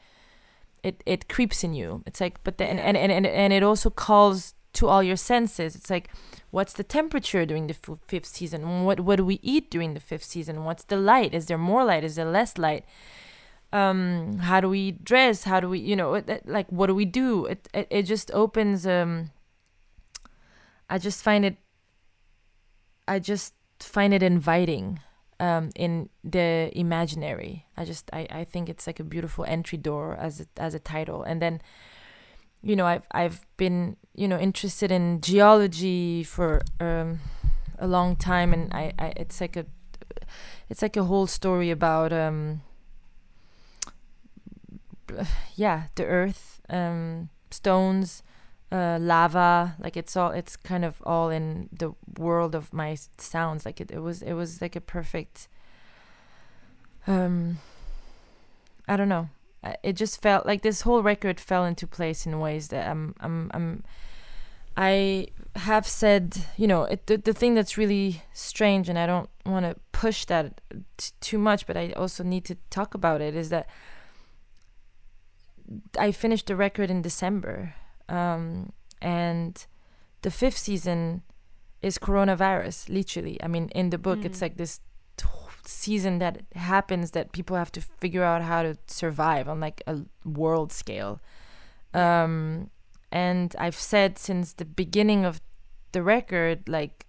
it 0.83 1.03
it 1.07 1.29
creeps 1.29 1.65
in 1.65 1.75
you. 1.75 2.03
It's 2.07 2.21
like 2.21 2.43
but 2.45 2.59
then 2.59 2.79
and, 2.79 2.97
and 2.97 3.13
and 3.13 3.27
and 3.27 3.53
it 3.53 3.63
also 3.63 3.91
calls 3.91 4.55
to 4.75 4.89
all 4.89 5.03
your 5.03 5.17
senses. 5.17 5.75
It's 5.75 5.91
like 5.91 6.11
what's 6.51 6.73
the 6.73 6.85
temperature 6.85 7.45
during 7.45 7.67
the 7.67 7.75
f- 7.75 7.99
fifth 8.07 8.27
season? 8.27 8.85
What 8.85 9.01
what 9.01 9.17
do 9.17 9.25
we 9.25 9.41
eat 9.43 9.71
during 9.71 9.95
the 9.95 10.01
fifth 10.01 10.25
season? 10.25 10.65
What's 10.65 10.85
the 10.85 10.97
light? 10.97 11.35
Is 11.35 11.47
there 11.47 11.59
more 11.59 11.85
light? 11.85 12.05
Is 12.05 12.17
there 12.17 12.31
less 12.31 12.59
light? 12.59 12.85
Um 13.73 14.39
how 14.39 14.61
do 14.61 14.69
we 14.69 14.93
dress? 14.93 15.45
How 15.45 15.61
do 15.61 15.69
we 15.69 15.79
you 15.79 15.97
know 15.97 16.15
it, 16.15 16.29
it, 16.29 16.49
like 16.49 16.71
what 16.71 16.87
do 16.87 16.95
we 16.95 17.05
do? 17.05 17.47
It, 17.47 17.69
it 17.75 17.87
it 17.91 18.03
just 18.05 18.31
opens 18.33 18.87
um 18.87 19.31
i 20.91 20.99
just 20.99 21.23
find 21.23 21.45
it 21.45 21.57
i 23.07 23.19
just 23.19 23.55
find 23.81 24.13
it 24.15 24.23
inviting 24.23 25.01
um 25.41 25.71
in 25.75 26.09
the 26.25 26.71
imaginary. 26.75 27.67
I 27.77 27.85
just 27.85 28.11
i 28.13 28.27
i 28.31 28.45
think 28.45 28.69
it's 28.69 28.87
like 28.87 29.01
a 29.01 29.05
beautiful 29.05 29.45
entry 29.45 29.79
door 29.79 30.17
as 30.21 30.41
a, 30.41 30.47
as 30.57 30.75
a 30.75 30.79
title. 30.79 31.23
And 31.23 31.41
then 31.41 31.61
you 32.61 32.75
know 32.75 32.87
i've 32.87 33.07
i've 33.13 33.47
been 33.57 33.97
you 34.15 34.27
know 34.27 34.39
interested 34.39 34.91
in 34.91 35.21
geology 35.21 36.25
for 36.25 36.63
um 36.81 37.21
a 37.79 37.87
long 37.87 38.17
time. 38.17 38.53
And 38.53 38.73
i, 38.73 38.93
I 38.99 39.13
it's 39.17 39.41
like 39.41 39.57
a 39.57 39.67
it's 40.69 40.83
like 40.83 40.97
a 40.97 41.05
whole 41.05 41.27
story 41.27 41.71
about 41.71 42.13
um 42.13 42.63
yeah 45.57 45.85
the 45.95 46.05
earth 46.05 46.61
um 46.69 47.29
stones 47.51 48.23
uh 48.71 48.99
lava 49.01 49.75
like 49.81 49.97
it's 49.97 50.17
all 50.17 50.31
it's 50.31 50.57
kind 50.57 50.85
of 50.85 51.01
all 51.05 51.31
in 51.31 51.69
the 51.73 51.93
world 52.19 52.55
of 52.55 52.73
my 52.73 52.97
sounds 53.17 53.65
like 53.65 53.81
it, 53.81 53.91
it 53.91 54.01
was 54.01 54.21
it 54.23 54.35
was 54.35 54.61
like 54.61 54.77
a 54.77 54.81
perfect 54.81 55.49
um 57.07 57.59
i 58.87 58.97
don't 58.97 59.09
know. 59.09 59.29
It 59.83 59.95
just 59.95 60.23
felt 60.23 60.47
like 60.47 60.63
this 60.63 60.83
whole 60.83 61.03
record 61.03 61.41
fell 61.41 61.65
into 61.65 61.87
place 61.87 62.25
in 62.25 62.39
ways 62.39 62.69
that 62.69 62.89
i'm 62.89 63.15
i'm 63.21 63.51
i'm 63.53 63.83
i 64.77 65.27
have 65.57 65.87
said 65.87 66.47
you 66.57 66.67
know 66.67 66.85
it, 66.85 67.07
the, 67.07 67.17
the 67.17 67.35
thing 67.35 67.55
that's 67.55 67.77
really 67.77 68.23
strange 68.33 68.89
and 68.89 68.99
i 68.99 69.05
don't 69.05 69.29
want 69.45 69.67
to 69.67 69.75
push 69.91 70.25
that 70.27 70.61
t- 70.97 71.11
too 71.21 71.39
much 71.39 71.67
but 71.67 71.77
i 71.77 71.91
also 71.97 72.23
need 72.23 72.45
to 72.45 72.57
talk 72.71 72.95
about 72.95 73.21
it 73.21 73.35
is 73.35 73.49
that 73.49 73.69
I 75.99 76.13
finished 76.13 76.47
the 76.47 76.57
record 76.57 76.91
in 76.91 77.03
December, 77.03 77.75
um, 78.09 78.73
and 79.01 79.67
the 80.23 80.31
fifth 80.31 80.59
season 80.59 81.23
is 81.83 81.99
coronavirus. 81.99 82.89
Literally, 82.89 83.43
I 83.43 83.49
mean, 83.49 83.69
in 83.75 83.91
the 83.91 83.99
book, 83.99 84.21
mm. 84.21 84.25
it's 84.25 84.43
like 84.43 84.57
this 84.57 84.81
t- 85.17 85.27
season 85.65 86.19
that 86.19 86.43
happens 86.55 87.13
that 87.13 87.33
people 87.33 87.57
have 87.57 87.73
to 87.73 87.81
figure 87.81 88.25
out 88.25 88.43
how 88.43 88.63
to 88.63 88.77
survive 88.87 89.49
on 89.49 89.61
like 89.61 89.83
a 89.87 90.01
world 90.25 90.73
scale. 90.73 91.21
Um, 91.95 92.71
and 93.11 93.55
I've 93.59 93.77
said 93.77 94.19
since 94.19 94.53
the 94.53 94.65
beginning 94.65 95.25
of 95.25 95.41
the 95.93 96.03
record, 96.03 96.69
like, 96.69 97.07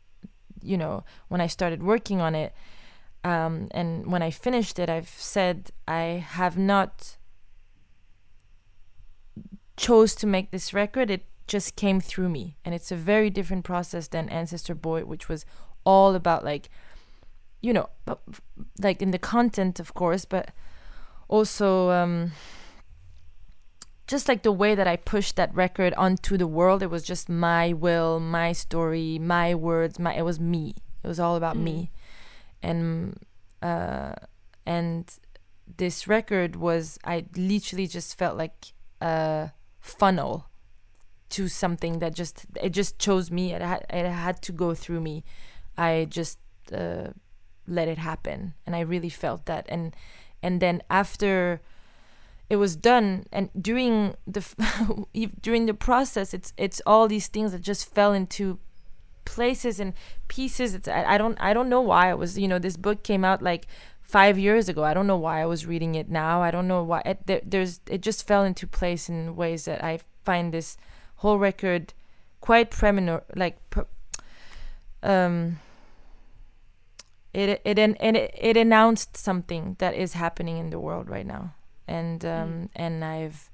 you 0.62 0.78
know, 0.78 1.04
when 1.28 1.42
I 1.42 1.48
started 1.48 1.84
working 1.84 2.22
on 2.22 2.36
it, 2.36 2.54
um, 3.24 3.68
and 3.72 4.10
when 4.12 4.22
I 4.22 4.32
finished 4.32 4.80
it, 4.80 4.90
I've 4.90 5.10
said 5.10 5.72
I 5.88 6.24
have 6.26 6.58
not 6.58 7.18
chose 9.80 10.14
to 10.14 10.28
make 10.28 10.52
this 10.52 10.74
record, 10.74 11.10
it 11.10 11.24
just 11.48 11.78
came 11.78 12.02
through 12.02 12.28
me. 12.30 12.58
And 12.66 12.76
it's 12.76 12.92
a 12.92 12.98
very 12.98 13.30
different 13.30 13.64
process 13.64 14.10
than 14.10 14.28
Ancestor 14.30 14.76
Boy, 14.76 15.06
which 15.06 15.30
was 15.30 15.46
all 15.86 16.16
about 16.16 16.44
like, 16.44 16.70
you 17.62 17.72
know, 17.72 17.90
like 18.80 19.02
in 19.02 19.12
the 19.12 19.18
content, 19.18 19.80
of 19.80 19.94
course, 19.94 20.26
but 20.26 20.52
also 21.30 21.92
um, 21.92 22.34
just 24.06 24.28
like 24.28 24.44
the 24.44 24.52
way 24.52 24.76
that 24.76 24.88
I 24.88 24.98
pushed 24.98 25.38
that 25.38 25.56
record 25.56 25.94
onto 25.94 26.38
the 26.38 26.48
world. 26.48 26.84
It 26.84 26.90
was 26.90 27.04
just 27.04 27.30
my 27.30 27.72
will, 27.72 28.20
my 28.20 28.52
story, 28.52 29.18
my 29.18 29.56
words. 29.56 29.98
My 29.98 30.14
it 30.14 30.26
was 30.26 30.42
me. 30.42 30.76
It 31.04 31.08
was 31.08 31.22
all 31.22 31.38
about 31.38 31.56
mm. 31.56 31.64
me, 31.64 31.92
and 32.62 33.18
uh, 33.62 34.16
and 34.66 35.10
this 35.78 36.08
record 36.08 36.58
was 36.58 37.00
I 37.06 37.26
literally 37.38 37.88
just 37.88 38.18
felt 38.18 38.38
like 38.38 38.74
uh 39.00 39.48
funnel 39.80 40.50
to 41.30 41.48
something 41.48 42.00
that 42.00 42.14
just 42.16 42.46
it 42.62 42.72
just 42.72 43.00
chose 43.00 43.32
me. 43.32 43.54
It 43.54 43.62
had, 43.62 43.86
it 43.90 44.10
had 44.10 44.42
to 44.44 44.52
go 44.52 44.74
through 44.74 45.02
me. 45.02 45.24
I 45.78 46.08
just 46.10 46.40
uh, 46.74 47.10
let 47.68 47.88
it 47.88 47.98
happen. 47.98 48.54
And 48.66 48.76
i 48.76 48.82
really 48.82 49.10
felt 49.10 49.46
that. 49.46 49.66
And 49.70 49.96
and 50.42 50.62
then 50.62 50.82
after 50.90 51.62
it 52.50 52.56
was 52.56 52.76
done 52.76 53.26
and 53.32 53.50
during 53.60 54.16
the 54.26 54.44
during 55.42 55.68
the 55.68 55.74
process 55.74 56.34
it's 56.34 56.52
it's 56.58 56.82
all 56.86 57.08
these 57.08 57.28
things 57.28 57.52
that 57.52 57.62
just 57.62 57.94
fell 57.94 58.12
into 58.14 58.58
places 59.26 59.80
and 59.80 59.94
pieces. 60.28 60.74
It's 60.74 60.88
I, 60.88 61.04
I 61.14 61.18
don't 61.18 61.40
i 61.40 61.54
don't 61.54 61.70
know 61.70 61.82
why. 61.82 62.10
It 62.10 62.18
was 62.18 62.38
you 62.38 62.48
know 62.48 62.60
this 62.60 62.78
book 62.78 63.04
came 63.04 63.24
out 63.24 63.42
like 63.42 63.68
five 64.10 64.40
years 64.40 64.68
ago. 64.68 64.84
I 64.84 64.96
don't 64.96 65.06
know 65.06 65.22
why 65.22 65.40
I 65.40 65.46
was 65.46 65.68
reading 65.68 65.94
it 65.94 66.10
now. 66.10 66.42
I 66.42 66.50
don't 66.50 66.68
know 66.68 66.84
why 66.84 67.02
it, 67.06 67.28
there, 67.28 67.42
there's 67.46 67.80
it 67.88 68.02
just 68.02 68.28
fell 68.28 68.44
into 68.44 68.66
place 68.66 69.08
in 69.08 69.36
ways 69.36 69.66
that 69.66 69.84
I 69.84 70.00
find 70.26 70.52
this 70.52 70.78
whole 71.18 71.38
record 71.38 71.94
quite 72.42 72.72
premonitory, 72.72 73.22
like 73.36 73.58
um. 75.04 75.60
It 77.32 77.62
it 77.64 77.78
it 77.78 77.98
it, 78.02 78.34
it 78.34 78.58
announced 78.58 79.16
something 79.16 79.76
that 79.78 79.94
is 79.94 80.14
happening 80.14 80.58
in 80.58 80.72
the 80.72 80.80
world 80.80 81.08
right 81.08 81.28
now, 81.28 81.54
and 81.88 82.26
um 82.26 82.50
mm. 82.50 82.70
and 82.76 83.06
I've 83.06 83.52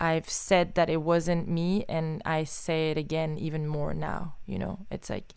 I've 0.00 0.28
said 0.28 0.74
that 0.74 0.90
it 0.90 1.02
wasn't 1.02 1.46
me, 1.46 1.84
and 1.88 2.20
I 2.26 2.42
say 2.42 2.90
it 2.90 2.98
again 2.98 3.38
even 3.38 3.68
more 3.68 3.94
now. 3.94 4.34
You 4.44 4.58
know, 4.58 4.86
it's 4.90 5.08
like 5.08 5.34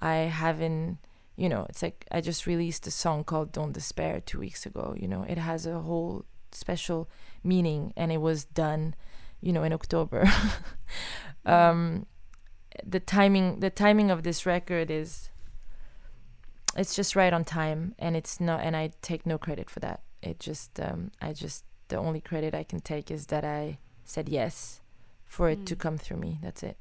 I 0.00 0.26
haven't 0.26 0.98
you 1.40 1.48
know, 1.48 1.64
it's 1.70 1.82
like 1.82 2.04
I 2.10 2.20
just 2.20 2.46
released 2.46 2.86
a 2.86 2.90
song 2.90 3.24
called 3.24 3.50
Don't 3.50 3.72
Despair 3.72 4.20
two 4.20 4.38
weeks 4.38 4.66
ago. 4.66 4.94
You 5.00 5.08
know, 5.08 5.22
it 5.26 5.38
has 5.38 5.64
a 5.64 5.80
whole 5.80 6.26
special 6.52 7.08
meaning 7.42 7.94
and 7.96 8.12
it 8.12 8.20
was 8.20 8.44
done, 8.44 8.94
you 9.40 9.50
know, 9.50 9.62
in 9.62 9.72
October. 9.72 10.30
um, 11.46 12.04
the 12.84 13.00
timing 13.00 13.60
the 13.60 13.70
timing 13.70 14.10
of 14.10 14.22
this 14.22 14.44
record 14.44 14.90
is 14.90 15.30
it's 16.76 16.94
just 16.94 17.16
right 17.16 17.32
on 17.32 17.44
time 17.44 17.94
and 17.98 18.18
it's 18.18 18.38
not 18.38 18.60
and 18.60 18.76
I 18.76 18.90
take 19.00 19.24
no 19.24 19.38
credit 19.38 19.70
for 19.70 19.80
that. 19.80 20.02
It 20.22 20.40
just 20.40 20.78
um, 20.78 21.10
I 21.22 21.32
just 21.32 21.64
the 21.88 21.96
only 21.96 22.20
credit 22.20 22.54
I 22.54 22.64
can 22.64 22.80
take 22.80 23.10
is 23.10 23.26
that 23.26 23.46
I 23.46 23.78
said 24.04 24.28
yes 24.28 24.82
for 25.24 25.48
it 25.48 25.60
mm. 25.60 25.66
to 25.68 25.74
come 25.74 25.96
through 25.96 26.18
me. 26.18 26.38
That's 26.42 26.62
it. 26.62 26.76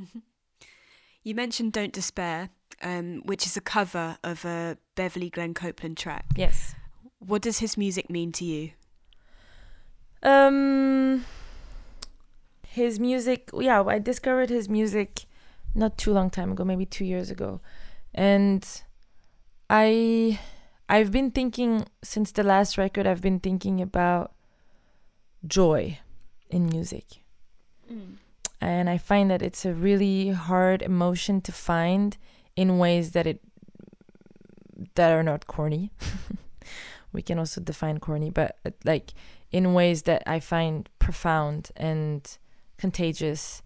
Mm-hmm. 0.00 0.20
You 1.22 1.34
mentioned 1.34 1.72
Don't 1.72 1.92
Despair 1.92 2.50
um, 2.82 3.22
which 3.24 3.46
is 3.46 3.56
a 3.56 3.60
cover 3.60 4.18
of 4.22 4.44
a 4.44 4.76
Beverly 4.94 5.30
Glenn 5.30 5.54
Copeland 5.54 5.96
track. 5.96 6.26
Yes. 6.36 6.74
What 7.18 7.42
does 7.42 7.58
his 7.58 7.76
music 7.76 8.10
mean 8.10 8.32
to 8.32 8.44
you? 8.44 8.70
Um, 10.22 11.24
his 12.66 13.00
music, 13.00 13.50
yeah, 13.54 13.82
I 13.82 13.98
discovered 13.98 14.50
his 14.50 14.68
music 14.68 15.26
not 15.74 15.96
too 15.98 16.12
long 16.12 16.30
time 16.30 16.52
ago, 16.52 16.64
maybe 16.64 16.86
two 16.86 17.04
years 17.04 17.30
ago, 17.30 17.60
and 18.14 18.66
I, 19.70 20.38
I've 20.88 21.10
been 21.10 21.30
thinking 21.30 21.86
since 22.02 22.30
the 22.32 22.42
last 22.42 22.78
record. 22.78 23.06
I've 23.06 23.22
been 23.22 23.40
thinking 23.40 23.80
about 23.80 24.32
joy 25.46 25.98
in 26.50 26.66
music. 26.66 27.24
Mm. 27.90 28.16
And 28.62 28.88
I 28.88 28.96
find 28.96 29.28
that 29.28 29.42
it's 29.42 29.64
a 29.64 29.74
really 29.74 30.28
hard 30.28 30.82
emotion 30.82 31.40
to 31.42 31.50
find 31.50 32.16
in 32.54 32.78
ways 32.78 33.10
that 33.10 33.26
it 33.26 33.40
that 34.94 35.12
are 35.12 35.24
not 35.24 35.48
corny. 35.48 35.90
we 37.12 37.22
can 37.22 37.40
also 37.40 37.60
define 37.60 37.98
corny, 37.98 38.30
but 38.30 38.56
like 38.84 39.14
in 39.50 39.74
ways 39.74 40.02
that 40.02 40.22
I 40.26 40.38
find 40.38 40.88
profound 41.00 41.72
and 41.76 42.38
contagious 42.78 43.62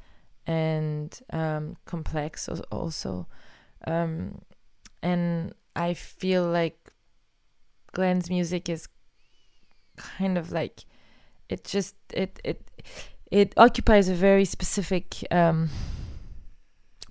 and 0.46 1.20
um, 1.30 1.76
complex 1.84 2.48
also. 2.72 3.26
Um, 3.86 4.40
and 5.02 5.52
I 5.74 5.92
feel 5.92 6.48
like 6.48 6.78
Glenn's 7.92 8.30
music 8.30 8.70
is 8.70 8.88
kind 9.96 10.38
of 10.38 10.52
like 10.52 10.86
it 11.50 11.64
just 11.64 11.96
it 12.14 12.40
it 12.42 12.62
it 13.30 13.52
occupies 13.56 14.08
a 14.08 14.14
very 14.14 14.44
specific 14.44 15.24
um, 15.30 15.68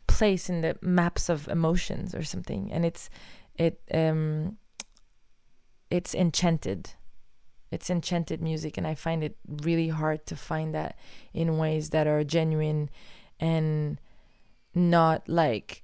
place 0.07 0.49
in 0.49 0.61
the 0.61 0.77
maps 0.81 1.29
of 1.29 1.47
emotions 1.49 2.15
or 2.15 2.23
something 2.23 2.71
and 2.71 2.85
it's 2.85 3.09
it 3.55 3.81
um 3.93 4.57
it's 5.91 6.15
enchanted. 6.15 6.91
It's 7.71 7.89
enchanted 7.89 8.41
music 8.41 8.77
and 8.77 8.87
i 8.87 8.95
find 8.95 9.23
it 9.23 9.35
really 9.63 9.89
hard 9.89 10.25
to 10.27 10.35
find 10.35 10.73
that 10.73 10.97
in 11.33 11.57
ways 11.57 11.89
that 11.89 12.07
are 12.07 12.23
genuine 12.23 12.89
and 13.39 13.99
not 14.73 15.27
like 15.27 15.83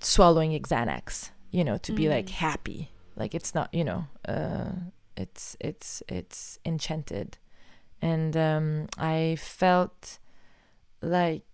swallowing 0.00 0.50
xanax 0.62 1.30
you 1.50 1.64
know 1.64 1.78
to 1.78 1.92
mm. 1.92 1.96
be 1.96 2.08
like 2.08 2.28
happy. 2.28 2.90
Like 3.16 3.34
it's 3.34 3.54
not 3.54 3.72
you 3.72 3.84
know 3.84 4.06
uh 4.28 4.72
it's 5.16 5.56
it's 5.60 6.02
it's 6.08 6.58
enchanted 6.66 7.38
and 8.02 8.36
um 8.36 8.86
i 8.98 9.36
felt 9.38 10.18
like 11.02 11.44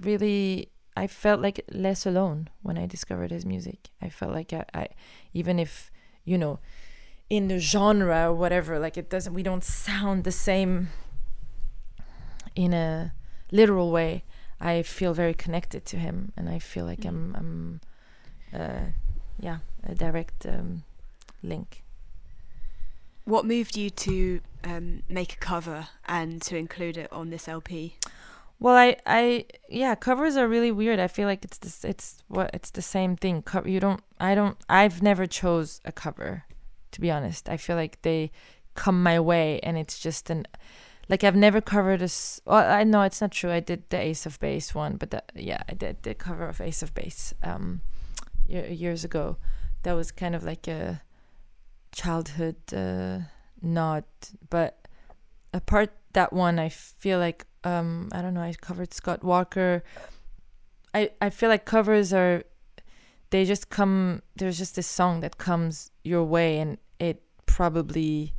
really 0.00 0.70
I 0.96 1.06
felt 1.06 1.42
like 1.42 1.62
less 1.70 2.06
alone 2.06 2.48
when 2.62 2.78
I 2.78 2.86
discovered 2.86 3.30
his 3.30 3.44
music. 3.44 3.90
I 4.00 4.08
felt 4.08 4.32
like 4.32 4.52
I, 4.52 4.64
I 4.72 4.88
even 5.34 5.58
if 5.58 5.90
you 6.24 6.38
know 6.38 6.58
in 7.28 7.48
the 7.48 7.58
genre 7.58 8.30
or 8.30 8.34
whatever 8.34 8.78
like 8.78 8.96
it 8.96 9.10
doesn't 9.10 9.34
we 9.34 9.42
don't 9.42 9.64
sound 9.64 10.24
the 10.24 10.32
same 10.32 10.88
in 12.54 12.72
a 12.72 13.12
literal 13.50 13.90
way 13.90 14.22
i 14.60 14.80
feel 14.82 15.12
very 15.12 15.34
connected 15.34 15.84
to 15.84 15.96
him. 15.96 16.32
And 16.36 16.48
i 16.48 16.58
feel 16.58 16.84
like 16.84 17.04
i'm 17.04 17.34
i'm 17.34 17.80
uh, 18.58 18.86
yeah 19.40 19.58
a 19.84 19.94
direct 19.94 20.46
um, 20.46 20.84
link 21.42 21.82
what 23.26 23.44
moved 23.44 23.76
you 23.76 23.90
to 23.90 24.40
um, 24.64 25.02
make 25.08 25.34
a 25.34 25.36
cover 25.36 25.88
and 26.06 26.40
to 26.42 26.56
include 26.56 26.96
it 26.96 27.12
on 27.12 27.30
this 27.30 27.46
lp 27.46 27.96
well, 28.58 28.74
I, 28.74 28.96
I, 29.04 29.44
yeah, 29.68 29.94
covers 29.94 30.36
are 30.36 30.48
really 30.48 30.72
weird. 30.72 30.98
I 30.98 31.08
feel 31.08 31.26
like 31.28 31.44
it's 31.44 31.58
this, 31.58 31.84
it's 31.84 32.22
what, 32.28 32.50
it's 32.54 32.70
the 32.70 32.82
same 32.82 33.16
thing. 33.16 33.42
Co- 33.42 33.66
you 33.66 33.80
don't, 33.80 34.02
I 34.18 34.34
don't, 34.34 34.56
I've 34.68 35.02
never 35.02 35.26
chose 35.26 35.80
a 35.84 35.92
cover, 35.92 36.44
to 36.92 37.00
be 37.00 37.10
honest. 37.10 37.48
I 37.50 37.58
feel 37.58 37.76
like 37.76 38.00
they 38.00 38.30
come 38.74 39.02
my 39.02 39.20
way, 39.20 39.60
and 39.60 39.76
it's 39.76 39.98
just 39.98 40.30
an, 40.30 40.46
like 41.08 41.22
I've 41.22 41.36
never 41.36 41.60
covered 41.60 42.00
a. 42.00 42.08
Well, 42.46 42.70
I 42.70 42.82
know 42.82 43.02
it's 43.02 43.20
not 43.20 43.30
true. 43.32 43.50
I 43.50 43.60
did 43.60 43.88
the 43.90 43.98
Ace 43.98 44.24
of 44.24 44.40
Base 44.40 44.74
one, 44.74 44.96
but 44.96 45.10
the, 45.10 45.22
yeah, 45.34 45.62
I 45.68 45.74
did 45.74 46.02
the 46.02 46.14
cover 46.14 46.48
of 46.48 46.60
Ace 46.60 46.82
of 46.82 46.94
Base, 46.94 47.34
um, 47.42 47.82
years 48.48 49.04
ago. 49.04 49.36
That 49.82 49.92
was 49.92 50.10
kind 50.10 50.34
of 50.34 50.44
like 50.44 50.66
a 50.66 51.02
childhood 51.96 52.56
uh, 52.72 53.18
nod, 53.62 54.04
but 54.50 54.86
apart 55.52 55.90
that 56.12 56.32
one, 56.32 56.58
I 56.58 56.68
feel 56.68 57.18
like 57.18 57.46
um, 57.64 58.08
I 58.12 58.22
don't 58.22 58.34
know. 58.34 58.42
I 58.42 58.54
covered 58.60 58.92
Scott 58.92 59.24
Walker. 59.24 59.82
I 60.94 61.10
I 61.20 61.30
feel 61.30 61.48
like 61.48 61.64
covers 61.64 62.12
are 62.12 62.44
they 63.30 63.44
just 63.44 63.70
come. 63.70 64.22
There's 64.36 64.58
just 64.58 64.76
this 64.76 64.86
song 64.86 65.20
that 65.20 65.38
comes 65.38 65.90
your 66.04 66.24
way, 66.24 66.58
and 66.58 66.78
it 67.00 67.22
probably 67.46 68.34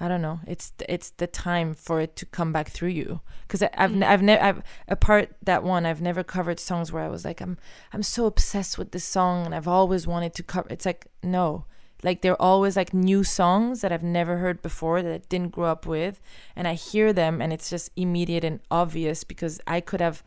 I 0.00 0.06
don't 0.06 0.22
know. 0.22 0.40
It's 0.46 0.72
it's 0.88 1.10
the 1.10 1.26
time 1.26 1.74
for 1.74 2.00
it 2.00 2.14
to 2.16 2.26
come 2.26 2.52
back 2.52 2.68
through 2.68 2.90
you. 2.90 3.20
Because 3.42 3.62
I've 3.62 3.90
mm. 3.90 4.04
I've 4.04 4.22
never 4.22 4.42
I've 4.42 4.62
apart 4.86 5.34
that 5.42 5.64
one 5.64 5.84
I've 5.86 6.00
never 6.00 6.22
covered 6.22 6.60
songs 6.60 6.92
where 6.92 7.02
I 7.02 7.08
was 7.08 7.24
like 7.24 7.40
I'm 7.40 7.58
I'm 7.92 8.04
so 8.04 8.26
obsessed 8.26 8.78
with 8.78 8.92
this 8.92 9.04
song 9.04 9.46
and 9.46 9.54
I've 9.54 9.66
always 9.66 10.06
wanted 10.06 10.34
to 10.34 10.42
cover. 10.44 10.68
It's 10.70 10.86
like 10.86 11.08
no, 11.22 11.64
like 12.02 12.22
they're 12.22 12.40
always 12.40 12.76
like 12.76 12.94
new 12.94 13.24
songs 13.24 13.80
that 13.80 13.92
I've 13.92 14.02
never 14.02 14.36
heard 14.38 14.62
before 14.62 15.02
that 15.02 15.12
I 15.12 15.18
didn't 15.28 15.52
grow 15.52 15.66
up 15.66 15.86
with, 15.86 16.20
and 16.54 16.68
I 16.68 16.74
hear 16.74 17.12
them 17.12 17.40
and 17.40 17.52
it's 17.52 17.70
just 17.70 17.90
immediate 17.96 18.44
and 18.44 18.60
obvious 18.70 19.24
because 19.24 19.60
I 19.66 19.80
could 19.80 20.00
have. 20.00 20.22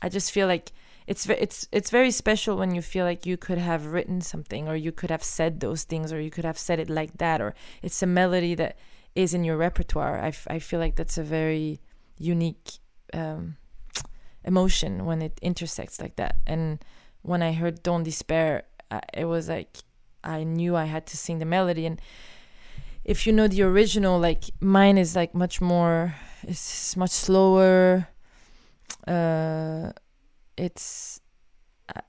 I 0.00 0.08
just 0.08 0.30
feel 0.30 0.46
like 0.46 0.72
it's 1.08 1.28
it's 1.28 1.66
it's 1.72 1.90
very 1.90 2.10
special 2.10 2.56
when 2.56 2.74
you 2.74 2.82
feel 2.82 3.04
like 3.04 3.26
you 3.26 3.36
could 3.36 3.58
have 3.58 3.86
written 3.86 4.20
something 4.20 4.68
or 4.68 4.76
you 4.76 4.92
could 4.92 5.10
have 5.10 5.24
said 5.24 5.60
those 5.60 5.84
things 5.84 6.12
or 6.12 6.20
you 6.20 6.30
could 6.30 6.44
have 6.44 6.58
said 6.58 6.78
it 6.78 6.90
like 6.90 7.16
that 7.18 7.40
or 7.40 7.54
it's 7.82 8.02
a 8.02 8.06
melody 8.06 8.54
that 8.54 8.76
is 9.14 9.34
in 9.34 9.42
your 9.42 9.56
repertoire. 9.56 10.20
I, 10.20 10.28
f- 10.28 10.46
I 10.48 10.58
feel 10.60 10.78
like 10.78 10.96
that's 10.96 11.18
a 11.18 11.24
very 11.24 11.80
unique 12.18 12.72
um, 13.12 13.56
emotion 14.44 15.06
when 15.06 15.22
it 15.22 15.38
intersects 15.42 16.00
like 16.00 16.16
that. 16.16 16.36
And 16.46 16.84
when 17.22 17.42
I 17.42 17.52
heard 17.52 17.82
Don't 17.82 18.04
Despair, 18.04 18.64
uh, 18.90 19.00
it 19.12 19.24
was 19.24 19.48
like 19.48 19.78
I 20.22 20.44
knew 20.44 20.76
I 20.76 20.84
had 20.84 21.06
to 21.06 21.16
sing 21.16 21.38
the 21.38 21.44
melody. 21.44 21.86
And 21.86 22.00
if 23.04 23.26
you 23.26 23.32
know 23.32 23.48
the 23.48 23.62
original, 23.62 24.18
like 24.18 24.44
mine 24.60 24.98
is 24.98 25.16
like 25.16 25.34
much 25.34 25.60
more, 25.60 26.14
it's 26.42 26.96
much 26.96 27.10
slower. 27.10 28.08
Uh, 29.06 29.92
it's, 30.56 31.20
uh, 31.94 32.00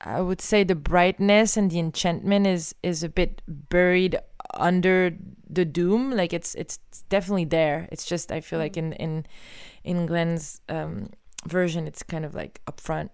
I 0.00 0.20
would 0.20 0.40
say 0.40 0.64
the 0.64 0.74
brightness 0.74 1.56
and 1.56 1.70
the 1.70 1.78
enchantment 1.78 2.46
is 2.46 2.74
is 2.82 3.02
a 3.02 3.08
bit 3.08 3.42
buried 3.46 4.18
under 4.54 5.16
the 5.48 5.64
doom. 5.64 6.12
Like 6.12 6.32
it's 6.32 6.54
it's 6.54 6.78
definitely 7.08 7.46
there. 7.46 7.88
It's 7.90 8.04
just 8.04 8.30
I 8.30 8.40
feel 8.40 8.58
like 8.58 8.74
mm. 8.74 8.78
in 8.78 8.92
in 8.94 9.26
in 9.84 10.06
Glenn's 10.06 10.60
um, 10.68 11.10
version, 11.46 11.86
it's 11.86 12.02
kind 12.02 12.24
of 12.24 12.34
like 12.34 12.60
upfront. 12.66 13.10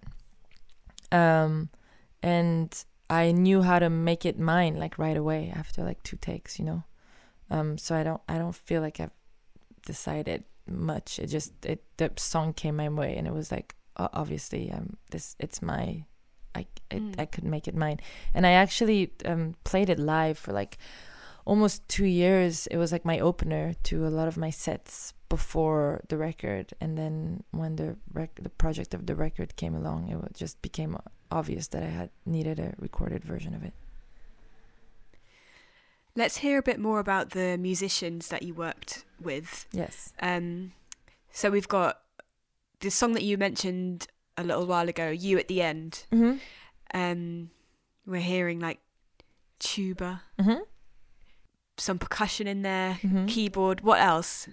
Um, 1.11 1.69
and 2.21 2.85
I 3.09 3.31
knew 3.31 3.61
how 3.61 3.79
to 3.79 3.89
make 3.89 4.25
it 4.25 4.39
mine 4.39 4.77
like 4.77 4.97
right 4.97 5.17
away 5.17 5.53
after 5.55 5.83
like 5.83 6.01
two 6.03 6.17
takes, 6.17 6.59
you 6.59 6.65
know. 6.65 6.83
Um, 7.49 7.77
so 7.77 7.95
I 7.95 8.03
don't 8.03 8.21
I 8.27 8.37
don't 8.37 8.55
feel 8.55 8.81
like 8.81 8.99
I've 8.99 9.11
decided 9.85 10.43
much. 10.67 11.19
It 11.19 11.27
just 11.27 11.53
it 11.65 11.83
the 11.97 12.11
song 12.17 12.53
came 12.53 12.77
my 12.77 12.89
way, 12.89 13.15
and 13.15 13.27
it 13.27 13.33
was 13.33 13.51
like 13.51 13.75
obviously 13.97 14.71
um 14.71 14.97
this 15.11 15.35
it's 15.39 15.61
my 15.61 16.03
I 16.55 16.65
it, 16.89 17.03
mm. 17.03 17.19
I 17.19 17.25
could 17.25 17.43
make 17.43 17.67
it 17.67 17.75
mine, 17.75 17.99
and 18.33 18.45
I 18.47 18.51
actually 18.51 19.11
um 19.25 19.55
played 19.63 19.89
it 19.89 19.99
live 19.99 20.37
for 20.37 20.51
like 20.53 20.77
almost 21.45 21.87
two 21.87 22.05
years. 22.05 22.67
It 22.67 22.77
was 22.77 22.91
like 22.91 23.05
my 23.05 23.19
opener 23.19 23.73
to 23.83 24.07
a 24.07 24.09
lot 24.09 24.27
of 24.27 24.37
my 24.37 24.49
sets 24.49 25.13
before 25.29 26.01
the 26.09 26.17
record, 26.17 26.73
and 26.81 26.97
then 26.97 27.43
when 27.51 27.75
the 27.75 27.97
rec- 28.11 28.41
the 28.41 28.49
project 28.49 28.93
of 28.93 29.05
the 29.05 29.15
record 29.15 29.55
came 29.55 29.75
along, 29.75 30.09
it 30.09 30.33
just 30.33 30.61
became 30.61 30.97
obvious 31.35 31.67
that 31.67 31.83
I 31.83 31.87
had 31.87 32.09
needed 32.25 32.59
a 32.59 32.73
recorded 32.79 33.23
version 33.23 33.53
of 33.53 33.63
it. 33.63 33.73
Let's 36.15 36.37
hear 36.37 36.57
a 36.57 36.63
bit 36.63 36.79
more 36.79 36.99
about 36.99 37.31
the 37.31 37.57
musicians 37.57 38.29
that 38.29 38.41
you 38.41 38.53
worked 38.53 39.03
with. 39.21 39.67
Yes. 39.73 40.13
Um, 40.21 40.71
so 41.31 41.51
we've 41.51 41.67
got 41.67 41.99
the 42.79 42.89
song 42.89 43.11
that 43.13 43.23
you 43.23 43.37
mentioned 43.37 44.07
a 44.37 44.43
little 44.43 44.65
while 44.65 44.87
ago, 44.87 45.09
"You 45.09 45.37
at 45.37 45.49
the 45.49 45.61
End." 45.61 46.05
Mm-hmm. 46.13 46.37
Um, 46.93 47.49
we're 48.05 48.21
hearing 48.21 48.61
like 48.61 48.79
tuba, 49.59 50.21
mm-hmm. 50.39 50.63
some 51.77 51.99
percussion 51.99 52.47
in 52.47 52.61
there, 52.61 52.99
mm-hmm. 53.03 53.25
keyboard. 53.25 53.81
What 53.81 53.99
else? 53.99 54.47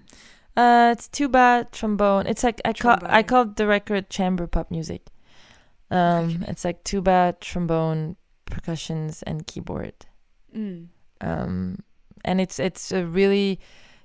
Uh, 0.57 0.91
it's 0.93 1.07
tuba, 1.07 1.69
trombone. 1.71 2.27
It's 2.27 2.43
like 2.43 2.61
I 2.65 2.73
call 2.73 2.99
I 3.03 3.23
called 3.23 3.55
the 3.55 3.69
record 3.69 4.11
chamber 4.11 4.49
pop 4.49 4.71
music. 4.71 5.03
Um, 5.93 6.43
it's 6.49 6.65
like 6.65 6.83
tuba, 6.85 7.37
trombone, 7.41 8.17
percussions, 8.47 9.23
and 9.23 9.47
keyboard. 9.47 9.95
Mm. 10.57 10.89
Um, 11.21 11.79
and 12.25 12.41
it's 12.41 12.59
it's 12.59 12.93
a 12.93 13.05
really, 13.05 13.61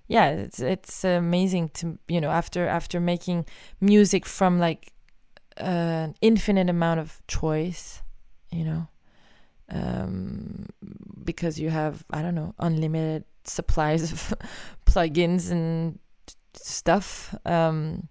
yeah, 0.07 0.29
it's 0.31 0.59
it's 0.59 1.05
amazing 1.05 1.69
to 1.75 1.97
you 2.09 2.19
know 2.19 2.29
after 2.29 2.67
after 2.67 2.99
making 2.99 3.45
music 3.79 4.25
from 4.25 4.59
like 4.59 4.91
an 5.55 6.13
infinite 6.19 6.69
amount 6.69 6.99
of 6.99 7.21
choice, 7.27 8.01
you 8.51 8.65
know, 8.65 8.88
um, 9.71 10.65
because 11.23 11.57
you 11.57 11.69
have 11.69 12.03
I 12.11 12.21
don't 12.21 12.35
know 12.35 12.53
unlimited 12.59 13.23
supplies 13.45 14.11
of 14.11 14.33
plugins 14.85 15.51
and 15.51 15.99
stuff. 16.53 17.33
Um, 17.45 18.09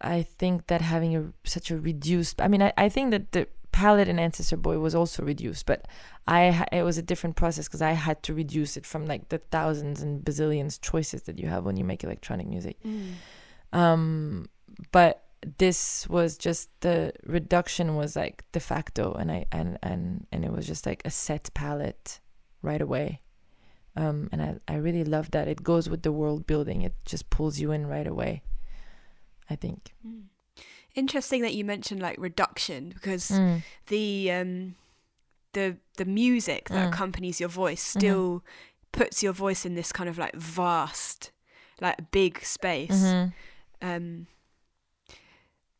I 0.00 0.22
think 0.22 0.66
that 0.66 0.80
having 0.80 1.16
a 1.16 1.32
such 1.44 1.70
a 1.70 1.78
reduced, 1.78 2.40
I 2.40 2.48
mean, 2.48 2.62
I, 2.62 2.72
I 2.76 2.88
think 2.88 3.10
that 3.10 3.32
the 3.32 3.48
palette 3.72 4.08
in 4.08 4.20
Ancestor 4.20 4.56
Boy 4.56 4.78
was 4.78 4.94
also 4.94 5.24
reduced, 5.24 5.66
but 5.66 5.86
I 6.28 6.66
it 6.70 6.82
was 6.82 6.98
a 6.98 7.02
different 7.02 7.36
process 7.36 7.66
because 7.66 7.82
I 7.82 7.92
had 7.92 8.22
to 8.24 8.34
reduce 8.34 8.76
it 8.76 8.86
from 8.86 9.06
like 9.06 9.28
the 9.30 9.38
thousands 9.38 10.00
and 10.00 10.24
bazillions 10.24 10.80
choices 10.80 11.22
that 11.22 11.38
you 11.38 11.48
have 11.48 11.64
when 11.64 11.76
you 11.76 11.84
make 11.84 12.04
electronic 12.04 12.46
music. 12.46 12.76
Mm. 12.84 13.12
Um, 13.72 14.48
but 14.92 15.24
this 15.58 16.08
was 16.08 16.38
just 16.38 16.70
the 16.80 17.12
reduction 17.26 17.96
was 17.96 18.16
like 18.16 18.44
de 18.52 18.60
facto, 18.60 19.12
and 19.12 19.30
I 19.30 19.46
and 19.50 19.78
and 19.82 20.26
and 20.30 20.44
it 20.44 20.52
was 20.52 20.66
just 20.66 20.86
like 20.86 21.02
a 21.04 21.10
set 21.10 21.50
palette 21.54 22.20
right 22.62 22.80
away. 22.80 23.20
Um, 23.96 24.28
and 24.32 24.42
I, 24.42 24.56
I 24.66 24.76
really 24.76 25.04
love 25.04 25.30
that. 25.32 25.46
It 25.46 25.62
goes 25.62 25.88
with 25.88 26.02
the 26.02 26.12
world 26.12 26.46
building. 26.46 26.82
It 26.82 26.94
just 27.04 27.30
pulls 27.30 27.60
you 27.60 27.70
in 27.70 27.86
right 27.86 28.06
away. 28.06 28.42
I 29.48 29.56
think. 29.56 29.94
Mm. 30.06 30.24
Interesting 30.94 31.42
that 31.42 31.54
you 31.54 31.64
mentioned 31.64 32.00
like 32.00 32.16
reduction 32.18 32.90
because 32.90 33.30
mm. 33.30 33.62
the 33.88 34.30
um, 34.30 34.76
the 35.52 35.76
the 35.96 36.04
music 36.04 36.68
that 36.68 36.86
mm. 36.86 36.88
accompanies 36.88 37.40
your 37.40 37.48
voice 37.48 37.82
mm-hmm. 37.82 37.98
still 37.98 38.30
mm-hmm. 38.30 39.00
puts 39.00 39.22
your 39.22 39.32
voice 39.32 39.66
in 39.66 39.74
this 39.74 39.90
kind 39.90 40.08
of 40.08 40.18
like 40.18 40.34
vast, 40.34 41.32
like 41.80 42.10
big 42.10 42.44
space. 42.44 42.90
Mm-hmm. 42.92 43.88
Um, 43.88 44.26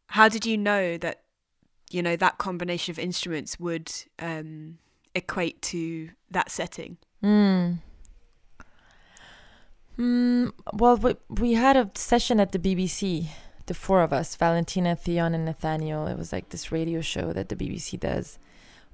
how 0.08 0.28
did 0.28 0.44
you 0.44 0.58
know 0.58 0.98
that 0.98 1.22
you 1.90 2.02
know 2.02 2.16
that 2.16 2.38
combination 2.38 2.90
of 2.90 2.98
instruments 2.98 3.58
would 3.60 3.92
um, 4.18 4.78
equate 5.14 5.62
to 5.62 6.10
that 6.30 6.50
setting? 6.50 6.96
Mm. 7.22 7.78
Mm, 9.98 10.52
well, 10.72 10.96
we, 10.96 11.14
we 11.28 11.52
had 11.52 11.76
a 11.76 11.90
session 11.94 12.40
at 12.40 12.52
the 12.52 12.58
BBC 12.58 13.28
the 13.66 13.74
four 13.74 14.02
of 14.02 14.12
us 14.12 14.36
Valentina, 14.36 14.96
Theon, 14.96 15.34
and 15.34 15.44
Nathaniel. 15.44 16.06
It 16.06 16.18
was 16.18 16.32
like 16.32 16.50
this 16.50 16.72
radio 16.72 17.00
show 17.00 17.32
that 17.32 17.48
the 17.48 17.56
BBC 17.56 17.98
does 17.98 18.38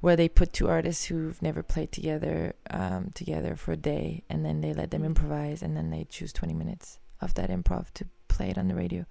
where 0.01 0.17
they 0.17 0.29
put 0.29 0.53
two 0.53 0.69
artists 0.69 1.05
who've 1.07 1.41
never 1.43 1.63
played 1.63 1.93
together 1.93 2.55
um, 2.71 3.11
together 3.15 3.55
for 3.55 3.73
a 3.73 3.77
day 3.77 4.23
and 4.29 4.45
then 4.45 4.61
they 4.61 4.73
let 4.73 4.91
them 4.91 5.03
mm. 5.03 5.07
improvise 5.07 5.63
and 5.63 5.77
then 5.77 5.91
they 5.91 6.05
choose 6.09 6.33
20 6.33 6.55
minutes 6.55 6.99
of 7.21 7.35
that 7.35 7.51
improv 7.51 7.91
to 7.93 8.07
play 8.29 8.51
it 8.51 8.59
on 8.59 8.69
the 8.69 8.75
radio. 8.75 9.05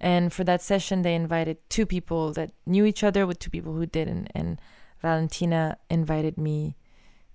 And 0.00 0.32
for 0.32 0.42
that 0.44 0.62
session, 0.62 1.02
they 1.02 1.14
invited 1.14 1.58
two 1.68 1.86
people 1.86 2.32
that 2.32 2.52
knew 2.66 2.84
each 2.84 3.04
other 3.04 3.26
with 3.26 3.38
two 3.38 3.50
people 3.50 3.72
who 3.72 3.86
didn't. 3.86 4.30
And 4.34 4.60
Valentina 5.00 5.78
invited 5.88 6.36
me 6.36 6.76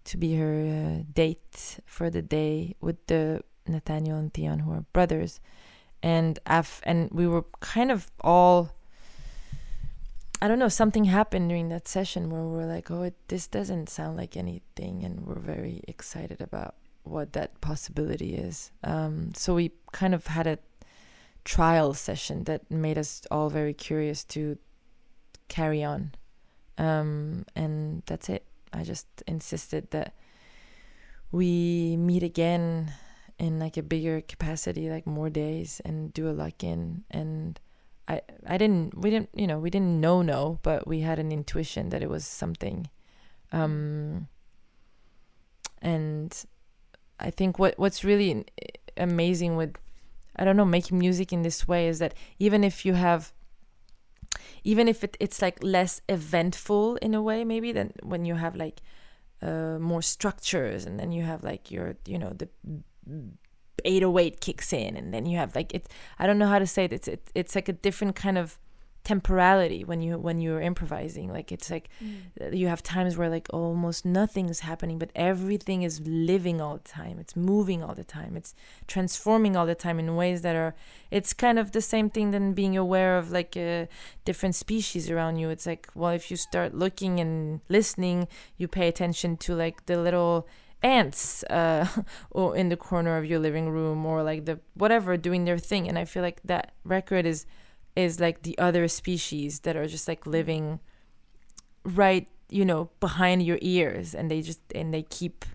to 0.04 0.18
be 0.18 0.36
her 0.36 1.00
uh, 1.00 1.04
date 1.14 1.80
for 1.86 2.10
the 2.10 2.22
day 2.22 2.76
with 2.82 3.06
the 3.08 3.42
Nathaniel 3.68 4.18
and 4.18 4.34
Theon 4.34 4.60
who 4.60 4.72
are 4.72 4.86
brothers 4.92 5.40
and 6.08 6.40
af- 6.46 6.82
and 6.84 7.10
we 7.12 7.28
were 7.28 7.44
kind 7.60 7.92
of 7.92 8.10
all 8.22 8.72
I 10.42 10.48
don't 10.48 10.60
know 10.60 10.70
something 10.70 11.06
happened 11.06 11.50
during 11.50 11.70
that 11.70 11.88
session 11.88 12.30
where 12.30 12.44
we 12.44 12.64
are 12.64 12.66
like 12.66 12.90
oh 12.90 13.04
it, 13.04 13.16
this 13.28 13.48
doesn't 13.48 13.90
sound 13.90 14.16
like 14.16 14.38
anything 14.38 15.04
and 15.04 15.26
we're 15.26 15.40
very 15.40 15.82
excited 15.88 16.40
about 16.40 16.76
what 17.04 17.34
that 17.34 17.60
possibility 17.62 18.36
is. 18.36 18.72
Um, 18.84 19.34
so 19.34 19.56
we 19.56 19.72
kind 19.92 20.14
of 20.14 20.28
had 20.28 20.48
a 20.48 20.60
trial 21.44 21.94
session 21.94 22.44
that 22.44 22.70
made 22.70 22.98
us 22.98 23.22
all 23.32 23.50
very 23.50 23.74
curious 23.74 24.24
to 24.26 24.58
carry 25.48 25.84
on. 25.84 26.12
Um, 26.78 27.46
and 27.56 28.04
that's 28.06 28.30
it. 28.30 28.46
I 28.74 28.84
just 28.84 29.08
insisted 29.28 29.92
that 29.92 30.14
we 31.32 31.96
meet 31.98 32.24
again 32.24 32.94
in 33.40 33.60
like 33.60 33.78
a 33.78 33.84
bigger 33.84 34.22
capacity, 34.22 34.90
like 34.90 35.06
more 35.06 35.30
days, 35.30 35.82
and 35.86 36.14
do 36.14 36.30
a 36.30 36.32
lock 36.32 36.64
in. 36.64 37.04
And 37.12 37.60
I 38.08 38.22
I 38.46 38.58
didn't 38.58 38.98
we 38.98 39.10
didn't 39.10 39.30
you 39.34 39.48
know 39.48 39.60
we 39.60 39.70
didn't 39.70 40.00
know 40.00 40.22
no, 40.22 40.60
but 40.64 40.88
we 40.88 41.02
had 41.02 41.20
an 41.20 41.32
intuition 41.32 41.90
that 41.90 42.02
it 42.02 42.10
was 42.10 42.26
something. 42.26 42.90
Um, 43.52 44.28
and 45.82 46.46
I 47.20 47.30
think 47.30 47.60
what 47.60 47.78
what's 47.78 48.04
really 48.04 48.46
amazing 48.98 49.56
with 49.56 49.76
I 50.36 50.46
don't 50.46 50.58
know 50.58 50.66
making 50.66 51.00
music 51.00 51.34
in 51.34 51.42
this 51.42 51.68
way 51.68 51.88
is 51.88 52.00
that 52.00 52.14
even 52.40 52.64
if 52.64 52.86
you 52.86 52.94
have 52.94 53.34
even 54.64 54.88
if 54.88 55.04
it, 55.04 55.18
it's 55.20 55.42
like 55.42 55.62
less 55.64 56.02
eventful 56.10 56.98
in 56.98 57.14
a 57.14 57.22
way 57.22 57.44
maybe 57.44 57.72
than 57.72 57.94
when 58.04 58.26
you 58.26 58.36
have 58.36 58.56
like 58.56 58.82
uh, 59.42 59.78
more 59.80 60.02
structures 60.02 60.86
and 60.86 61.00
then 61.00 61.12
you 61.12 61.24
have 61.24 61.44
like 61.44 61.72
your 61.72 61.96
you 62.06 62.18
know 62.18 62.32
the 62.32 62.50
808 63.86 64.42
kicks 64.42 64.74
in 64.74 64.98
and 64.98 65.14
then 65.14 65.26
you 65.26 65.38
have 65.38 65.56
like 65.56 65.74
it 65.74 65.88
i 66.20 66.26
don't 66.26 66.40
know 66.40 66.48
how 66.48 66.60
to 66.60 66.68
say 66.68 66.86
it. 66.86 66.94
It's 66.94 67.08
it, 67.08 67.30
it's 67.36 67.56
like 67.56 67.70
a 67.70 67.74
different 67.74 68.16
kind 68.16 68.38
of 68.38 68.58
temporality 69.08 69.86
when 69.86 70.02
you 70.02 70.18
when 70.18 70.42
you're 70.42 70.60
improvising. 70.60 71.32
Like 71.32 71.50
it's 71.54 71.72
like 71.72 71.88
mm. 72.04 72.54
you 72.62 72.68
have 72.68 72.84
times 72.84 73.16
where 73.16 73.30
like 73.30 73.48
almost 73.54 74.04
nothing 74.04 74.50
is 74.50 74.60
happening 74.60 75.00
but 75.00 75.12
everything 75.16 75.84
is 75.84 76.02
living 76.06 76.60
all 76.60 76.76
the 76.76 76.90
time. 77.00 77.18
It's 77.18 77.34
moving 77.34 77.82
all 77.82 77.96
the 77.96 78.04
time. 78.04 78.36
It's 78.36 78.54
transforming 78.86 79.56
all 79.56 79.66
the 79.66 79.76
time 79.76 79.98
in 79.98 80.18
ways 80.18 80.42
that 80.42 80.58
are 80.58 80.76
it's 81.10 81.32
kind 81.32 81.58
of 81.58 81.72
the 81.72 81.82
same 81.82 82.10
thing 82.10 82.32
than 82.32 82.52
being 82.52 82.76
aware 82.76 83.18
of 83.18 83.32
like 83.32 83.56
a 83.56 83.84
uh, 83.84 83.86
different 84.26 84.56
species 84.56 85.10
around 85.10 85.38
you. 85.38 85.50
It's 85.50 85.66
like 85.66 85.88
well 85.96 86.12
if 86.12 86.30
you 86.30 86.36
start 86.36 86.76
looking 86.76 87.22
and 87.22 87.62
listening 87.70 88.28
you 88.58 88.68
pay 88.68 88.90
attention 88.90 89.38
to 89.46 89.56
like 89.56 89.86
the 89.86 89.98
little 89.98 90.50
ants 90.84 91.44
uh, 91.46 91.88
or 92.32 92.56
in 92.56 92.70
the 92.70 92.78
corner 92.78 93.18
of 93.18 93.26
your 93.26 93.40
living 93.40 93.70
room 93.70 94.06
or 94.06 94.24
like 94.24 94.46
the 94.46 94.60
whatever 94.76 95.18
doing 95.18 95.46
their 95.46 95.58
thing 95.58 95.88
and 95.88 95.98
i 95.98 96.06
feel 96.06 96.22
like 96.24 96.40
that 96.44 96.74
record 96.84 97.26
is 97.26 97.46
is 97.96 98.20
like 98.20 98.44
the 98.44 98.58
other 98.60 98.88
species 98.88 99.62
that 99.62 99.76
are 99.76 99.88
just 99.88 100.08
like 100.08 100.26
living 100.28 100.80
right 101.84 102.28
you 102.50 102.64
know 102.64 102.90
behind 103.00 103.44
your 103.44 103.58
ears 103.62 104.14
and 104.14 104.30
they 104.30 104.42
just 104.42 104.62
and 104.76 104.94
they 104.94 105.04
keep 105.04 105.46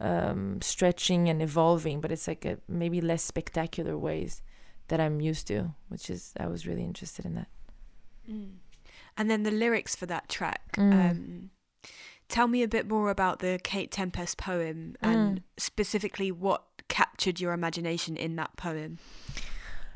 um, 0.00 0.60
stretching 0.60 1.28
and 1.28 1.40
evolving 1.40 2.00
but 2.00 2.10
it's 2.10 2.26
like 2.26 2.44
a 2.44 2.58
maybe 2.66 3.00
less 3.00 3.22
spectacular 3.22 3.96
ways 3.96 4.42
that 4.88 5.00
i'm 5.00 5.20
used 5.20 5.46
to 5.46 5.74
which 5.88 6.10
is 6.10 6.32
i 6.40 6.46
was 6.46 6.66
really 6.66 6.82
interested 6.82 7.24
in 7.24 7.34
that 7.34 7.48
mm. 8.28 8.50
and 9.16 9.30
then 9.30 9.42
the 9.42 9.50
lyrics 9.50 9.94
for 9.94 10.06
that 10.06 10.28
track 10.28 10.72
mm. 10.76 11.10
um, 11.10 11.50
Tell 12.32 12.48
me 12.48 12.62
a 12.62 12.68
bit 12.68 12.88
more 12.88 13.10
about 13.10 13.40
the 13.40 13.60
Kate 13.62 13.90
Tempest 13.90 14.38
poem 14.38 14.96
and 15.02 15.40
mm. 15.40 15.42
specifically 15.58 16.32
what 16.32 16.64
captured 16.88 17.40
your 17.40 17.52
imagination 17.52 18.16
in 18.16 18.36
that 18.36 18.56
poem. 18.56 18.98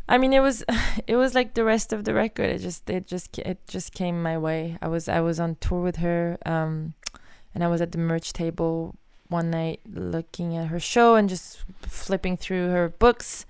I 0.06 0.18
mean, 0.18 0.34
it 0.34 0.40
was 0.40 0.62
it 1.06 1.16
was 1.16 1.34
like 1.34 1.54
the 1.54 1.64
rest 1.64 1.94
of 1.94 2.04
the 2.04 2.12
record. 2.12 2.50
It 2.50 2.58
just 2.58 2.90
it 2.90 3.06
just 3.06 3.38
it 3.38 3.58
just 3.66 3.94
came 3.94 4.22
my 4.22 4.36
way. 4.36 4.76
I 4.82 4.88
was 4.88 5.08
I 5.08 5.20
was 5.20 5.40
on 5.40 5.56
tour 5.62 5.80
with 5.80 5.96
her, 5.96 6.36
um, 6.44 6.92
and 7.54 7.64
I 7.64 7.68
was 7.68 7.80
at 7.80 7.92
the 7.92 7.98
merch 7.98 8.34
table 8.34 8.94
one 9.28 9.48
night 9.50 9.80
looking 9.88 10.58
at 10.58 10.68
her 10.68 10.78
show 10.78 11.14
and 11.14 11.30
just 11.30 11.64
flipping 11.80 12.36
through 12.36 12.68
her 12.68 12.90
books, 12.90 13.46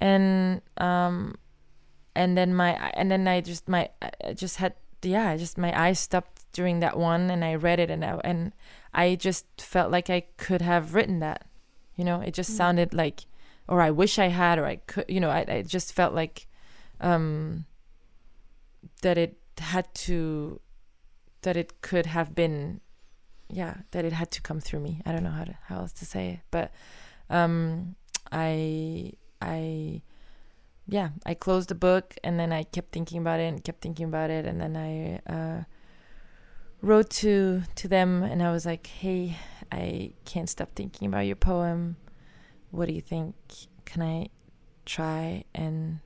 and 0.00 0.62
um, 0.78 1.34
and 2.16 2.38
then 2.38 2.54
my 2.54 2.72
and 2.94 3.10
then 3.10 3.28
I 3.28 3.42
just 3.42 3.68
my 3.68 3.90
I 4.00 4.32
just 4.32 4.56
had 4.56 4.72
yeah, 5.02 5.28
I 5.28 5.36
just 5.36 5.58
my 5.58 5.78
eyes 5.78 6.00
stopped 6.00 6.33
during 6.54 6.80
that 6.80 6.96
one 6.96 7.30
and 7.30 7.44
I 7.44 7.54
read 7.56 7.78
it 7.78 7.90
and 7.90 8.02
I, 8.02 8.18
and 8.24 8.52
I 8.94 9.16
just 9.16 9.44
felt 9.60 9.90
like 9.90 10.08
I 10.08 10.22
could 10.38 10.62
have 10.62 10.94
written 10.94 11.18
that. 11.18 11.46
You 11.96 12.04
know, 12.04 12.20
it 12.20 12.32
just 12.32 12.50
mm. 12.52 12.56
sounded 12.56 12.94
like 12.94 13.26
or 13.68 13.80
I 13.80 13.90
wish 13.90 14.18
I 14.18 14.28
had 14.28 14.58
or 14.58 14.66
I 14.66 14.76
could, 14.76 15.04
you 15.08 15.20
know, 15.20 15.30
I 15.30 15.44
I 15.46 15.62
just 15.62 15.92
felt 15.92 16.14
like 16.14 16.46
um 17.00 17.66
that 19.02 19.18
it 19.18 19.36
had 19.58 19.92
to 19.94 20.60
that 21.42 21.56
it 21.56 21.82
could 21.82 22.06
have 22.06 22.34
been 22.34 22.80
yeah, 23.50 23.74
that 23.90 24.04
it 24.04 24.12
had 24.12 24.30
to 24.32 24.40
come 24.40 24.60
through 24.60 24.80
me. 24.80 25.02
I 25.04 25.12
don't 25.12 25.22
know 25.22 25.30
how 25.30 25.44
to 25.44 25.58
how 25.66 25.78
else 25.78 25.92
to 25.94 26.06
say 26.06 26.28
it, 26.30 26.40
but 26.50 26.72
um 27.28 27.96
I 28.32 29.12
I 29.42 30.02
yeah, 30.86 31.10
I 31.24 31.34
closed 31.34 31.68
the 31.68 31.74
book 31.74 32.14
and 32.22 32.38
then 32.38 32.52
I 32.52 32.62
kept 32.62 32.92
thinking 32.92 33.18
about 33.18 33.40
it 33.40 33.44
and 33.44 33.64
kept 33.64 33.80
thinking 33.80 34.06
about 34.06 34.30
it 34.30 34.44
and 34.46 34.60
then 34.60 34.76
I 34.76 35.20
uh 35.32 35.64
wrote 36.84 37.10
to 37.10 37.62
to 37.76 37.88
them 37.88 38.22
and 38.22 38.42
I 38.42 38.52
was 38.52 38.66
like, 38.66 38.86
"Hey, 38.86 39.36
I 39.72 40.12
can't 40.24 40.48
stop 40.48 40.74
thinking 40.74 41.08
about 41.08 41.26
your 41.26 41.36
poem. 41.36 41.96
What 42.70 42.86
do 42.88 42.94
you 42.94 43.00
think? 43.00 43.34
Can 43.84 44.02
I 44.02 44.28
try 44.84 45.44
and 45.54 46.00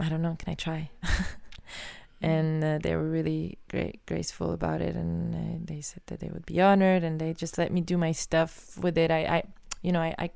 I 0.00 0.08
don't 0.08 0.22
know, 0.22 0.36
can 0.38 0.50
I 0.50 0.54
try?" 0.54 0.90
and 2.22 2.64
uh, 2.64 2.78
they 2.82 2.96
were 2.96 3.08
really 3.08 3.58
great 3.68 4.04
graceful 4.06 4.52
about 4.52 4.80
it 4.80 4.96
and 4.96 5.34
uh, 5.34 5.58
they 5.64 5.80
said 5.80 6.02
that 6.06 6.20
they 6.20 6.28
would 6.28 6.46
be 6.46 6.60
honored 6.60 7.04
and 7.04 7.20
they 7.20 7.34
just 7.34 7.58
let 7.58 7.72
me 7.72 7.80
do 7.80 7.98
my 7.98 8.12
stuff 8.12 8.78
with 8.78 8.96
it. 8.96 9.10
I 9.10 9.20
I 9.24 9.42
you 9.82 9.92
know, 9.92 10.00
I 10.00 10.14
I, 10.18 10.30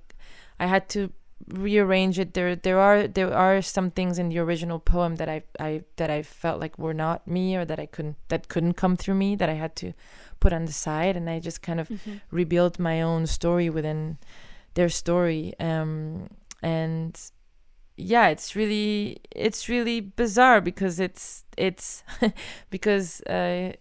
I 0.60 0.66
had 0.66 0.88
to 0.90 1.10
rearrange 1.48 2.18
it 2.18 2.34
there 2.34 2.56
there 2.56 2.80
are 2.80 3.06
there 3.06 3.32
are 3.32 3.62
some 3.62 3.90
things 3.90 4.18
in 4.18 4.30
the 4.30 4.38
original 4.38 4.80
poem 4.80 5.16
that 5.16 5.28
I 5.28 5.42
I 5.60 5.84
that 5.96 6.10
I 6.10 6.22
felt 6.22 6.60
like 6.60 6.78
were 6.78 6.94
not 6.94 7.28
me 7.28 7.56
or 7.56 7.64
that 7.64 7.78
I 7.78 7.86
couldn't 7.86 8.16
that 8.28 8.48
couldn't 8.48 8.74
come 8.74 8.96
through 8.96 9.14
me 9.14 9.36
that 9.36 9.48
I 9.48 9.52
had 9.52 9.76
to 9.76 9.92
put 10.40 10.52
on 10.52 10.64
the 10.64 10.72
side 10.72 11.16
and 11.16 11.30
I 11.30 11.38
just 11.38 11.62
kind 11.62 11.78
of 11.78 11.88
mm-hmm. 11.88 12.16
rebuilt 12.30 12.78
my 12.78 13.00
own 13.00 13.26
story 13.26 13.70
within 13.70 14.18
their 14.74 14.88
story 14.88 15.54
um 15.60 16.28
and 16.62 17.20
yeah 17.96 18.28
it's 18.28 18.56
really 18.56 19.20
it's 19.30 19.68
really 19.68 20.00
bizarre 20.00 20.60
because 20.60 20.98
it's 20.98 21.44
it's 21.56 22.02
because 22.70 23.20
uh 23.22 23.72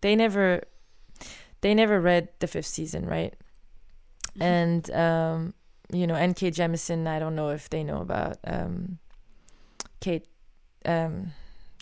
they 0.00 0.16
never 0.16 0.62
they 1.60 1.74
never 1.74 2.00
read 2.00 2.28
the 2.40 2.48
fifth 2.48 2.66
season 2.66 3.06
right 3.06 3.34
mm-hmm. 4.34 4.42
and 4.42 4.90
um 4.90 5.54
you 5.92 6.06
know, 6.06 6.14
N.K. 6.14 6.50
Jemisin, 6.50 7.06
I 7.06 7.18
don't 7.18 7.36
know 7.36 7.50
if 7.50 7.68
they 7.70 7.84
know 7.84 8.00
about 8.00 8.38
um, 8.44 8.98
Kate 10.00 10.26
um, 10.84 11.32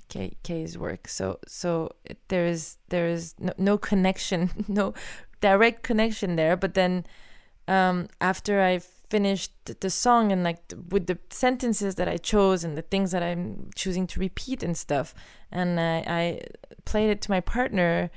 K, 0.08 0.36
K's 0.42 0.76
work. 0.76 1.08
So 1.08 1.38
so 1.46 1.90
there 2.28 2.44
is 2.44 2.76
there 2.88 3.08
is 3.08 3.34
no, 3.38 3.52
no 3.56 3.78
connection, 3.78 4.50
no 4.68 4.92
direct 5.40 5.82
connection 5.82 6.36
there. 6.36 6.56
But 6.56 6.74
then 6.74 7.06
um, 7.68 8.08
after 8.20 8.60
I 8.60 8.80
finished 8.80 9.52
the 9.80 9.90
song 9.90 10.30
and 10.30 10.44
like 10.44 10.72
with 10.90 11.06
the 11.06 11.18
sentences 11.30 11.94
that 11.96 12.08
I 12.08 12.16
chose 12.16 12.62
and 12.62 12.76
the 12.76 12.82
things 12.82 13.10
that 13.10 13.22
I'm 13.22 13.70
choosing 13.74 14.06
to 14.08 14.20
repeat 14.20 14.62
and 14.62 14.76
stuff, 14.76 15.14
and 15.50 15.80
I, 15.80 16.04
I 16.06 16.40
played 16.84 17.10
it 17.10 17.22
to 17.22 17.30
my 17.30 17.40
partner, 17.40 18.10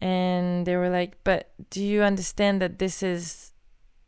and 0.00 0.66
they 0.66 0.76
were 0.76 0.90
like, 0.90 1.18
"But 1.24 1.52
do 1.70 1.82
you 1.82 2.02
understand 2.02 2.62
that 2.62 2.78
this 2.78 3.02
is 3.02 3.52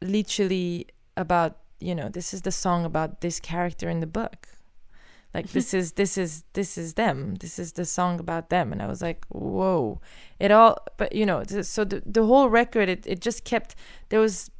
literally 0.00 0.86
about 1.16 1.58
you 1.80 1.94
know 1.94 2.08
this 2.08 2.32
is 2.32 2.42
the 2.42 2.52
song 2.52 2.84
about 2.84 3.20
this 3.20 3.40
character 3.40 3.88
in 3.88 4.00
the 4.00 4.06
book. 4.06 4.48
Like 5.34 5.50
this 5.50 5.74
is 5.74 5.92
this 5.92 6.16
is 6.16 6.44
this 6.54 6.78
is 6.78 6.94
them. 6.94 7.34
This 7.36 7.58
is 7.58 7.72
the 7.72 7.84
song 7.84 8.18
about 8.18 8.48
them. 8.48 8.72
And 8.72 8.80
i 8.80 8.86
was 8.86 9.02
like 9.02 9.26
whoa. 9.28 10.00
It 10.38 10.50
all 10.50 10.78
but 10.96 11.14
you 11.14 11.26
know 11.26 11.42
so 11.44 11.84
the, 11.84 12.02
the 12.06 12.24
whole 12.24 12.48
record 12.48 12.88
it, 12.88 13.06
it 13.06 13.20
just 13.20 13.44
kept 13.44 13.74
there 14.08 14.20
was 14.20 14.50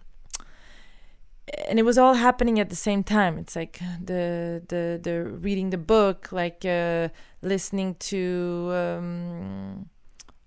and 1.69 1.79
it 1.79 1.85
was 1.85 1.97
all 1.97 2.15
happening 2.15 2.59
at 2.61 2.69
the 2.69 2.77
same 2.77 3.03
time. 3.05 3.39
It's 3.39 3.57
like 3.57 3.81
the 4.05 4.63
the 4.69 5.01
the 5.03 5.25
reading 5.25 5.71
the 5.71 5.79
book 5.79 6.31
like 6.33 6.65
uh 6.65 7.09
listening 7.41 7.95
to 8.11 8.71
um 8.75 9.89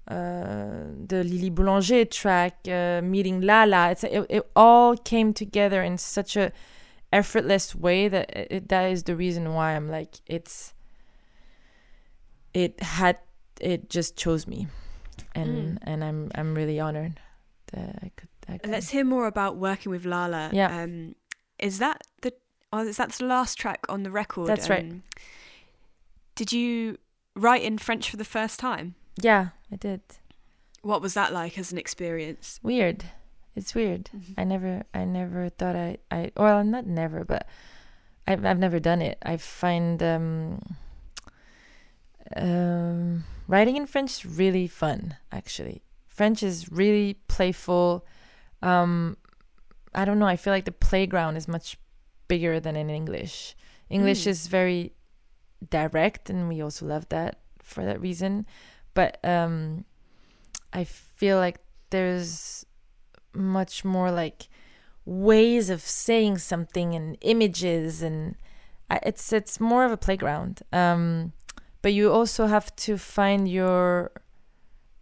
the 0.09 1.23
Lili 1.23 1.49
Boulanger 1.49 2.05
track, 2.05 2.59
uh, 2.67 3.01
meeting 3.03 3.41
Lala. 3.41 3.91
It's 3.91 4.03
it, 4.03 4.25
it 4.29 4.49
all 4.55 4.97
came 4.97 5.33
together 5.33 5.81
in 5.83 5.97
such 5.97 6.35
a 6.35 6.51
effortless 7.11 7.73
way 7.75 8.07
that 8.07 8.29
it, 8.29 8.69
that 8.69 8.91
is 8.91 9.03
the 9.03 9.15
reason 9.15 9.53
why 9.53 9.75
I'm 9.75 9.89
like 9.89 10.15
it's 10.27 10.73
it 12.53 12.81
had 12.81 13.17
it 13.59 13.89
just 13.89 14.15
chose 14.15 14.47
me, 14.47 14.67
and 15.35 15.77
mm. 15.77 15.83
and 15.83 16.03
I'm 16.03 16.31
I'm 16.35 16.55
really 16.55 16.79
honored 16.79 17.19
uh, 17.75 17.93
I 18.01 18.11
could. 18.15 18.29
I 18.47 18.57
could. 18.57 18.71
Let's 18.71 18.89
hear 18.89 19.03
more 19.03 19.27
about 19.27 19.57
working 19.57 19.91
with 19.91 20.05
Lala. 20.05 20.49
Yeah. 20.53 20.81
Um, 20.83 21.15
is 21.57 21.79
that 21.79 22.01
the 22.21 22.33
oh, 22.73 22.87
is 22.87 22.97
that 22.97 23.11
the 23.11 23.25
last 23.25 23.57
track 23.57 23.85
on 23.89 24.03
the 24.03 24.11
record? 24.11 24.47
That's 24.47 24.69
right. 24.69 24.83
Um, 24.83 25.03
Did 26.35 26.51
you 26.51 26.97
write 27.35 27.63
in 27.63 27.77
French 27.77 28.09
for 28.09 28.17
the 28.17 28.25
first 28.25 28.59
time? 28.59 28.95
Yeah, 29.21 29.49
I 29.71 29.75
did. 29.75 30.01
What 30.81 31.01
was 31.01 31.13
that 31.13 31.33
like 31.33 31.57
as 31.57 31.71
an 31.71 31.77
experience? 31.77 32.59
Weird. 32.63 33.05
It's 33.55 33.75
weird. 33.75 34.09
Mhm. 34.15 34.33
I 34.37 34.43
never, 34.43 34.83
I 34.93 35.03
never 35.05 35.49
thought 35.49 35.75
I, 35.75 35.97
I, 36.11 36.31
well, 36.37 36.63
not 36.63 36.85
never, 36.85 37.25
but 37.25 37.47
I've, 38.27 38.45
I've 38.45 38.59
never 38.59 38.79
done 38.79 39.01
it. 39.01 39.17
I 39.23 39.37
find 39.37 40.01
um, 40.01 40.61
um, 42.35 43.23
writing 43.47 43.75
in 43.75 43.85
French 43.85 44.11
is 44.11 44.25
really 44.25 44.67
fun. 44.67 45.15
Actually, 45.31 45.81
French 46.07 46.43
is 46.43 46.71
really 46.71 47.15
playful. 47.27 48.05
Um, 48.61 49.17
I 49.93 50.05
don't 50.05 50.19
know. 50.19 50.27
I 50.27 50.35
feel 50.35 50.53
like 50.53 50.65
the 50.65 50.71
playground 50.71 51.37
is 51.37 51.47
much 51.47 51.77
bigger 52.27 52.59
than 52.59 52.75
in 52.75 52.89
English. 52.89 53.55
English 53.89 54.23
Mm. 54.23 54.27
is 54.27 54.47
very 54.47 54.93
direct, 55.69 56.29
and 56.29 56.47
we 56.47 56.61
also 56.61 56.85
love 56.85 57.09
that 57.09 57.39
for 57.63 57.83
that 57.83 57.99
reason. 57.99 58.45
But 58.93 59.19
um, 59.23 59.85
I 60.73 60.83
feel 60.83 61.37
like 61.37 61.59
there's 61.89 62.65
much 63.33 63.85
more 63.85 64.11
like 64.11 64.47
ways 65.05 65.69
of 65.69 65.81
saying 65.81 66.37
something 66.37 66.93
and 66.93 67.17
images 67.21 68.01
and 68.01 68.35
it's 69.03 69.31
it's 69.31 69.59
more 69.59 69.85
of 69.85 69.91
a 69.91 69.97
playground. 69.97 70.61
Um 70.71 71.33
but 71.81 71.93
you 71.93 72.11
also 72.11 72.47
have 72.47 72.75
to 72.77 72.97
find 72.97 73.47
your 73.47 74.11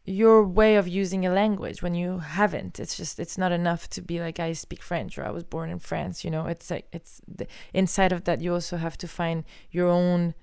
your 0.05 0.47
way 0.47 0.75
of 0.75 0.87
using 0.87 1.25
a 1.25 1.29
language 1.29 1.81
when 1.81 1.93
you 1.93 2.19
haven't. 2.19 2.79
It's 2.79 2.95
just 2.95 3.19
it's 3.19 3.37
not 3.37 3.51
enough 3.51 3.89
to 3.89 4.01
be 4.01 4.19
like 4.19 4.39
i 4.39 4.53
speak 4.53 4.81
french 4.81 5.17
or 5.17 5.25
i 5.25 5.29
was 5.31 5.43
born 5.43 5.69
in 5.69 5.79
france 5.79 6.23
you 6.23 6.31
know? 6.31 6.45
It's 6.47 6.69
like 6.71 6.87
it's 6.93 7.21
the, 7.27 7.47
inside 7.73 8.11
of 8.11 8.23
that 8.25 8.41
you 8.41 8.53
also 8.53 8.77
have 8.77 8.97
to 8.99 9.07
find 9.07 9.43
your 9.71 9.87
own 9.87 10.33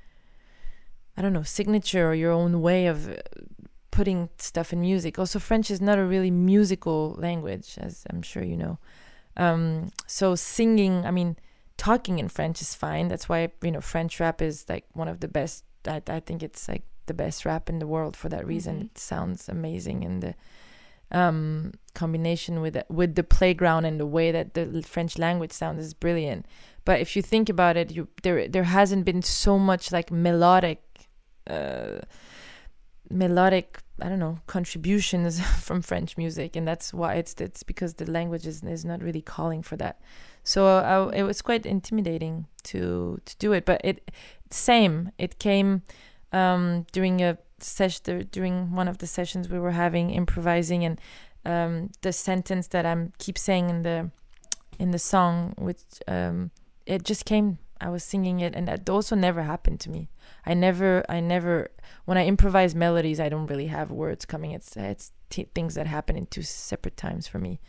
i 1.16 1.22
don't 1.22 1.32
know 1.32 1.42
signature 1.42 2.08
or 2.08 2.14
your 2.14 2.32
own 2.32 2.60
way 2.60 2.86
of 2.86 3.08
uh, 3.08 3.16
putting 3.94 4.28
stuff 4.38 4.72
in 4.72 4.80
music. 4.80 5.20
Also, 5.20 5.38
French 5.38 5.70
is 5.70 5.80
not 5.80 5.98
a 5.98 6.04
really 6.04 6.30
musical 6.30 7.14
language, 7.16 7.76
as 7.78 8.04
I'm 8.10 8.22
sure 8.22 8.42
you 8.42 8.56
know. 8.56 8.78
Um, 9.36 9.92
so 10.08 10.34
singing, 10.34 11.06
I 11.06 11.12
mean, 11.12 11.36
talking 11.76 12.18
in 12.18 12.28
French 12.28 12.60
is 12.60 12.74
fine. 12.74 13.06
That's 13.06 13.28
why 13.28 13.52
you 13.62 13.70
know 13.70 13.80
French 13.80 14.18
rap 14.18 14.42
is 14.42 14.66
like 14.68 14.84
one 14.94 15.06
of 15.06 15.20
the 15.20 15.28
best. 15.28 15.64
I, 15.86 16.02
I 16.08 16.18
think 16.18 16.42
it's 16.42 16.68
like 16.68 16.82
the 17.06 17.14
best 17.14 17.44
rap 17.44 17.70
in 17.70 17.78
the 17.78 17.86
world 17.86 18.16
for 18.16 18.28
that 18.30 18.44
reason. 18.44 18.76
Mhm. 18.76 18.84
It 18.86 18.98
sounds 18.98 19.48
amazing, 19.48 20.04
and 20.04 20.22
the 20.22 20.34
um, 21.12 21.72
combination 21.94 22.60
with 22.60 22.74
the, 22.74 22.84
with 22.88 23.14
the 23.14 23.22
playground 23.22 23.84
and 23.84 24.00
the 24.00 24.06
way 24.06 24.32
that 24.32 24.54
the 24.54 24.82
French 24.82 25.18
language 25.18 25.52
sounds 25.52 25.84
is 25.84 25.94
brilliant. 25.94 26.46
But 26.84 27.00
if 27.00 27.14
you 27.14 27.22
think 27.22 27.48
about 27.48 27.76
it, 27.76 27.92
you 27.92 28.08
there 28.24 28.48
there 28.48 28.64
hasn't 28.64 29.04
been 29.04 29.22
so 29.22 29.58
much 29.58 29.92
like 29.92 30.10
melodic. 30.10 30.82
Uh, 31.47 32.01
melodic 33.11 33.80
i 34.01 34.09
don't 34.09 34.18
know 34.18 34.38
contributions 34.47 35.38
from 35.61 35.82
french 35.82 36.16
music 36.16 36.57
and 36.57 36.66
that's 36.66 36.92
why 36.95 37.14
it's 37.14 37.34
it's 37.38 37.62
because 37.62 37.95
the 37.95 38.11
language 38.11 38.47
is, 38.47 38.62
is 38.62 38.84
not 38.84 39.03
really 39.03 39.20
calling 39.22 39.62
for 39.62 39.76
that. 39.76 40.01
So 40.42 40.66
I, 40.66 41.16
it 41.16 41.22
was 41.22 41.40
quite 41.40 41.64
intimidating 41.64 42.47
to 42.64 43.20
to 43.24 43.36
do 43.38 43.53
it 43.53 43.64
but 43.64 43.80
it 43.84 44.11
same 44.51 45.11
it 45.18 45.38
came 45.38 45.82
um 46.32 46.86
during 46.92 47.22
a 47.22 47.38
session 47.59 48.28
during 48.30 48.74
one 48.74 48.88
of 48.88 48.99
the 48.99 49.07
sessions 49.07 49.49
we 49.49 49.59
were 49.59 49.70
having 49.70 50.11
improvising 50.11 50.84
and 50.84 51.01
um 51.47 51.90
the 52.03 52.12
sentence 52.12 52.68
that 52.68 52.84
i'm 52.84 53.12
keep 53.18 53.38
saying 53.38 53.70
in 53.70 53.82
the 53.82 54.11
in 54.78 54.90
the 54.90 54.99
song 54.99 55.55
which 55.57 55.82
um 56.09 56.51
it 56.86 57.05
just 57.05 57.24
came 57.24 57.59
i 57.85 57.89
was 57.89 58.03
singing 58.03 58.41
it 58.41 58.55
and 58.57 58.66
that 58.68 58.89
also 58.89 59.14
never 59.16 59.43
happened 59.43 59.78
to 59.80 59.91
me 59.91 60.09
i 60.47 60.53
never 60.55 61.05
i 61.09 61.20
never 61.20 61.70
when 62.05 62.18
I 62.18 62.26
improvise 62.26 62.74
melodies, 62.74 63.18
I 63.20 63.28
don't 63.28 63.47
really 63.47 63.68
have 63.68 63.91
words 63.91 64.24
coming. 64.26 64.51
It's 64.53 64.76
it's 64.76 65.12
t- 65.30 65.49
things 65.55 65.74
that 65.74 65.87
happen 65.87 66.16
in 66.16 66.26
two 66.26 66.43
separate 66.43 66.97
times 66.97 67.26
for 67.26 67.39
me. 67.39 67.61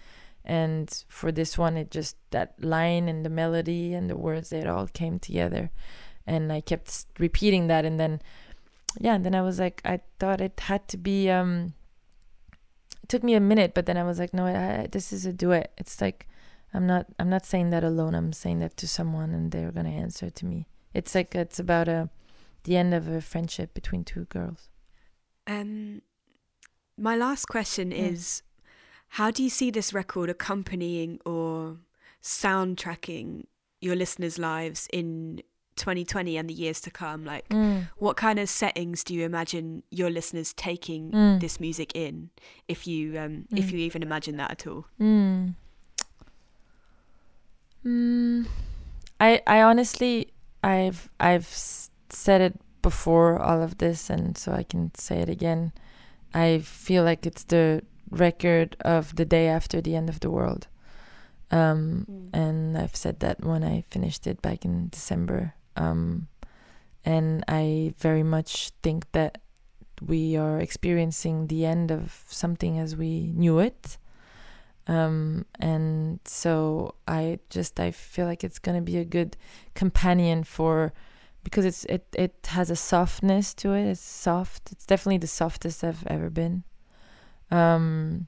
And 0.43 0.87
for 1.07 1.31
this 1.31 1.57
one, 1.57 1.77
it 1.77 1.89
just 1.89 2.17
that 2.31 2.53
line 2.61 3.07
and 3.07 3.25
the 3.25 3.29
melody 3.29 3.93
and 3.93 4.09
the 4.09 4.17
words 4.17 4.49
they 4.49 4.63
all 4.65 4.87
came 4.87 5.19
together, 5.19 5.71
and 6.27 6.51
I 6.51 6.61
kept 6.61 7.05
repeating 7.17 7.67
that. 7.67 7.85
And 7.85 7.97
then, 7.99 8.21
yeah, 8.99 9.15
and 9.15 9.25
then 9.25 9.35
I 9.35 9.41
was 9.41 9.57
like, 9.59 9.81
I 9.85 10.01
thought 10.19 10.41
it 10.41 10.59
had 10.59 10.87
to 10.89 10.97
be. 10.97 11.29
um 11.29 11.73
It 13.03 13.09
took 13.09 13.23
me 13.23 13.35
a 13.35 13.39
minute, 13.39 13.73
but 13.73 13.85
then 13.85 13.97
I 13.97 14.03
was 14.03 14.19
like, 14.19 14.33
no, 14.33 14.45
I- 14.45 14.87
this 14.91 15.13
is 15.13 15.25
a 15.25 15.33
duet. 15.33 15.71
It's 15.77 16.01
like 16.01 16.27
I'm 16.73 16.85
not 16.87 17.05
I'm 17.19 17.29
not 17.29 17.45
saying 17.45 17.69
that 17.69 17.83
alone. 17.83 18.13
I'm 18.15 18.33
saying 18.33 18.59
that 18.59 18.75
to 18.77 18.87
someone, 18.87 19.31
and 19.33 19.51
they're 19.51 19.71
gonna 19.71 19.89
answer 19.89 20.29
to 20.29 20.45
me. 20.45 20.67
It's 20.93 21.15
like 21.15 21.33
it's 21.35 21.59
about 21.59 21.87
a 21.87 22.09
the 22.63 22.75
end 22.77 22.93
of 22.93 23.07
a 23.07 23.21
friendship 23.21 23.73
between 23.73 24.03
two 24.03 24.25
girls. 24.25 24.69
Um, 25.47 26.01
my 26.97 27.15
last 27.15 27.45
question 27.47 27.91
is 27.91 28.41
how 29.09 29.29
do 29.31 29.43
you 29.43 29.49
see 29.49 29.69
this 29.71 29.93
record 29.93 30.29
accompanying 30.29 31.19
or 31.25 31.77
soundtracking 32.23 33.43
your 33.81 33.95
listeners' 33.95 34.39
lives 34.39 34.87
in 34.91 35.41
2020 35.75 36.37
and 36.37 36.49
the 36.49 36.53
years 36.53 36.81
to 36.81 36.89
come? 36.89 37.23
Like, 37.25 37.47
Mm. 37.49 37.87
what 37.97 38.17
kind 38.17 38.39
of 38.39 38.49
settings 38.49 39.03
do 39.03 39.13
you 39.13 39.23
imagine 39.25 39.83
your 39.91 40.09
listeners 40.09 40.53
taking 40.53 41.11
Mm. 41.11 41.39
this 41.39 41.59
music 41.59 41.91
in, 41.95 42.31
if 42.67 42.87
you 42.87 43.17
um, 43.19 43.45
if 43.55 43.67
Mm. 43.67 43.71
you 43.73 43.77
even 43.79 44.01
imagine 44.01 44.37
that 44.37 44.51
at 44.51 44.65
all? 44.67 44.85
Mm. 47.85 48.45
Mm. 48.45 48.47
I 49.19 49.41
I 49.47 49.61
honestly 49.61 50.33
I've 50.63 51.09
I've 51.19 51.47
said 51.47 52.41
it 52.41 52.59
before 52.81 53.39
all 53.39 53.61
of 53.61 53.77
this 53.77 54.09
and 54.09 54.37
so 54.37 54.51
I 54.51 54.63
can 54.63 54.91
say 54.95 55.19
it 55.19 55.29
again. 55.29 55.71
I 56.33 56.59
feel 56.59 57.03
like 57.03 57.25
it's 57.25 57.43
the 57.43 57.81
record 58.09 58.75
of 58.81 59.15
the 59.15 59.25
day 59.25 59.47
after 59.47 59.81
the 59.81 59.95
end 59.95 60.09
of 60.09 60.19
the 60.19 60.29
world. 60.29 60.67
Um 61.51 62.29
and 62.33 62.77
I've 62.77 62.95
said 62.95 63.19
that 63.21 63.43
when 63.43 63.63
I 63.63 63.81
finished 63.89 64.27
it 64.27 64.41
back 64.41 64.65
in 64.65 64.89
December. 64.89 65.53
Um, 65.77 66.27
and 67.03 67.43
I 67.47 67.93
very 67.99 68.23
much 68.23 68.71
think 68.81 69.11
that 69.11 69.37
we 70.01 70.35
are 70.35 70.59
experiencing 70.59 71.47
the 71.47 71.65
end 71.65 71.91
of 71.91 72.23
something 72.27 72.79
as 72.79 72.95
we 72.95 73.31
knew 73.33 73.59
it. 73.59 73.97
Um, 74.87 75.45
and 75.59 76.19
so 76.25 76.95
I 77.07 77.39
just 77.49 77.79
I 77.79 77.91
feel 77.91 78.27
like 78.27 78.43
it's 78.43 78.59
gonna 78.59 78.81
be 78.81 78.97
a 78.97 79.05
good 79.05 79.35
companion 79.73 80.43
for 80.43 80.93
because 81.43 81.65
it's 81.65 81.85
it 81.85 82.05
it 82.13 82.47
has 82.49 82.69
a 82.69 82.75
softness 82.75 83.53
to 83.55 83.73
it. 83.73 83.85
It's 83.85 84.01
soft. 84.01 84.71
It's 84.71 84.85
definitely 84.85 85.19
the 85.19 85.27
softest 85.27 85.83
I've 85.83 86.05
ever 86.07 86.29
been. 86.29 86.63
Um, 87.51 88.27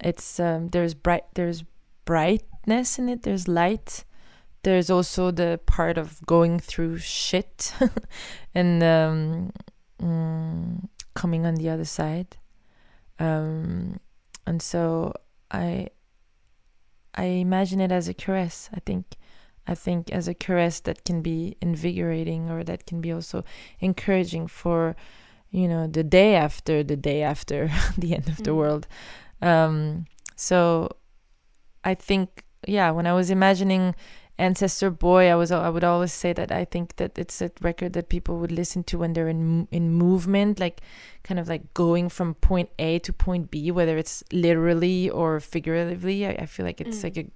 it's 0.00 0.40
um, 0.40 0.68
there's 0.68 0.94
bright 0.94 1.24
there's 1.34 1.64
brightness 2.04 2.98
in 2.98 3.08
it. 3.08 3.22
There's 3.22 3.46
light. 3.46 4.04
There's 4.62 4.88
also 4.88 5.30
the 5.30 5.60
part 5.66 5.98
of 5.98 6.24
going 6.24 6.58
through 6.58 6.98
shit 6.98 7.74
and 8.54 8.82
um, 8.82 9.52
mm, 10.00 10.88
coming 11.14 11.44
on 11.44 11.56
the 11.56 11.68
other 11.68 11.84
side. 11.84 12.38
Um, 13.18 14.00
and 14.46 14.62
so 14.62 15.12
I 15.54 15.88
I 17.14 17.24
imagine 17.24 17.80
it 17.80 17.92
as 17.92 18.08
a 18.08 18.14
caress. 18.14 18.68
I 18.74 18.80
think 18.80 19.04
I 19.66 19.74
think 19.74 20.10
as 20.12 20.28
a 20.28 20.34
caress 20.34 20.80
that 20.80 21.04
can 21.04 21.22
be 21.22 21.56
invigorating 21.60 22.50
or 22.50 22.64
that 22.64 22.86
can 22.86 23.00
be 23.00 23.12
also 23.12 23.44
encouraging 23.80 24.48
for 24.48 24.96
you 25.50 25.68
know 25.68 25.86
the 25.86 26.04
day 26.04 26.34
after 26.34 26.82
the 26.82 26.96
day 26.96 27.22
after 27.22 27.70
the 27.98 28.14
end 28.14 28.28
of 28.28 28.38
the 28.42 28.50
Mm. 28.50 28.56
world. 28.56 28.86
Um, 29.40 30.06
so 30.36 30.96
I 31.84 31.94
think 31.94 32.44
yeah, 32.66 32.90
when 32.92 33.06
I 33.06 33.12
was 33.12 33.30
imagining 33.30 33.94
Ancestor 34.36 34.90
Boy, 34.90 35.30
I 35.30 35.36
was 35.36 35.52
I 35.52 35.68
would 35.68 35.84
always 35.84 36.12
say 36.12 36.32
that 36.32 36.50
I 36.50 36.64
think 36.64 36.96
that 36.96 37.16
it's 37.18 37.40
a 37.40 37.50
record 37.60 37.92
that 37.92 38.08
people 38.08 38.38
would 38.38 38.50
listen 38.50 38.82
to 38.84 38.98
when 38.98 39.12
they're 39.12 39.28
in 39.28 39.68
in 39.70 39.92
movement, 39.92 40.58
like 40.58 40.80
kind 41.22 41.38
of 41.38 41.48
like 41.48 41.72
going 41.74 42.08
from 42.08 42.34
point 42.34 42.70
A 42.78 42.98
to 43.00 43.12
point 43.12 43.50
B, 43.50 43.70
whether 43.70 43.96
it's 43.96 44.24
literally 44.32 45.08
or 45.08 45.38
figuratively. 45.38 46.26
I, 46.26 46.30
I 46.30 46.46
feel 46.46 46.66
like 46.66 46.80
it's 46.80 46.98
Mm. 46.98 47.04
like 47.04 47.16
a, 47.18 47.26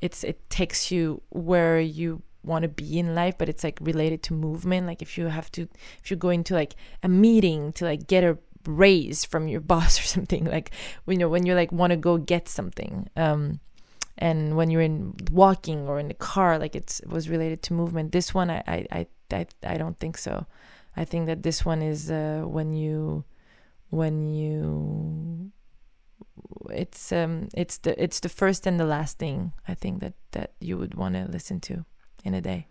it's 0.00 0.24
it 0.24 0.50
takes 0.50 0.90
you 0.90 1.22
where 1.30 1.78
you 1.80 2.22
want 2.42 2.64
to 2.64 2.68
be 2.68 2.98
in 2.98 3.14
life, 3.14 3.38
but 3.38 3.48
it's 3.48 3.62
like 3.62 3.78
related 3.80 4.22
to 4.24 4.34
movement. 4.34 4.86
Like 4.88 5.02
if 5.02 5.16
you 5.16 5.28
have 5.28 5.50
to, 5.52 5.68
if 6.02 6.10
you're 6.10 6.18
going 6.18 6.42
to 6.44 6.54
like 6.54 6.74
a 7.02 7.08
meeting 7.08 7.72
to 7.74 7.84
like 7.84 8.06
get 8.08 8.24
a 8.24 8.36
raise 8.66 9.24
from 9.24 9.46
your 9.46 9.60
boss 9.72 10.00
or 10.00 10.02
something, 10.02 10.44
like 10.46 10.72
you 11.06 11.16
know 11.16 11.28
when 11.28 11.46
you 11.46 11.54
like 11.54 11.70
want 11.70 11.92
to 11.92 11.96
go 11.96 12.18
get 12.18 12.48
something. 12.48 13.08
Um, 13.16 13.60
and 14.18 14.56
when 14.56 14.70
you're 14.70 14.80
in 14.80 15.14
walking 15.32 15.88
or 15.88 15.98
in 15.98 16.08
the 16.08 16.14
car 16.14 16.58
like 16.58 16.76
it 16.76 17.00
was 17.06 17.28
related 17.28 17.62
to 17.62 17.72
movement 17.72 18.12
this 18.12 18.32
one 18.32 18.50
I, 18.50 18.62
I 18.66 18.86
i 18.92 19.06
i, 19.32 19.46
I 19.66 19.76
don't 19.76 19.98
think 19.98 20.16
so 20.18 20.46
i 20.96 21.04
think 21.04 21.26
that 21.26 21.42
this 21.42 21.64
one 21.64 21.82
is 21.82 22.10
uh, 22.10 22.42
when 22.44 22.72
you 22.72 23.24
when 23.90 24.24
you 24.24 25.52
it's 26.70 27.12
um 27.12 27.48
it's 27.54 27.78
the 27.78 28.00
it's 28.02 28.20
the 28.20 28.28
first 28.28 28.66
and 28.66 28.78
the 28.78 28.84
last 28.84 29.18
thing 29.18 29.52
I 29.68 29.74
think 29.74 30.00
that 30.00 30.14
that 30.32 30.52
you 30.60 30.78
would 30.78 30.94
want 30.94 31.14
to 31.14 31.26
listen 31.30 31.60
to 31.60 31.84
in 32.24 32.34
a 32.34 32.40
day. 32.40 32.66